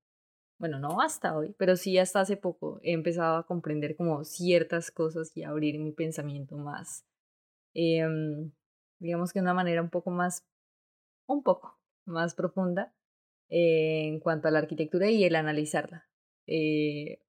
bueno, 0.61 0.77
no 0.77 1.01
hasta 1.01 1.35
hoy, 1.35 1.55
pero 1.57 1.75
sí 1.75 1.97
hasta 1.97 2.21
hace 2.21 2.37
poco 2.37 2.79
he 2.83 2.93
empezado 2.93 3.37
a 3.37 3.47
comprender 3.47 3.95
como 3.95 4.23
ciertas 4.23 4.91
cosas 4.91 5.35
y 5.35 5.43
abrir 5.43 5.79
mi 5.79 5.91
pensamiento 5.91 6.55
más, 6.55 7.03
em, 7.73 8.51
digamos 8.99 9.33
que 9.33 9.39
de 9.39 9.43
una 9.43 9.55
manera 9.55 9.81
un 9.81 9.89
poco 9.89 10.11
más, 10.11 10.45
un 11.27 11.41
poco 11.41 11.79
más 12.05 12.35
profunda 12.35 12.93
eh, 13.49 14.03
en 14.07 14.19
cuanto 14.19 14.47
a 14.47 14.51
la 14.51 14.59
arquitectura 14.59 15.09
y 15.09 15.23
el 15.23 15.35
analizarla. 15.35 16.07
Eh, 16.47 17.23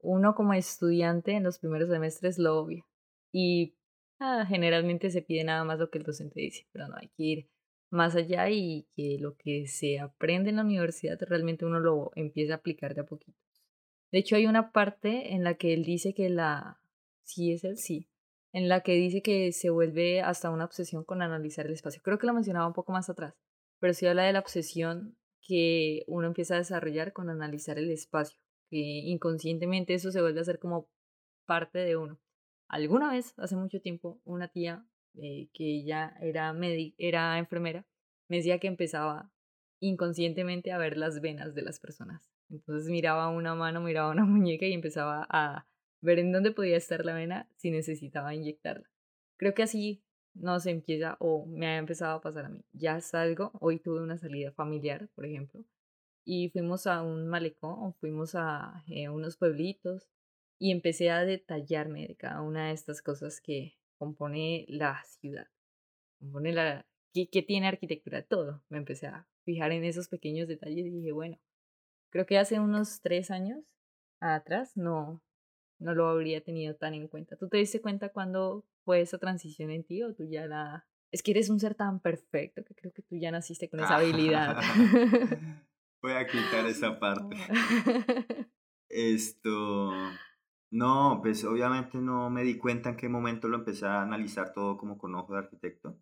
uno 0.00 0.34
como 0.34 0.52
estudiante 0.54 1.32
en 1.32 1.44
los 1.44 1.60
primeros 1.60 1.88
semestres 1.90 2.38
lo 2.38 2.58
obvia 2.58 2.84
y 3.32 3.76
ah, 4.18 4.46
generalmente 4.48 5.10
se 5.10 5.22
pide 5.22 5.44
nada 5.44 5.64
más 5.64 5.78
lo 5.78 5.90
que 5.90 5.98
el 5.98 6.04
docente 6.04 6.40
dice, 6.40 6.66
pero 6.72 6.88
no 6.88 6.96
hay 6.96 7.08
que 7.16 7.22
ir 7.22 7.50
más 7.94 8.16
allá 8.16 8.50
y 8.50 8.86
que 8.94 9.16
lo 9.20 9.36
que 9.36 9.66
se 9.66 10.00
aprende 10.00 10.50
en 10.50 10.56
la 10.56 10.62
universidad 10.62 11.18
realmente 11.22 11.64
uno 11.64 11.80
lo 11.80 12.10
empieza 12.14 12.54
a 12.54 12.56
aplicar 12.56 12.94
de 12.94 13.02
a 13.02 13.06
poquito. 13.06 13.38
De 14.12 14.18
hecho, 14.18 14.36
hay 14.36 14.46
una 14.46 14.72
parte 14.72 15.32
en 15.32 15.44
la 15.44 15.54
que 15.54 15.72
él 15.72 15.84
dice 15.84 16.12
que 16.12 16.28
la, 16.28 16.80
sí 17.22 17.52
es 17.52 17.64
el 17.64 17.78
sí, 17.78 18.08
en 18.52 18.68
la 18.68 18.82
que 18.82 18.92
dice 18.92 19.22
que 19.22 19.52
se 19.52 19.70
vuelve 19.70 20.20
hasta 20.20 20.50
una 20.50 20.64
obsesión 20.64 21.04
con 21.04 21.22
analizar 21.22 21.66
el 21.66 21.72
espacio. 21.72 22.02
Creo 22.02 22.18
que 22.18 22.26
lo 22.26 22.34
mencionaba 22.34 22.66
un 22.66 22.74
poco 22.74 22.92
más 22.92 23.08
atrás, 23.08 23.34
pero 23.80 23.94
sí 23.94 24.06
habla 24.06 24.24
de 24.24 24.32
la 24.32 24.40
obsesión 24.40 25.16
que 25.40 26.04
uno 26.06 26.26
empieza 26.26 26.54
a 26.54 26.58
desarrollar 26.58 27.12
con 27.12 27.30
analizar 27.30 27.78
el 27.78 27.90
espacio, 27.90 28.38
que 28.70 28.76
inconscientemente 28.76 29.94
eso 29.94 30.10
se 30.10 30.20
vuelve 30.20 30.40
a 30.40 30.42
hacer 30.42 30.58
como 30.58 30.88
parte 31.46 31.78
de 31.78 31.96
uno. 31.96 32.20
Alguna 32.68 33.12
vez, 33.12 33.34
hace 33.36 33.56
mucho 33.56 33.80
tiempo, 33.80 34.20
una 34.24 34.48
tía 34.48 34.86
eh, 35.14 35.48
que 35.52 35.64
ella 35.64 36.16
era, 36.20 36.54
era 36.98 37.38
enfermera, 37.38 37.84
me 38.28 38.38
decía 38.38 38.58
que 38.58 38.66
empezaba 38.66 39.30
inconscientemente 39.80 40.72
a 40.72 40.78
ver 40.78 40.96
las 40.96 41.20
venas 41.20 41.54
de 41.54 41.62
las 41.62 41.78
personas. 41.78 42.30
Entonces 42.50 42.90
miraba 42.90 43.28
una 43.28 43.54
mano, 43.54 43.80
miraba 43.80 44.10
una 44.10 44.24
muñeca 44.24 44.66
y 44.66 44.72
empezaba 44.72 45.26
a 45.28 45.66
ver 46.00 46.18
en 46.18 46.32
dónde 46.32 46.52
podía 46.52 46.76
estar 46.76 47.04
la 47.04 47.14
vena 47.14 47.48
si 47.56 47.70
necesitaba 47.70 48.34
inyectarla. 48.34 48.88
Creo 49.36 49.54
que 49.54 49.62
así 49.62 50.02
no 50.34 50.58
se 50.60 50.70
empieza 50.70 51.16
o 51.20 51.46
me 51.46 51.66
ha 51.66 51.78
empezado 51.78 52.16
a 52.16 52.20
pasar 52.20 52.46
a 52.46 52.48
mí. 52.48 52.64
Ya 52.72 53.00
salgo, 53.00 53.52
hoy 53.60 53.78
tuve 53.78 54.00
una 54.02 54.18
salida 54.18 54.52
familiar, 54.52 55.08
por 55.14 55.26
ejemplo, 55.26 55.64
y 56.24 56.50
fuimos 56.50 56.86
a 56.86 57.02
un 57.02 57.28
malecón, 57.28 57.94
fuimos 57.94 58.34
a 58.34 58.84
eh, 58.88 59.08
unos 59.08 59.36
pueblitos 59.36 60.08
y 60.58 60.72
empecé 60.72 61.10
a 61.10 61.24
detallarme 61.24 62.06
de 62.08 62.16
cada 62.16 62.40
una 62.42 62.68
de 62.68 62.74
estas 62.74 63.02
cosas 63.02 63.40
que 63.40 63.76
compone 64.04 64.66
la 64.68 65.02
ciudad, 65.18 65.46
compone 66.18 66.52
la, 66.52 66.86
¿qué, 67.14 67.28
qué 67.30 67.42
tiene 67.42 67.68
arquitectura? 67.68 68.22
Todo. 68.22 68.62
Me 68.68 68.76
empecé 68.76 69.06
a 69.06 69.26
fijar 69.44 69.72
en 69.72 69.84
esos 69.84 70.08
pequeños 70.08 70.46
detalles 70.46 70.84
y 70.86 70.90
dije, 70.90 71.12
bueno, 71.12 71.38
creo 72.10 72.26
que 72.26 72.38
hace 72.38 72.60
unos 72.60 73.00
tres 73.00 73.30
años 73.30 73.64
atrás 74.20 74.76
no, 74.76 75.22
no 75.78 75.94
lo 75.94 76.08
habría 76.08 76.42
tenido 76.42 76.76
tan 76.76 76.92
en 76.92 77.08
cuenta. 77.08 77.36
¿Tú 77.36 77.48
te 77.48 77.56
diste 77.56 77.80
cuenta 77.80 78.10
cuando 78.10 78.66
fue 78.84 79.00
esa 79.00 79.16
transición 79.16 79.70
en 79.70 79.84
ti 79.84 80.02
o 80.02 80.14
tú 80.14 80.24
ya 80.28 80.46
la... 80.46 80.86
Es 81.10 81.22
que 81.22 81.30
eres 81.30 81.48
un 81.48 81.60
ser 81.60 81.74
tan 81.74 82.00
perfecto 82.00 82.62
que 82.64 82.74
creo 82.74 82.92
que 82.92 83.02
tú 83.02 83.16
ya 83.16 83.30
naciste 83.30 83.70
con 83.70 83.80
esa 83.80 83.96
habilidad. 83.96 84.56
Voy 86.02 86.12
a 86.12 86.26
quitar 86.26 86.66
esa 86.68 86.98
parte. 86.98 87.36
Esto... 88.90 89.92
No, 90.74 91.20
pues 91.22 91.44
obviamente 91.44 91.98
no 91.98 92.30
me 92.30 92.42
di 92.42 92.58
cuenta 92.58 92.90
en 92.90 92.96
qué 92.96 93.08
momento 93.08 93.46
lo 93.46 93.58
empecé 93.58 93.86
a 93.86 94.02
analizar 94.02 94.52
todo 94.52 94.76
como 94.76 94.98
con 94.98 95.14
ojo 95.14 95.32
de 95.32 95.38
arquitecto. 95.38 95.96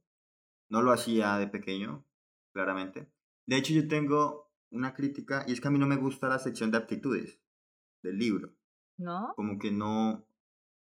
No 0.71 0.81
lo 0.81 0.93
hacía 0.93 1.37
de 1.37 1.47
pequeño, 1.47 2.07
claramente. 2.55 3.13
De 3.47 3.57
hecho, 3.57 3.75
yo 3.75 3.87
tengo 3.87 4.51
una 4.71 4.95
crítica 4.95 5.45
y 5.47 5.53
es 5.53 5.61
que 5.61 5.69
a 5.69 5.71
mí 5.71 5.79
no 5.79 5.87
me 5.87 5.97
gusta 5.97 6.27
la 6.27 6.39
sección 6.39 6.71
de 6.71 6.79
aptitudes 6.79 7.39
del 8.03 8.17
libro. 8.17 8.55
¿No? 8.97 9.35
Como 9.37 9.59
que 9.59 9.71
no... 9.71 10.27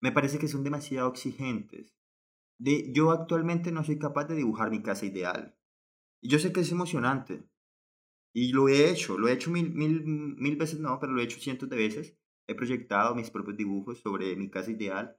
Me 0.00 0.12
parece 0.12 0.38
que 0.38 0.46
son 0.46 0.62
demasiado 0.62 1.10
exigentes. 1.10 1.96
De, 2.58 2.92
yo 2.92 3.10
actualmente 3.10 3.72
no 3.72 3.82
soy 3.82 3.98
capaz 3.98 4.26
de 4.26 4.36
dibujar 4.36 4.70
mi 4.70 4.84
casa 4.84 5.04
ideal. 5.04 5.58
Y 6.20 6.28
yo 6.28 6.38
sé 6.38 6.52
que 6.52 6.60
es 6.60 6.70
emocionante. 6.70 7.44
Y 8.32 8.52
lo 8.52 8.68
he 8.68 8.88
hecho, 8.88 9.18
lo 9.18 9.26
he 9.26 9.32
hecho 9.32 9.50
mil, 9.50 9.74
mil, 9.74 10.04
mil 10.04 10.54
veces, 10.54 10.78
no, 10.78 11.00
pero 11.00 11.12
lo 11.12 11.20
he 11.20 11.24
hecho 11.24 11.40
cientos 11.40 11.68
de 11.68 11.76
veces. 11.76 12.16
He 12.46 12.54
proyectado 12.54 13.14
mis 13.14 13.30
propios 13.30 13.56
dibujos 13.56 14.00
sobre 14.00 14.36
mi 14.36 14.50
casa 14.50 14.70
ideal, 14.70 15.16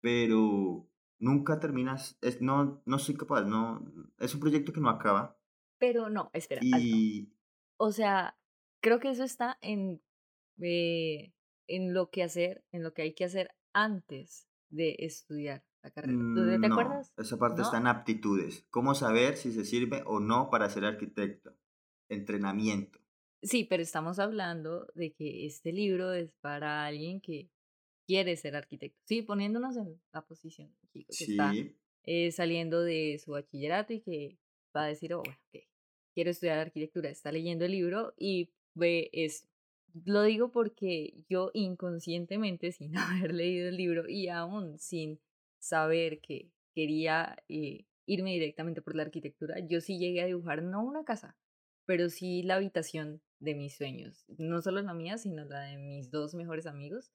pero 0.00 0.88
nunca 1.18 1.60
terminas, 1.60 2.18
es, 2.20 2.40
no, 2.40 2.82
no 2.86 2.98
soy 2.98 3.16
capaz, 3.16 3.42
no, 3.42 3.84
es 4.18 4.34
un 4.34 4.40
proyecto 4.40 4.72
que 4.72 4.80
no 4.80 4.88
acaba. 4.88 5.38
Pero 5.78 6.10
no, 6.10 6.30
espera. 6.32 6.60
Y... 6.64 7.32
O 7.76 7.92
sea, 7.92 8.38
creo 8.80 9.00
que 9.00 9.10
eso 9.10 9.24
está 9.24 9.58
en, 9.60 10.02
eh, 10.60 11.32
en 11.66 11.94
lo 11.94 12.10
que 12.10 12.22
hacer, 12.22 12.64
en 12.72 12.82
lo 12.82 12.92
que 12.92 13.02
hay 13.02 13.14
que 13.14 13.24
hacer 13.24 13.54
antes 13.72 14.48
de 14.68 14.96
estudiar 14.98 15.64
la 15.82 15.90
carrera. 15.90 16.12
¿Te, 16.12 16.58
mm, 16.58 16.64
acuerdas? 16.64 17.12
Esa 17.16 17.38
parte 17.38 17.62
está 17.62 17.78
en 17.78 17.86
aptitudes. 17.86 18.66
¿Cómo 18.70 18.94
saber 18.94 19.36
si 19.36 19.52
se 19.52 19.64
sirve 19.64 20.02
o 20.06 20.20
no 20.20 20.50
para 20.50 20.68
ser 20.68 20.84
arquitecto? 20.84 21.56
Entrenamiento. 22.08 22.99
Sí, 23.42 23.64
pero 23.64 23.82
estamos 23.82 24.18
hablando 24.18 24.86
de 24.94 25.12
que 25.12 25.46
este 25.46 25.72
libro 25.72 26.12
es 26.12 26.30
para 26.40 26.84
alguien 26.84 27.20
que 27.20 27.48
quiere 28.06 28.36
ser 28.36 28.56
arquitecto. 28.56 29.00
Sí, 29.04 29.22
poniéndonos 29.22 29.76
en 29.76 30.00
la 30.12 30.22
posición 30.26 30.74
chico, 30.92 31.12
que 31.16 31.24
está 31.24 31.52
eh, 32.04 32.32
saliendo 32.32 32.82
de 32.82 33.20
su 33.22 33.32
bachillerato 33.32 33.92
y 33.94 34.00
que 34.00 34.38
va 34.76 34.84
a 34.84 34.88
decir, 34.88 35.14
oh, 35.14 35.22
bueno, 35.22 35.38
quiero 36.14 36.30
estudiar 36.30 36.58
arquitectura. 36.58 37.08
Está 37.08 37.32
leyendo 37.32 37.64
el 37.64 37.72
libro 37.72 38.12
y 38.16 38.50
ve 38.74 39.10
esto. 39.12 39.48
Lo 40.04 40.22
digo 40.22 40.52
porque 40.52 41.24
yo 41.28 41.50
inconscientemente, 41.54 42.72
sin 42.72 42.96
haber 42.96 43.34
leído 43.34 43.68
el 43.68 43.76
libro 43.76 44.08
y 44.08 44.28
aún 44.28 44.78
sin 44.78 45.20
saber 45.58 46.20
que 46.20 46.50
quería 46.74 47.36
eh, 47.48 47.86
irme 48.06 48.32
directamente 48.32 48.82
por 48.82 48.96
la 48.96 49.02
arquitectura, 49.02 49.58
yo 49.60 49.80
sí 49.80 49.98
llegué 49.98 50.22
a 50.22 50.26
dibujar 50.26 50.62
no 50.62 50.82
una 50.82 51.04
casa, 51.04 51.36
pero 51.86 52.08
sí 52.08 52.42
la 52.42 52.56
habitación 52.56 53.22
de 53.40 53.54
mis 53.54 53.76
sueños. 53.76 54.24
No 54.38 54.60
solo 54.62 54.82
la 54.82 54.94
mía, 54.94 55.18
sino 55.18 55.44
la 55.44 55.62
de 55.62 55.76
mis 55.78 56.10
dos 56.10 56.34
mejores 56.34 56.66
amigos. 56.66 57.10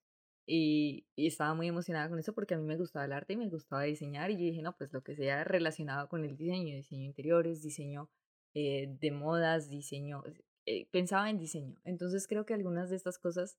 Y, 0.48 1.08
estaba 1.16 1.54
muy 1.56 1.68
emocionada 1.68 2.10
con 2.10 2.20
eso 2.20 2.34
porque 2.34 2.54
a 2.54 2.58
mí 2.58 2.64
me 2.66 2.78
gustaba 2.78 3.06
el 3.06 3.14
arte 3.14 3.34
y 3.34 3.38
me 3.38 3.50
gustaba 3.50 3.84
diseñar. 3.84 4.32
Y 4.32 4.36
yo 4.36 4.44
dije, 4.44 4.62
no, 4.62 4.76
pues 4.78 4.94
lo 4.94 5.04
que 5.04 5.16
sea 5.16 5.44
relacionado 5.44 6.08
con 6.10 6.24
el 6.26 6.38
diseño, 6.38 6.76
diseño 6.76 7.04
interiores, 7.06 7.62
diseño 7.62 8.10
eh, 8.54 8.88
de 9.00 9.12
modas, 9.12 9.70
diseño. 9.70 10.24
Eh, 10.66 10.88
pensaba 10.92 11.30
en 11.30 11.40
diseño. 11.40 11.80
Entonces 11.84 12.28
creo 12.28 12.46
que 12.46 12.54
algunas 12.54 12.90
de 12.90 12.96
estas 12.96 13.18
cosas 13.20 13.58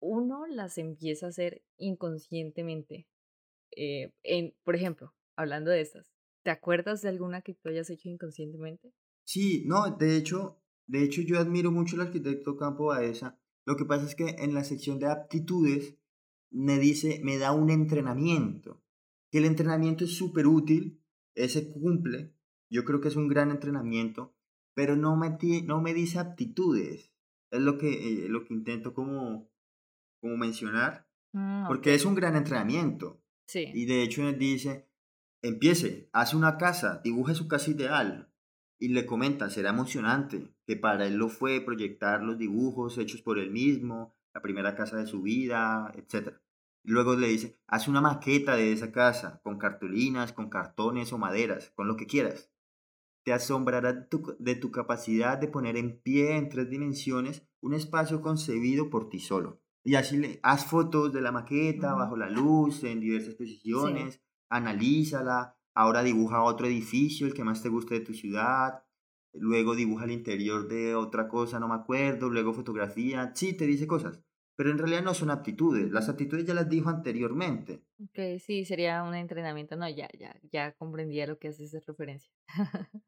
uno 0.00 0.46
las 0.46 0.78
empieza 0.78 1.26
a 1.26 1.28
hacer 1.30 1.62
inconscientemente. 1.78 3.06
Eh, 3.76 4.12
en, 4.22 4.54
por 4.64 4.76
ejemplo, 4.76 5.14
hablando 5.36 5.70
de 5.70 5.80
estas, 5.80 6.12
¿te 6.42 6.50
acuerdas 6.50 7.02
de 7.02 7.08
alguna 7.08 7.42
que 7.42 7.54
tú 7.54 7.68
hayas 7.68 7.90
hecho 7.90 8.08
inconscientemente? 8.08 8.92
Sí, 9.24 9.64
no, 9.66 9.90
de 9.90 10.16
hecho, 10.16 10.60
de 10.86 11.02
hecho 11.02 11.22
yo 11.22 11.38
admiro 11.38 11.70
mucho 11.70 11.96
al 11.96 12.08
arquitecto 12.08 12.56
Campo 12.56 12.86
Baeza. 12.86 13.38
Lo 13.66 13.76
que 13.76 13.84
pasa 13.84 14.04
es 14.04 14.14
que 14.14 14.36
en 14.38 14.54
la 14.54 14.64
sección 14.64 14.98
de 14.98 15.10
aptitudes 15.10 15.96
me 16.50 16.78
dice, 16.78 17.20
me 17.24 17.38
da 17.38 17.52
un 17.52 17.70
entrenamiento, 17.70 18.82
que 19.30 19.38
el 19.38 19.46
entrenamiento 19.46 20.04
es 20.04 20.16
súper 20.16 20.46
útil, 20.46 21.02
ese 21.34 21.72
cumple, 21.72 22.34
yo 22.70 22.84
creo 22.84 23.00
que 23.00 23.08
es 23.08 23.16
un 23.16 23.28
gran 23.28 23.50
entrenamiento, 23.50 24.36
pero 24.74 24.96
no 24.96 25.16
me, 25.16 25.36
no 25.64 25.80
me 25.80 25.94
dice 25.94 26.18
aptitudes, 26.18 27.12
es 27.50 27.60
lo 27.60 27.78
que, 27.78 28.26
eh, 28.26 28.28
lo 28.28 28.44
que 28.44 28.54
intento 28.54 28.94
como, 28.94 29.50
como 30.20 30.36
mencionar, 30.36 31.08
mm, 31.32 31.66
porque 31.66 31.94
es 31.94 32.04
un 32.04 32.14
gran 32.14 32.36
entrenamiento. 32.36 33.20
Sí. 33.46 33.70
Y 33.74 33.86
de 33.86 34.02
hecho 34.02 34.32
dice, 34.32 34.88
empiece, 35.42 36.08
hace 36.12 36.36
una 36.36 36.56
casa, 36.56 37.00
dibuje 37.02 37.34
su 37.34 37.48
casa 37.48 37.70
ideal, 37.70 38.32
y 38.78 38.88
le 38.88 39.06
comenta, 39.06 39.50
será 39.50 39.70
emocionante, 39.70 40.54
que 40.66 40.76
para 40.76 41.06
él 41.06 41.14
lo 41.14 41.28
fue 41.28 41.60
proyectar 41.60 42.22
los 42.22 42.38
dibujos 42.38 42.98
hechos 42.98 43.22
por 43.22 43.38
él 43.38 43.50
mismo, 43.50 44.14
la 44.34 44.42
primera 44.42 44.74
casa 44.74 44.96
de 44.96 45.06
su 45.06 45.22
vida, 45.22 45.92
etc. 45.96 46.34
Luego 46.82 47.16
le 47.16 47.28
dice, 47.28 47.58
haz 47.66 47.88
una 47.88 48.00
maqueta 48.00 48.56
de 48.56 48.72
esa 48.72 48.92
casa, 48.92 49.40
con 49.42 49.58
cartulinas, 49.58 50.32
con 50.32 50.50
cartones 50.50 51.12
o 51.12 51.18
maderas, 51.18 51.72
con 51.76 51.88
lo 51.88 51.96
que 51.96 52.06
quieras. 52.06 52.50
Te 53.24 53.32
asombrará 53.32 53.92
de 53.92 54.54
tu 54.54 54.70
capacidad 54.70 55.38
de 55.38 55.48
poner 55.48 55.76
en 55.76 55.98
pie 56.00 56.36
en 56.36 56.50
tres 56.50 56.68
dimensiones 56.68 57.46
un 57.60 57.72
espacio 57.72 58.20
concebido 58.20 58.90
por 58.90 59.08
ti 59.08 59.18
solo. 59.18 59.62
Y 59.82 59.96
así 59.96 60.16
le 60.16 60.40
haz 60.42 60.66
fotos 60.66 61.12
de 61.12 61.20
la 61.20 61.32
maqueta 61.32 61.94
bajo 61.94 62.16
la 62.16 62.30
luz, 62.30 62.84
en 62.84 63.00
diversas 63.00 63.34
posiciones, 63.34 64.20
analízala, 64.48 65.56
ahora 65.74 66.02
dibuja 66.02 66.42
otro 66.42 66.66
edificio, 66.66 67.26
el 67.26 67.34
que 67.34 67.44
más 67.44 67.62
te 67.62 67.68
guste 67.68 67.94
de 67.94 68.00
tu 68.00 68.14
ciudad, 68.14 68.84
luego 69.32 69.74
dibuja 69.74 70.04
el 70.04 70.12
interior 70.12 70.68
de 70.68 70.94
otra 70.94 71.28
cosa, 71.28 71.58
no 71.58 71.68
me 71.68 71.74
acuerdo, 71.74 72.30
luego 72.30 72.52
fotografía, 72.52 73.32
sí, 73.34 73.52
te 73.54 73.66
dice 73.66 73.86
cosas, 73.86 74.20
pero 74.56 74.70
en 74.70 74.78
realidad 74.78 75.02
no 75.02 75.14
son 75.14 75.30
aptitudes, 75.30 75.90
las 75.90 76.08
aptitudes 76.08 76.44
ya 76.46 76.54
las 76.54 76.68
dijo 76.68 76.88
anteriormente. 76.88 77.84
Ok, 78.00 78.38
sí, 78.40 78.64
sería 78.64 79.02
un 79.02 79.14
entrenamiento, 79.14 79.76
no, 79.76 79.88
ya, 79.88 80.08
ya, 80.18 80.34
ya 80.52 80.72
comprendía 80.72 81.26
lo 81.26 81.38
que 81.38 81.48
haces 81.48 81.72
de 81.72 81.80
referencia. 81.80 82.32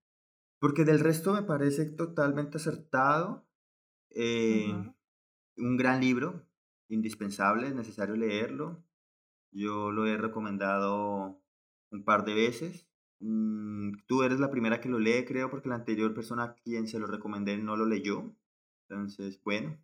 Porque 0.59 0.85
del 0.85 1.01
resto 1.01 1.33
me 1.33 1.43
parece 1.43 1.85
totalmente 1.85 2.57
acertado, 2.57 3.47
eh, 4.11 4.73
un 5.57 5.77
gran 5.77 6.01
libro, 6.01 6.47
indispensable, 6.89 7.69
es 7.69 7.75
necesario 7.75 8.17
leerlo, 8.17 8.83
yo 9.53 9.93
lo 9.93 10.07
he 10.07 10.17
recomendado 10.17 11.43
un 11.91 12.05
par 12.05 12.25
de 12.25 12.35
veces. 12.35 12.87
Mm, 13.21 13.93
tú 14.07 14.23
eres 14.23 14.41
la 14.41 14.51
primera 14.51 14.81
que 14.81 14.89
lo 14.89 14.99
lee, 14.99 15.25
creo, 15.27 15.51
porque 15.51 15.69
la 15.69 15.77
anterior 15.77 16.15
persona 16.15 16.45
a 16.45 16.55
quien 16.55 16.87
se 16.87 16.99
lo 16.99 17.07
recomendé 17.07 17.57
no 17.57 17.77
lo 17.77 17.87
leyó. 17.87 18.35
Entonces, 18.89 19.41
bueno, 19.43 19.79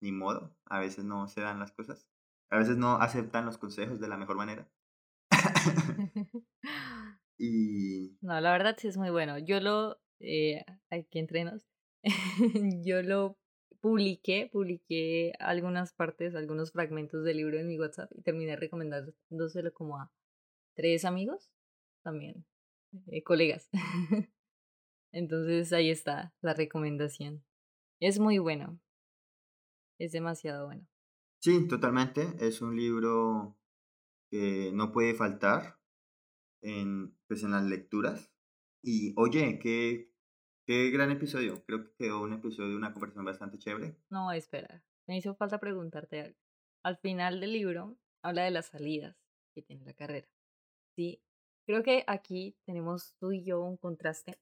ni 0.00 0.12
modo. 0.12 0.56
A 0.66 0.80
veces 0.80 1.04
no 1.04 1.28
se 1.28 1.40
dan 1.40 1.58
las 1.58 1.72
cosas. 1.72 2.08
A 2.50 2.58
veces 2.58 2.76
no 2.76 2.96
aceptan 2.96 3.46
los 3.46 3.58
consejos 3.58 4.00
de 4.00 4.08
la 4.08 4.16
mejor 4.16 4.36
manera. 4.36 4.68
y... 7.38 8.16
No, 8.20 8.40
la 8.40 8.52
verdad 8.52 8.76
sí 8.78 8.88
es 8.88 8.96
muy 8.96 9.10
bueno. 9.10 9.38
Yo 9.38 9.60
lo, 9.60 9.98
eh, 10.20 10.64
aquí 10.90 11.18
entrenos, 11.18 11.66
yo 12.84 13.02
lo 13.02 13.36
publiqué, 13.80 14.48
publiqué 14.50 15.34
algunas 15.38 15.92
partes, 15.92 16.34
algunos 16.34 16.72
fragmentos 16.72 17.24
del 17.24 17.36
libro 17.36 17.58
en 17.58 17.68
mi 17.68 17.78
WhatsApp 17.78 18.10
y 18.14 18.22
terminé 18.22 18.56
recomendándoselo 18.56 19.74
como 19.74 19.98
a 19.98 20.10
tres 20.74 21.04
amigos 21.04 21.50
también, 22.02 22.44
eh, 23.06 23.22
colegas. 23.22 23.68
Entonces 25.12 25.72
ahí 25.72 25.90
está 25.90 26.34
la 26.40 26.54
recomendación. 26.54 27.44
Es 28.00 28.18
muy 28.18 28.38
bueno. 28.38 28.80
Es 29.98 30.12
demasiado 30.12 30.66
bueno. 30.66 30.86
Sí, 31.40 31.68
totalmente. 31.68 32.34
Es 32.40 32.60
un 32.62 32.76
libro 32.76 33.56
que 34.30 34.72
no 34.74 34.92
puede 34.92 35.14
faltar 35.14 35.78
en, 36.62 37.16
pues, 37.28 37.44
en 37.44 37.52
las 37.52 37.64
lecturas. 37.64 38.32
Y 38.82 39.14
oye, 39.16 39.58
¿qué, 39.60 40.14
Qué 40.66 40.90
gran 40.90 41.10
episodio. 41.10 41.62
Creo 41.66 41.84
que 41.84 41.94
quedó 41.98 42.22
un 42.22 42.32
episodio 42.32 42.70
de 42.70 42.76
una 42.76 42.92
conversación 42.92 43.26
bastante 43.26 43.58
chévere. 43.58 43.98
No, 44.08 44.32
espera. 44.32 44.82
Me 45.06 45.18
hizo 45.18 45.34
falta 45.34 45.60
preguntarte 45.60 46.22
algo. 46.22 46.38
Al 46.82 46.96
final 46.96 47.40
del 47.40 47.52
libro 47.52 47.98
habla 48.22 48.44
de 48.44 48.50
las 48.50 48.66
salidas 48.66 49.14
que 49.54 49.60
tiene 49.60 49.84
la 49.84 49.92
carrera. 49.92 50.26
Sí, 50.96 51.20
creo 51.66 51.82
que 51.82 52.04
aquí 52.06 52.56
tenemos 52.64 53.14
tú 53.18 53.32
y 53.32 53.44
yo 53.44 53.62
un 53.62 53.76
contraste 53.76 54.38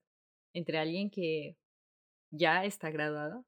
entre 0.54 0.78
alguien 0.78 1.10
que 1.10 1.56
ya 2.30 2.64
está 2.64 2.90
graduado, 2.90 3.44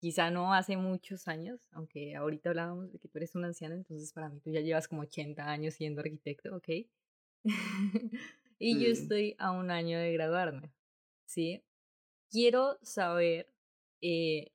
quizá 0.00 0.30
no 0.30 0.54
hace 0.54 0.76
muchos 0.76 1.26
años, 1.28 1.68
aunque 1.72 2.14
ahorita 2.14 2.50
hablábamos 2.50 2.92
de 2.92 2.98
que 2.98 3.08
tú 3.08 3.18
eres 3.18 3.34
un 3.34 3.44
anciano, 3.44 3.74
entonces 3.74 4.12
para 4.12 4.28
mí 4.28 4.40
tú 4.40 4.50
ya 4.50 4.60
llevas 4.60 4.86
como 4.88 5.02
80 5.02 5.44
años 5.44 5.74
siendo 5.74 6.00
arquitecto, 6.00 6.54
¿ok? 6.54 6.68
y 8.58 8.80
yo 8.80 8.90
estoy 8.90 9.34
a 9.38 9.50
un 9.50 9.70
año 9.70 9.98
de 9.98 10.12
graduarme. 10.12 10.72
¿sí? 11.28 11.62
Quiero 12.30 12.78
saber 12.82 13.52
eh, 14.02 14.52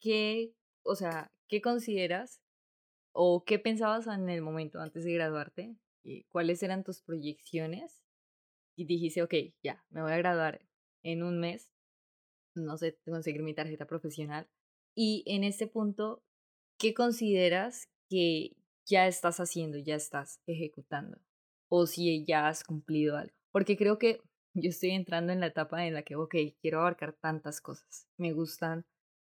qué, 0.00 0.54
o 0.82 0.94
sea, 0.94 1.32
qué 1.48 1.60
consideras 1.60 2.40
o 3.12 3.44
qué 3.44 3.58
pensabas 3.58 4.06
en 4.06 4.28
el 4.28 4.42
momento 4.42 4.80
antes 4.80 5.04
de 5.04 5.14
graduarte, 5.14 5.76
cuáles 6.28 6.62
eran 6.62 6.84
tus 6.84 7.02
proyecciones 7.02 8.02
y 8.76 8.86
dijiste, 8.86 9.22
ok, 9.22 9.34
ya, 9.62 9.84
me 9.90 10.02
voy 10.02 10.12
a 10.12 10.18
graduar 10.18 10.60
en 11.02 11.22
un 11.22 11.38
mes, 11.38 11.70
no 12.54 12.76
sé, 12.76 12.98
conseguir 13.04 13.42
mi 13.42 13.54
tarjeta 13.54 13.86
profesional. 13.86 14.48
Y 14.94 15.22
en 15.26 15.44
este 15.44 15.66
punto, 15.66 16.22
¿qué 16.78 16.94
consideras 16.94 17.88
que 18.08 18.56
ya 18.86 19.06
estás 19.06 19.38
haciendo, 19.38 19.78
ya 19.78 19.94
estás 19.94 20.40
ejecutando? 20.46 21.18
O 21.68 21.86
si 21.86 22.24
ya 22.24 22.48
has 22.48 22.64
cumplido 22.64 23.16
algo. 23.16 23.34
Porque 23.52 23.76
creo 23.76 23.98
que 23.98 24.20
yo 24.54 24.70
estoy 24.70 24.90
entrando 24.90 25.32
en 25.32 25.40
la 25.40 25.46
etapa 25.46 25.86
en 25.86 25.94
la 25.94 26.02
que, 26.02 26.16
ok, 26.16 26.34
quiero 26.60 26.80
abarcar 26.80 27.12
tantas 27.12 27.60
cosas. 27.60 28.08
Me 28.16 28.32
gustan 28.32 28.84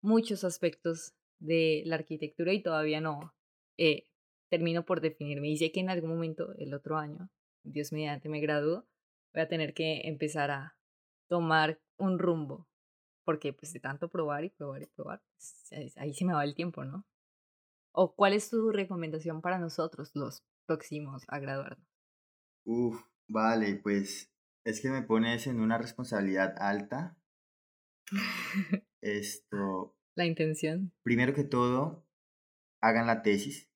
muchos 0.02 0.44
aspectos 0.44 1.14
de 1.38 1.82
la 1.86 1.96
arquitectura 1.96 2.52
y 2.52 2.62
todavía 2.62 3.00
no 3.00 3.34
eh, 3.78 4.06
termino 4.48 4.84
por 4.84 5.00
definirme. 5.00 5.48
Y 5.48 5.56
sé 5.56 5.72
que 5.72 5.80
en 5.80 5.90
algún 5.90 6.10
momento, 6.10 6.54
el 6.58 6.74
otro 6.74 6.96
año, 6.96 7.30
Dios 7.64 7.92
mediante, 7.92 8.28
me 8.28 8.40
gradúo, 8.40 8.86
voy 9.32 9.42
a 9.42 9.48
tener 9.48 9.74
que 9.74 10.02
empezar 10.04 10.50
a 10.50 10.76
tomar 11.28 11.80
un 11.96 12.18
rumbo. 12.18 12.68
Porque 13.24 13.52
pues 13.52 13.72
de 13.72 13.80
tanto 13.80 14.08
probar 14.08 14.44
y 14.44 14.50
probar 14.50 14.82
y 14.82 14.86
probar, 14.86 15.20
pues, 15.32 15.96
ahí 15.96 16.14
se 16.14 16.24
me 16.24 16.32
va 16.32 16.44
el 16.44 16.54
tiempo, 16.54 16.84
¿no? 16.84 17.04
¿O 17.92 18.14
cuál 18.14 18.34
es 18.34 18.50
tu 18.50 18.70
recomendación 18.70 19.40
para 19.40 19.58
nosotros, 19.58 20.12
los 20.14 20.44
próximos 20.66 21.24
a 21.28 21.38
graduarnos? 21.40 21.88
Uf, 22.64 23.00
vale, 23.26 23.76
pues 23.82 24.30
es 24.64 24.80
que 24.80 24.90
me 24.90 25.02
pones 25.02 25.46
en 25.46 25.60
una 25.60 25.78
responsabilidad 25.78 26.54
alta. 26.58 27.16
Esto. 29.00 29.96
La 30.14 30.26
intención. 30.26 30.92
Primero 31.02 31.34
que 31.34 31.44
todo, 31.44 32.04
hagan 32.80 33.06
la 33.06 33.22
tesis. 33.22 33.70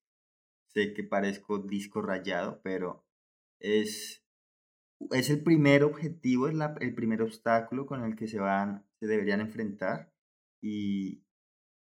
Sé 0.73 0.93
que 0.93 1.03
parezco 1.03 1.59
disco 1.59 2.01
rayado, 2.01 2.61
pero 2.63 3.05
es, 3.59 4.23
es 5.11 5.29
el 5.29 5.43
primer 5.43 5.83
objetivo, 5.83 6.47
es 6.47 6.53
la, 6.53 6.75
el 6.79 6.95
primer 6.95 7.21
obstáculo 7.21 7.85
con 7.85 8.03
el 8.03 8.15
que 8.15 8.27
se 8.27 8.39
van, 8.39 8.85
se 8.99 9.07
deberían 9.07 9.41
enfrentar. 9.41 10.13
Y, 10.61 11.23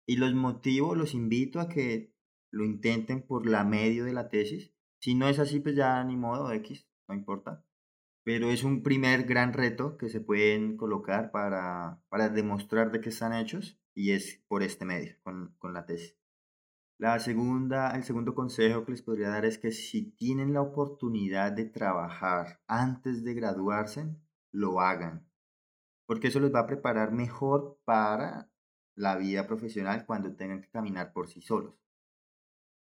y 0.07 0.17
los 0.17 0.33
motivo, 0.33 0.95
los 0.95 1.13
invito 1.13 1.59
a 1.59 1.69
que 1.69 2.13
lo 2.51 2.63
intenten 2.63 3.21
por 3.25 3.47
la 3.47 3.63
medio 3.63 4.05
de 4.05 4.13
la 4.13 4.29
tesis. 4.29 4.71
Si 4.99 5.15
no 5.15 5.27
es 5.27 5.39
así, 5.39 5.59
pues 5.59 5.75
ya 5.75 6.03
ni 6.03 6.15
modo, 6.15 6.51
X, 6.51 6.87
no 7.07 7.15
importa 7.15 7.65
pero 8.25 8.49
es 8.49 8.63
un 8.63 8.81
primer 8.81 9.23
gran 9.23 9.53
reto 9.53 9.97
que 9.97 10.09
se 10.09 10.19
pueden 10.19 10.77
colocar 10.77 11.31
para, 11.31 12.01
para 12.09 12.27
demostrar 12.27 12.91
de 12.91 12.99
qué 12.99 13.09
están 13.09 13.33
hechos 13.33 13.79
y 13.93 14.13
es 14.13 14.43
por 14.47 14.63
este 14.63 14.83
medio, 14.83 15.15
con, 15.21 15.53
con 15.59 15.73
la 15.75 15.85
tesis. 15.85 16.17
La 16.97 17.19
segunda, 17.19 17.91
el 17.91 18.03
segundo 18.03 18.33
consejo 18.33 18.85
que 18.85 18.93
les 18.93 19.01
podría 19.01 19.29
dar 19.29 19.43
es 19.45 19.57
que 19.57 19.71
si 19.71 20.11
tienen 20.11 20.53
la 20.53 20.61
oportunidad 20.61 21.51
de 21.51 21.65
trabajar 21.65 22.61
antes 22.67 23.23
de 23.25 23.33
graduarse, 23.33 24.15
lo 24.51 24.79
hagan, 24.79 25.29
porque 26.05 26.29
eso 26.29 26.39
les 26.39 26.53
va 26.53 26.61
a 26.61 26.67
preparar 26.67 27.11
mejor 27.11 27.81
para 27.83 28.49
la 28.95 29.17
vida 29.17 29.45
profesional 29.45 30.05
cuando 30.05 30.35
tengan 30.37 30.61
que 30.61 30.69
caminar 30.69 31.11
por 31.11 31.27
sí 31.27 31.41
solos. 31.41 31.75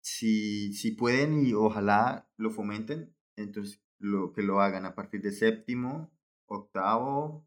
Si, 0.00 0.72
si 0.72 0.92
pueden 0.92 1.44
y 1.44 1.52
ojalá 1.52 2.26
lo 2.38 2.50
fomenten, 2.50 3.14
entonces 3.36 3.82
lo, 3.98 4.32
que 4.32 4.42
lo 4.42 4.62
hagan 4.62 4.86
a 4.86 4.94
partir 4.94 5.20
de 5.20 5.32
séptimo, 5.32 6.10
octavo, 6.46 7.46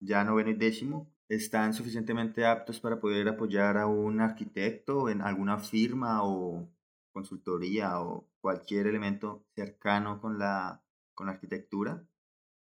ya 0.00 0.24
noveno 0.24 0.48
y 0.50 0.54
décimo, 0.54 1.13
están 1.28 1.72
suficientemente 1.72 2.44
aptos 2.44 2.80
para 2.80 3.00
poder 3.00 3.28
apoyar 3.28 3.78
a 3.78 3.86
un 3.86 4.20
arquitecto 4.20 5.08
en 5.08 5.22
alguna 5.22 5.58
firma 5.58 6.22
o 6.22 6.68
consultoría 7.12 8.00
o 8.00 8.28
cualquier 8.40 8.86
elemento 8.86 9.46
cercano 9.54 10.20
con 10.20 10.38
la, 10.38 10.82
con 11.14 11.26
la 11.26 11.32
arquitectura. 11.32 12.06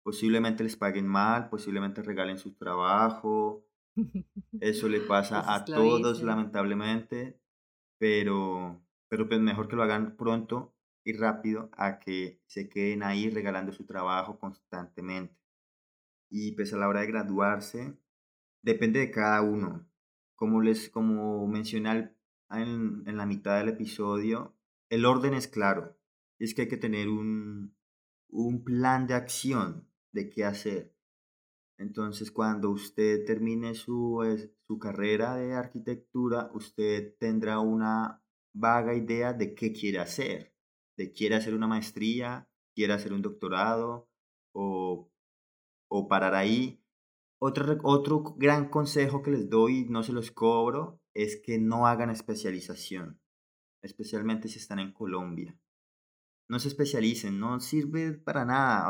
Posiblemente 0.04 0.64
les 0.64 0.76
paguen 0.76 1.08
mal, 1.08 1.50
posiblemente 1.50 2.02
regalen 2.02 2.38
su 2.38 2.54
trabajo. 2.54 3.66
Eso 4.62 4.88
le 4.88 5.02
pasa 5.02 5.54
a 5.54 5.66
todos, 5.66 6.22
lamentablemente, 6.22 7.40
pero, 7.98 8.82
pero 9.10 9.28
pues 9.28 9.40
mejor 9.40 9.68
que 9.68 9.76
lo 9.76 9.84
hagan 9.84 10.16
pronto 10.16 10.76
y 11.06 11.14
rápido 11.14 11.70
a 11.74 12.00
que 12.00 12.42
se 12.46 12.70
queden 12.70 13.04
ahí 13.04 13.30
regalando 13.30 13.72
su 13.72 13.86
trabajo 13.86 14.40
constantemente. 14.40 15.36
Y 16.30 16.54
pues 16.54 16.74
a 16.74 16.78
la 16.78 16.88
hora 16.88 17.02
de 17.02 17.08
graduarse, 17.08 17.98
depende 18.64 19.00
de 19.00 19.12
cada 19.12 19.42
uno. 19.44 19.88
Como 20.36 20.62
les 20.62 20.90
como 20.90 21.48
mencioné 21.48 22.16
en, 22.50 23.04
en 23.06 23.18
la 23.18 23.28
mitad 23.28 23.60
del 23.60 23.70
episodio, 23.70 24.56
el 24.90 25.06
orden 25.06 25.36
es 25.36 25.48
claro. 25.48 25.96
Es 26.40 26.56
que 26.56 26.64
hay 26.64 26.68
que 26.68 26.78
tener 26.78 27.08
un, 27.10 27.76
un 28.30 28.64
plan 28.64 29.06
de 29.06 29.14
acción 29.14 29.88
de 30.12 30.30
qué 30.30 30.46
hacer. 30.46 30.96
Entonces, 31.78 32.32
cuando 32.32 32.72
usted 32.72 33.26
termine 33.26 33.76
su, 33.76 34.20
su 34.68 34.80
carrera 34.80 35.36
de 35.36 35.54
arquitectura, 35.54 36.50
usted 36.54 37.16
tendrá 37.20 37.60
una 37.60 38.24
vaga 38.54 38.96
idea 38.96 39.34
de 39.34 39.54
qué 39.54 39.72
quiere 39.72 40.00
hacer 40.00 40.54
de 40.98 41.12
quiere 41.12 41.36
hacer 41.36 41.54
una 41.54 41.68
maestría, 41.68 42.50
quiere 42.76 42.94
hacer 42.94 43.14
un 43.14 43.22
doctorado 43.22 44.10
o, 44.54 45.12
o 45.88 46.08
parar 46.08 46.36
ahí. 46.36 46.83
Otro, 47.46 47.78
otro 47.84 48.24
gran 48.38 48.70
consejo 48.70 49.22
que 49.22 49.32
les 49.32 49.50
doy, 49.50 49.86
no 49.90 50.02
se 50.02 50.14
los 50.14 50.32
cobro, 50.32 51.02
es 51.14 51.42
que 51.44 51.60
no 51.60 51.88
hagan 51.88 52.10
especialización, 52.10 53.20
especialmente 53.82 54.48
si 54.48 54.60
están 54.60 54.80
en 54.80 54.94
Colombia. 54.94 55.54
No 56.48 56.58
se 56.60 56.70
especialicen, 56.70 57.42
no 57.42 57.60
sirve 57.60 58.14
para 58.14 58.46
nada. 58.46 58.90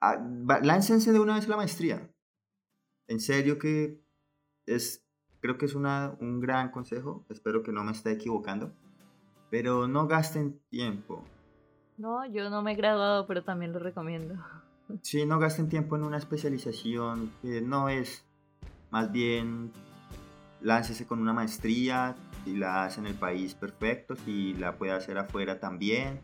Ah, 0.00 0.16
láncense 0.64 1.12
de 1.12 1.20
una 1.20 1.36
vez 1.36 1.46
la 1.46 1.56
maestría. 1.56 2.12
En 3.06 3.20
serio 3.20 3.60
que 3.60 4.02
es, 4.66 5.06
creo 5.38 5.58
que 5.58 5.66
es 5.66 5.76
una, 5.76 6.16
un 6.20 6.40
gran 6.40 6.72
consejo, 6.72 7.24
espero 7.28 7.62
que 7.62 7.70
no 7.70 7.84
me 7.84 7.92
esté 7.92 8.10
equivocando. 8.10 8.74
Pero 9.48 9.86
no 9.86 10.08
gasten 10.08 10.60
tiempo. 10.70 11.24
No, 11.98 12.26
yo 12.26 12.50
no 12.50 12.62
me 12.62 12.72
he 12.72 12.74
graduado, 12.74 13.28
pero 13.28 13.44
también 13.44 13.72
lo 13.72 13.78
recomiendo. 13.78 14.34
Sí, 15.02 15.26
no 15.26 15.38
gasten 15.38 15.68
tiempo 15.68 15.96
en 15.96 16.02
una 16.02 16.16
especialización 16.16 17.30
que 17.42 17.60
no 17.60 17.88
es. 17.88 18.24
Más 18.90 19.12
bien, 19.12 19.70
láncese 20.62 21.06
con 21.06 21.20
una 21.20 21.32
maestría, 21.32 22.16
si 22.44 22.56
la 22.56 22.84
hace 22.84 23.00
en 23.00 23.06
el 23.06 23.14
país, 23.14 23.54
perfecto, 23.54 24.16
si 24.16 24.54
la 24.54 24.76
puede 24.76 24.92
hacer 24.92 25.18
afuera 25.18 25.60
también, 25.60 26.20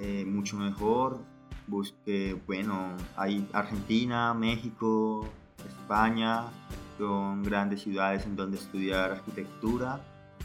eh, 0.00 0.24
mucho 0.24 0.56
mejor. 0.56 1.18
Busque, 1.66 2.40
bueno, 2.46 2.94
hay 3.16 3.48
Argentina, 3.52 4.32
México, 4.34 5.26
España, 5.66 6.44
son 6.98 7.42
grandes 7.42 7.82
ciudades 7.82 8.26
en 8.26 8.36
donde 8.36 8.58
estudiar 8.58 9.10
arquitectura 9.10 10.00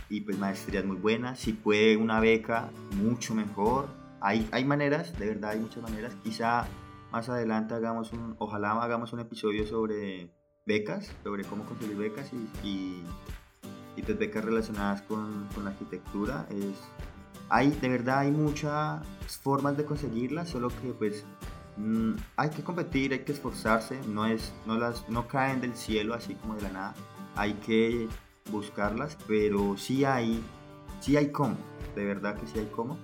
y 0.09 0.21
pues 0.21 0.39
maestrías 0.39 0.85
muy 0.85 0.97
buenas. 0.97 1.39
Si 1.39 1.53
puede 1.53 1.97
una 1.97 2.19
beca, 2.19 2.71
mucho 2.95 3.35
mejor. 3.35 3.87
Hay, 4.21 4.47
hay 4.51 4.65
maneras, 4.65 5.17
de 5.19 5.27
verdad 5.27 5.51
hay 5.51 5.59
muchas 5.59 5.83
maneras. 5.83 6.15
Quizá 6.23 6.65
más 7.11 7.29
adelante 7.29 7.73
hagamos 7.73 8.13
un, 8.13 8.35
ojalá 8.39 8.71
hagamos 8.81 9.13
un 9.13 9.19
episodio 9.19 9.65
sobre 9.65 10.31
becas, 10.65 11.11
sobre 11.23 11.43
cómo 11.43 11.65
conseguir 11.65 11.97
becas 11.97 12.31
y, 12.33 12.67
y, 12.67 13.03
y 13.95 14.01
pues 14.03 14.17
becas 14.17 14.45
relacionadas 14.45 15.01
con, 15.03 15.47
con, 15.55 15.65
la 15.65 15.71
arquitectura. 15.71 16.45
Es, 16.49 16.77
hay, 17.49 17.71
de 17.71 17.89
verdad 17.89 18.19
hay 18.19 18.31
muchas 18.31 19.05
formas 19.41 19.75
de 19.77 19.85
conseguirlas, 19.85 20.49
solo 20.49 20.69
que 20.69 20.93
pues 20.93 21.25
mm, 21.77 22.13
hay 22.35 22.49
que 22.51 22.63
competir, 22.63 23.13
hay 23.13 23.19
que 23.19 23.31
esforzarse, 23.31 23.99
no, 24.07 24.25
es, 24.27 24.53
no, 24.65 24.77
las, 24.77 25.09
no 25.09 25.27
caen 25.27 25.61
del 25.61 25.75
cielo 25.75 26.13
así 26.13 26.35
como 26.35 26.55
de 26.55 26.61
la 26.61 26.71
nada. 26.71 26.93
Hay 27.35 27.53
que 27.53 28.07
buscarlas, 28.51 29.17
pero 29.27 29.77
sí 29.77 30.05
hay, 30.05 30.43
sí 30.99 31.17
hay 31.17 31.31
cómo, 31.31 31.57
de 31.95 32.05
verdad 32.05 32.35
que 32.39 32.45
sí 32.47 32.59
hay 32.59 32.67
cómo. 32.67 32.97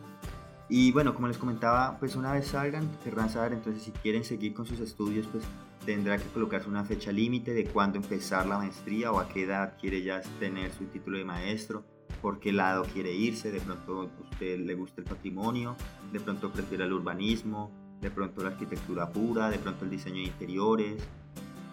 Y 0.68 0.92
bueno, 0.92 1.14
como 1.14 1.28
les 1.28 1.38
comentaba, 1.38 1.98
pues 2.00 2.16
una 2.16 2.32
vez 2.32 2.48
salgan, 2.48 2.90
querrán 3.04 3.30
saber, 3.30 3.54
entonces 3.54 3.84
si 3.84 3.92
quieren 3.92 4.24
seguir 4.24 4.54
con 4.54 4.66
sus 4.66 4.80
estudios, 4.80 5.28
pues 5.28 5.44
tendrá 5.86 6.18
que 6.18 6.26
colocarse 6.30 6.68
una 6.68 6.84
fecha 6.84 7.12
límite 7.12 7.54
de 7.54 7.66
cuándo 7.66 7.98
empezar 7.98 8.48
la 8.48 8.58
maestría 8.58 9.12
o 9.12 9.20
a 9.20 9.28
qué 9.28 9.44
edad 9.44 9.78
quiere 9.80 10.02
ya 10.02 10.22
tener 10.40 10.72
su 10.74 10.86
título 10.86 11.20
de 11.20 11.26
maestro, 11.26 11.86
por 12.22 12.40
qué 12.40 12.52
lado 12.52 12.84
quiere 12.92 13.14
irse, 13.14 13.52
de 13.52 13.62
pronto 13.62 14.10
usted 14.32 14.60
le 14.60 14.74
gusta 14.74 15.02
el 15.02 15.08
patrimonio, 15.08 15.76
de 16.12 16.20
pronto 16.20 16.52
prefiere 16.52 16.86
el 16.86 16.94
urbanismo, 16.94 17.72
de 18.02 18.10
pronto 18.10 18.42
la 18.42 18.50
arquitectura 18.50 19.10
pura, 19.10 19.52
de 19.52 19.60
pronto 19.60 19.86
el 19.86 19.92
diseño 19.92 20.16
de 20.16 20.24
interiores, 20.24 21.08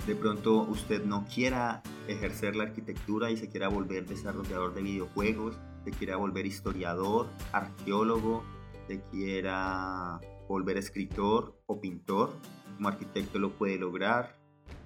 de 0.06 0.14
pronto 0.14 0.62
usted 0.62 1.04
no 1.04 1.24
quiera 1.32 1.82
ejercer 2.08 2.56
la 2.56 2.64
arquitectura 2.64 3.30
y 3.30 3.38
se 3.38 3.48
quiera 3.48 3.68
volver 3.68 4.06
desarrollador 4.06 4.74
de 4.74 4.82
videojuegos, 4.82 5.56
se 5.84 5.90
quiera 5.92 6.16
volver 6.16 6.44
historiador, 6.44 7.28
arqueólogo, 7.52 8.44
se 8.86 9.00
quiera 9.10 10.20
volver 10.48 10.76
escritor 10.76 11.58
o 11.66 11.80
pintor, 11.80 12.32
como 12.76 12.88
arquitecto 12.88 13.38
lo 13.38 13.52
puede 13.52 13.78
lograr, 13.78 14.36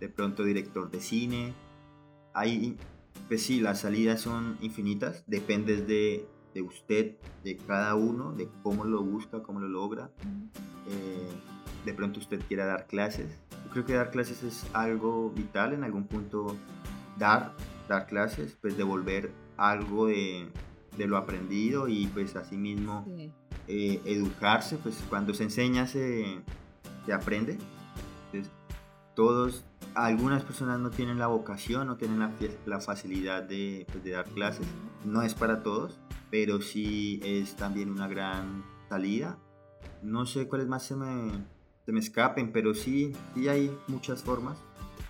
de 0.00 0.08
pronto 0.08 0.44
director 0.44 0.90
de 0.90 1.00
cine. 1.00 1.54
Hay, 2.34 2.76
pues 3.28 3.42
sí, 3.42 3.60
las 3.60 3.80
salidas 3.80 4.20
son 4.20 4.58
infinitas, 4.60 5.24
depende 5.26 5.82
de, 5.82 6.28
de 6.54 6.62
usted, 6.62 7.16
de 7.42 7.56
cada 7.56 7.94
uno, 7.94 8.32
de 8.32 8.48
cómo 8.62 8.84
lo 8.84 9.02
busca, 9.02 9.42
cómo 9.42 9.60
lo 9.60 9.68
logra. 9.68 10.10
Eh, 10.88 11.28
de 11.84 11.94
pronto 11.94 12.20
usted 12.20 12.40
quiera 12.46 12.66
dar 12.66 12.86
clases. 12.86 13.38
Yo 13.64 13.70
creo 13.70 13.84
que 13.86 13.94
dar 13.94 14.10
clases 14.10 14.42
es 14.42 14.66
algo 14.72 15.30
vital 15.30 15.72
en 15.72 15.84
algún 15.84 16.06
punto. 16.06 16.54
Dar, 17.18 17.54
dar 17.88 18.06
clases, 18.06 18.58
pues 18.60 18.76
devolver 18.76 19.32
algo 19.56 20.06
de, 20.08 20.48
de 20.96 21.06
lo 21.06 21.16
aprendido 21.16 21.88
y 21.88 22.06
pues 22.08 22.36
asimismo 22.36 23.06
eh, 23.68 24.00
educarse, 24.04 24.76
pues 24.78 25.02
cuando 25.08 25.34
se 25.34 25.44
enseña 25.44 25.86
se, 25.86 26.40
se 27.04 27.12
aprende. 27.12 27.58
Entonces, 28.32 28.52
todos, 29.14 29.64
algunas 29.94 30.42
personas 30.44 30.78
no 30.78 30.90
tienen 30.90 31.18
la 31.18 31.26
vocación, 31.26 31.86
no 31.86 31.96
tienen 31.96 32.18
la, 32.18 32.30
la 32.66 32.80
facilidad 32.80 33.42
de, 33.42 33.86
pues, 33.90 34.04
de 34.04 34.10
dar 34.12 34.26
clases. 34.26 34.66
No 35.04 35.22
es 35.22 35.34
para 35.34 35.62
todos, 35.62 35.98
pero 36.30 36.60
sí 36.60 37.20
es 37.24 37.56
también 37.56 37.90
una 37.90 38.08
gran 38.08 38.64
salida. 38.88 39.38
No 40.02 40.26
sé 40.26 40.48
cuáles 40.48 40.68
más 40.68 40.84
se 40.84 40.96
me, 40.96 41.32
se 41.84 41.92
me 41.92 42.00
escapen, 42.00 42.52
pero 42.52 42.74
sí, 42.74 43.12
sí 43.34 43.48
hay 43.48 43.70
muchas 43.88 44.22
formas 44.22 44.58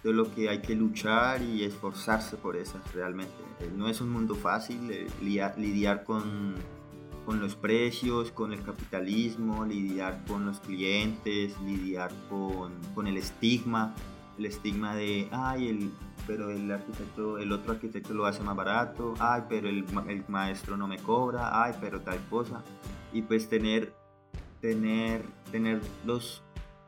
de 0.02 0.12
lo 0.12 0.32
que 0.32 0.48
hay 0.48 0.60
que 0.60 0.74
luchar 0.74 1.42
y 1.42 1.64
esforzarse 1.64 2.36
por 2.36 2.56
esas 2.56 2.94
realmente. 2.94 3.34
Eh, 3.60 3.70
no 3.74 3.88
es 3.88 4.00
un 4.00 4.10
mundo 4.10 4.34
fácil 4.34 4.90
eh, 4.90 5.06
lidiar, 5.20 6.04
con, 6.04 6.54
con, 7.26 7.40
los 7.40 7.56
precios, 7.56 8.30
con 8.30 8.52
el 8.52 8.62
capitalismo, 8.62 9.64
lidiar 9.64 10.24
con 10.26 10.46
los 10.46 10.60
clientes, 10.60 11.54
lidiar 11.60 12.10
con, 12.30 12.72
con 12.94 13.06
el 13.06 13.16
estigma, 13.16 13.94
el 14.38 14.46
estigma 14.46 14.94
de, 14.94 15.28
ay, 15.32 15.68
el, 15.68 15.90
pero 16.26 16.50
el 16.50 16.70
arquitecto, 16.70 17.38
el 17.38 17.52
otro 17.52 17.72
arquitecto 17.72 18.14
lo 18.14 18.26
hace 18.26 18.42
más 18.42 18.56
barato, 18.56 19.14
ay, 19.18 19.42
pero 19.48 19.68
el, 19.68 19.84
el 20.08 20.24
maestro 20.28 20.76
no 20.76 20.86
me 20.86 20.98
cobra, 20.98 21.64
ay, 21.64 21.74
pero 21.80 22.00
tal 22.00 22.20
cosa. 22.30 22.62
Y 23.12 23.22
pues 23.22 23.48
tener, 23.48 23.92
tener, 24.60 25.22
tener 25.50 25.80
los 26.04 26.42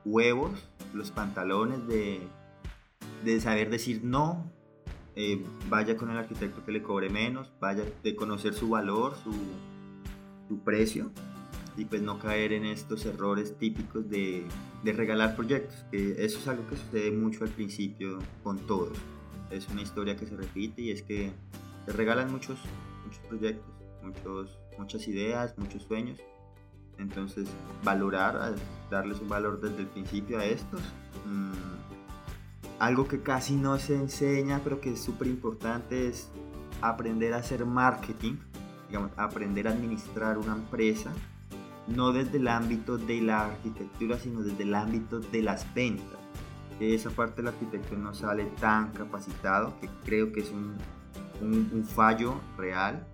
huevos, 0.05 0.69
los 0.95 1.11
pantalones 1.11 1.87
de, 1.87 2.21
de 3.25 3.41
saber 3.41 3.71
decir 3.71 4.03
no, 4.05 4.51
eh, 5.21 5.45
vaya 5.69 5.97
con 5.97 6.11
el 6.11 6.17
arquitecto 6.17 6.65
que 6.65 6.71
le 6.71 6.81
cobre 6.81 7.11
menos, 7.11 7.53
vaya 7.61 7.83
de 8.05 8.15
conocer 8.15 8.55
su 8.55 8.69
valor, 8.69 9.17
su, 9.25 9.33
su 10.49 10.59
precio 10.61 11.11
y 11.77 11.85
pues 11.85 12.03
no 12.03 12.19
caer 12.19 12.53
en 12.53 12.65
estos 12.65 13.07
errores 13.07 13.57
típicos 13.57 14.09
de, 14.11 14.45
de, 14.83 14.93
regalar 14.93 15.37
proyectos, 15.37 15.85
que 15.93 16.25
eso 16.25 16.39
es 16.39 16.49
algo 16.49 16.67
que 16.67 16.77
sucede 16.77 17.13
mucho 17.13 17.45
al 17.45 17.51
principio 17.51 18.19
con 18.43 18.59
todos. 18.67 18.99
Es 19.51 19.69
una 19.69 19.83
historia 19.83 20.17
que 20.17 20.27
se 20.27 20.37
repite 20.37 20.83
y 20.83 20.91
es 20.91 21.03
que 21.03 21.31
se 21.87 21.93
regalan 21.93 22.33
muchos, 22.33 22.59
muchos 23.05 23.21
proyectos, 23.29 23.75
muchos, 24.03 24.59
muchas 24.77 25.07
ideas, 25.07 25.55
muchos 25.57 25.85
sueños 25.85 26.19
entonces, 26.99 27.49
valorar, 27.85 28.55
darles 28.91 29.21
un 29.21 29.29
valor 29.29 29.61
desde 29.61 29.83
el 29.83 29.87
principio 29.87 30.39
a 30.39 30.45
estos. 30.45 30.81
Mm, 31.25 31.53
algo 32.81 33.09
que 33.09 33.23
casi 33.23 33.55
no 33.57 33.79
se 33.79 33.95
enseña, 33.95 34.61
pero 34.63 34.81
que 34.81 34.93
es 34.93 35.01
súper 35.01 35.29
importante, 35.29 36.09
es 36.09 36.29
aprender 36.81 37.35
a 37.35 37.39
hacer 37.39 37.65
marketing, 37.65 38.37
digamos, 38.89 39.13
aprender 39.17 39.69
a 39.69 39.73
administrar 39.73 40.39
una 40.39 40.55
empresa, 40.55 41.13
no 41.87 42.13
desde 42.13 42.39
el 42.39 42.49
ámbito 42.49 42.99
de 42.99 43.21
la 43.23 43.47
arquitectura, 43.47 44.19
sino 44.19 44.43
desde 44.43 44.65
el 44.65 44.75
ámbito 44.75 45.21
de 45.21 45.43
las 45.43 45.73
ventas. 45.75 46.19
Esa 46.81 47.11
parte 47.11 47.37
del 47.37 47.49
arquitecto 47.49 47.97
no 47.97 48.15
sale 48.15 48.45
tan 48.61 48.93
capacitado, 48.93 49.79
que 49.81 49.89
creo 50.05 50.33
que 50.33 50.41
es 50.41 50.51
un, 50.51 50.77
un 51.41 51.85
fallo 51.85 52.41
real, 52.57 53.07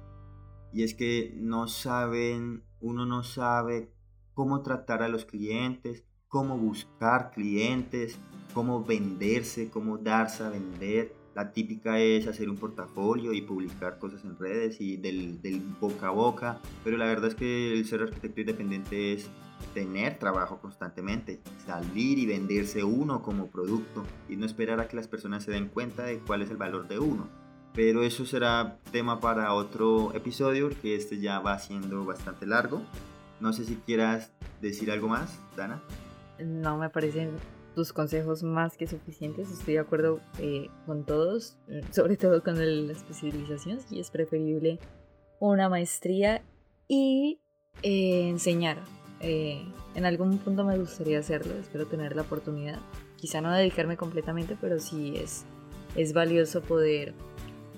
y 0.72 0.83
es 0.83 0.95
que 0.95 1.35
no 1.37 1.68
saben 1.68 2.64
uno 2.85 3.07
no 3.07 3.22
sabe 3.22 3.91
cómo 4.35 4.61
tratar 4.61 5.03
a 5.03 5.09
los 5.09 5.25
clientes, 5.25 6.05
cómo 6.29 6.59
buscar 6.59 7.31
clientes, 7.31 8.18
cómo 8.53 8.85
venderse, 8.85 9.70
cómo 9.70 9.97
darse 9.97 10.45
a 10.45 10.51
vender. 10.51 11.14
La 11.35 11.53
típica 11.53 11.99
es 11.99 12.28
hacer 12.28 12.49
un 12.49 12.57
portafolio 12.57 13.32
y 13.32 13.43
publicar 13.43 13.99
cosas 13.99 14.24
en 14.24 14.39
redes 14.39 14.80
y 14.80 14.97
del, 14.97 15.39
boca 15.80 16.09
a 16.09 16.11
boca, 16.11 16.61
pero 16.85 16.97
la 16.97 17.07
verdad 17.07 17.28
es 17.28 17.35
que 17.35 17.72
el 17.72 17.85
ser 17.87 18.03
arquitecto 18.03 18.41
independiente 18.41 19.12
es 19.12 19.28
tener 19.72 20.18
trabajo 20.18 20.59
constantemente, 20.59 21.41
salir 21.66 22.18
y 22.18 22.26
venderse 22.26 22.85
uno 22.85 23.22
como 23.22 23.49
producto 23.49 24.05
y 24.28 24.37
no 24.37 24.47
esperar 24.47 24.78
a 24.78 24.87
que 24.87 24.97
las 24.97 25.09
personas 25.09 25.43
se 25.43 25.51
den 25.51 25.68
cuenta 25.68 26.05
de 26.05 26.18
cuál 26.18 26.43
es 26.43 26.51
el 26.51 26.57
valor 26.57 26.87
de 26.87 27.01
uno. 27.01 27.28
Pero 27.74 28.05
eso 28.05 28.24
será 28.24 28.78
tema 28.93 29.18
para 29.18 29.53
otro 29.53 30.14
episodio, 30.14 30.70
que 30.80 30.95
este 30.95 31.18
ya 31.18 31.41
va 31.41 31.59
siendo 31.59 32.05
bastante 32.05 32.47
largo. 32.47 32.82
No 33.41 33.53
sé 33.53 33.64
si 33.64 33.74
quieras 33.74 34.30
decir 34.62 34.93
algo 34.93 35.09
más, 35.09 35.41
Dana. 35.57 35.82
No, 36.39 36.78
me 36.78 36.89
parecen 36.91 37.32
tus 37.75 37.93
consejos 37.93 38.43
más 38.43 38.77
que 38.77 38.87
suficientes. 38.87 39.51
Estoy 39.51 39.75
de 39.75 39.81
acuerdo 39.81 40.20
eh, 40.39 40.68
con 40.87 41.05
todos, 41.05 41.57
mm, 41.68 41.93
sobre 41.93 42.16
todo 42.16 42.43
con 42.43 42.59
la 42.59 42.93
especialización. 42.93 43.79
y 43.91 44.01
es 44.01 44.11
preferible 44.11 44.79
una 45.41 45.68
maestría 45.68 46.43
y 46.89 47.41
eh, 47.83 48.29
enseñar. 48.29 48.79
Eh, 49.20 49.64
en 49.95 50.05
algún 50.05 50.39
punto 50.39 50.64
me 50.64 50.79
gustaría 50.79 51.18
hacerlo, 51.18 51.55
espero 51.55 51.87
tener 51.87 52.16
la 52.16 52.22
oportunidad. 52.22 52.79
Quizá 53.16 53.41
no 53.41 53.53
dedicarme 53.53 53.97
completamente, 53.97 54.57
pero 54.61 54.79
sí 54.79 55.14
es, 55.16 55.45
es 55.97 56.12
valioso 56.12 56.61
poder 56.62 57.14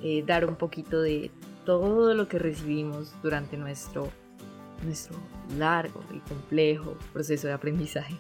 eh, 0.03 0.24
dar 0.26 0.47
un 0.47 0.57
poquito 0.57 1.01
de 1.01 1.30
todo 1.64 2.14
lo 2.14 2.28
que 2.28 2.38
recibimos 2.38 3.14
durante 3.22 3.57
nuestro, 3.57 4.09
nuestro 4.84 5.16
largo 5.59 6.01
y 6.14 6.18
complejo 6.20 6.97
proceso 7.12 7.47
de 7.47 7.53
aprendizaje. 7.53 8.14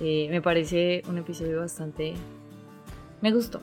Eh, 0.00 0.28
me 0.30 0.42
parece 0.42 1.02
un 1.08 1.18
episodio 1.18 1.60
bastante... 1.60 2.14
Me 3.22 3.32
gustó. 3.32 3.60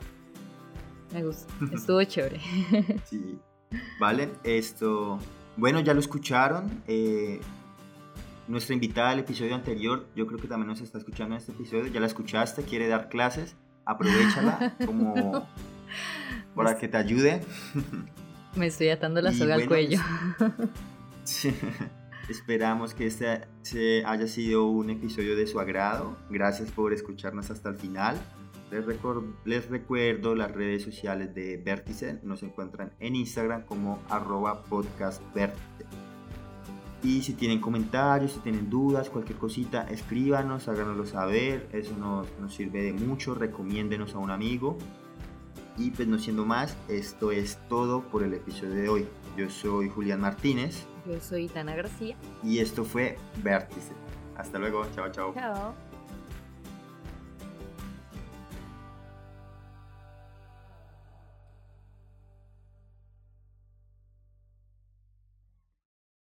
Me 1.12 1.22
gustó. 1.22 1.46
Estuvo 1.72 2.02
chévere. 2.04 2.40
Sí. 3.04 3.38
Vale, 3.98 4.30
esto... 4.42 5.18
Bueno, 5.56 5.80
ya 5.80 5.94
lo 5.94 6.00
escucharon. 6.00 6.82
Eh, 6.86 7.40
nuestra 8.48 8.74
invitada 8.74 9.10
del 9.10 9.20
episodio 9.20 9.54
anterior, 9.54 10.06
yo 10.14 10.26
creo 10.26 10.38
que 10.38 10.48
también 10.48 10.68
nos 10.68 10.80
está 10.80 10.98
escuchando 10.98 11.34
en 11.34 11.40
este 11.40 11.52
episodio. 11.52 11.86
Ya 11.86 12.00
la 12.00 12.06
escuchaste, 12.06 12.62
quiere 12.62 12.88
dar 12.88 13.08
clases. 13.08 13.56
Aprovechala 13.84 14.74
como 14.86 15.46
para 16.54 16.76
que 16.76 16.88
te 16.88 16.96
ayude. 16.96 17.42
Me 18.56 18.66
estoy 18.66 18.88
atando 18.88 19.20
la 19.20 19.32
soga 19.32 19.54
al 19.54 19.66
cuello. 19.66 20.00
Esperamos 22.28 22.94
que 22.94 23.06
este 23.06 24.04
haya 24.06 24.26
sido 24.26 24.66
un 24.66 24.88
episodio 24.88 25.36
de 25.36 25.46
su 25.46 25.60
agrado. 25.60 26.16
Gracias 26.30 26.70
por 26.70 26.94
escucharnos 26.94 27.50
hasta 27.50 27.68
el 27.68 27.76
final. 27.76 28.18
Les, 28.70 28.84
les 29.44 29.68
recuerdo 29.68 30.34
las 30.34 30.50
redes 30.50 30.82
sociales 30.82 31.34
de 31.34 31.58
Vértice. 31.58 32.20
Nos 32.22 32.42
encuentran 32.42 32.92
en 32.98 33.14
Instagram 33.14 33.66
como 33.66 34.02
arroba. 34.08 34.64
Y 37.02 37.20
si 37.20 37.34
tienen 37.34 37.60
comentarios, 37.60 38.32
si 38.32 38.38
tienen 38.40 38.70
dudas, 38.70 39.10
cualquier 39.10 39.36
cosita, 39.36 39.86
escríbanos, 39.90 40.66
háganoslo 40.68 41.04
saber. 41.04 41.68
Eso 41.72 41.94
nos, 41.98 42.26
nos 42.40 42.54
sirve 42.54 42.82
de 42.84 42.94
mucho. 42.94 43.34
Recomiéndenos 43.34 44.14
a 44.14 44.18
un 44.18 44.30
amigo. 44.30 44.78
Y 45.76 45.90
pues 45.90 46.08
no 46.08 46.18
siendo 46.18 46.46
más, 46.46 46.74
esto 46.88 47.32
es 47.32 47.58
todo 47.68 48.08
por 48.08 48.22
el 48.22 48.32
episodio 48.32 48.74
de 48.74 48.88
hoy. 48.88 49.06
Yo 49.36 49.50
soy 49.50 49.90
Julián 49.90 50.22
Martínez. 50.22 50.86
Yo 51.06 51.20
soy 51.20 51.48
Tana 51.48 51.74
García. 51.74 52.16
Y 52.42 52.58
esto 52.58 52.84
fue 52.84 53.18
Vértice. 53.42 53.92
Hasta 54.36 54.58
luego. 54.58 54.86
Chao, 54.94 55.10
chao. 55.10 55.34
Chao. 55.34 55.74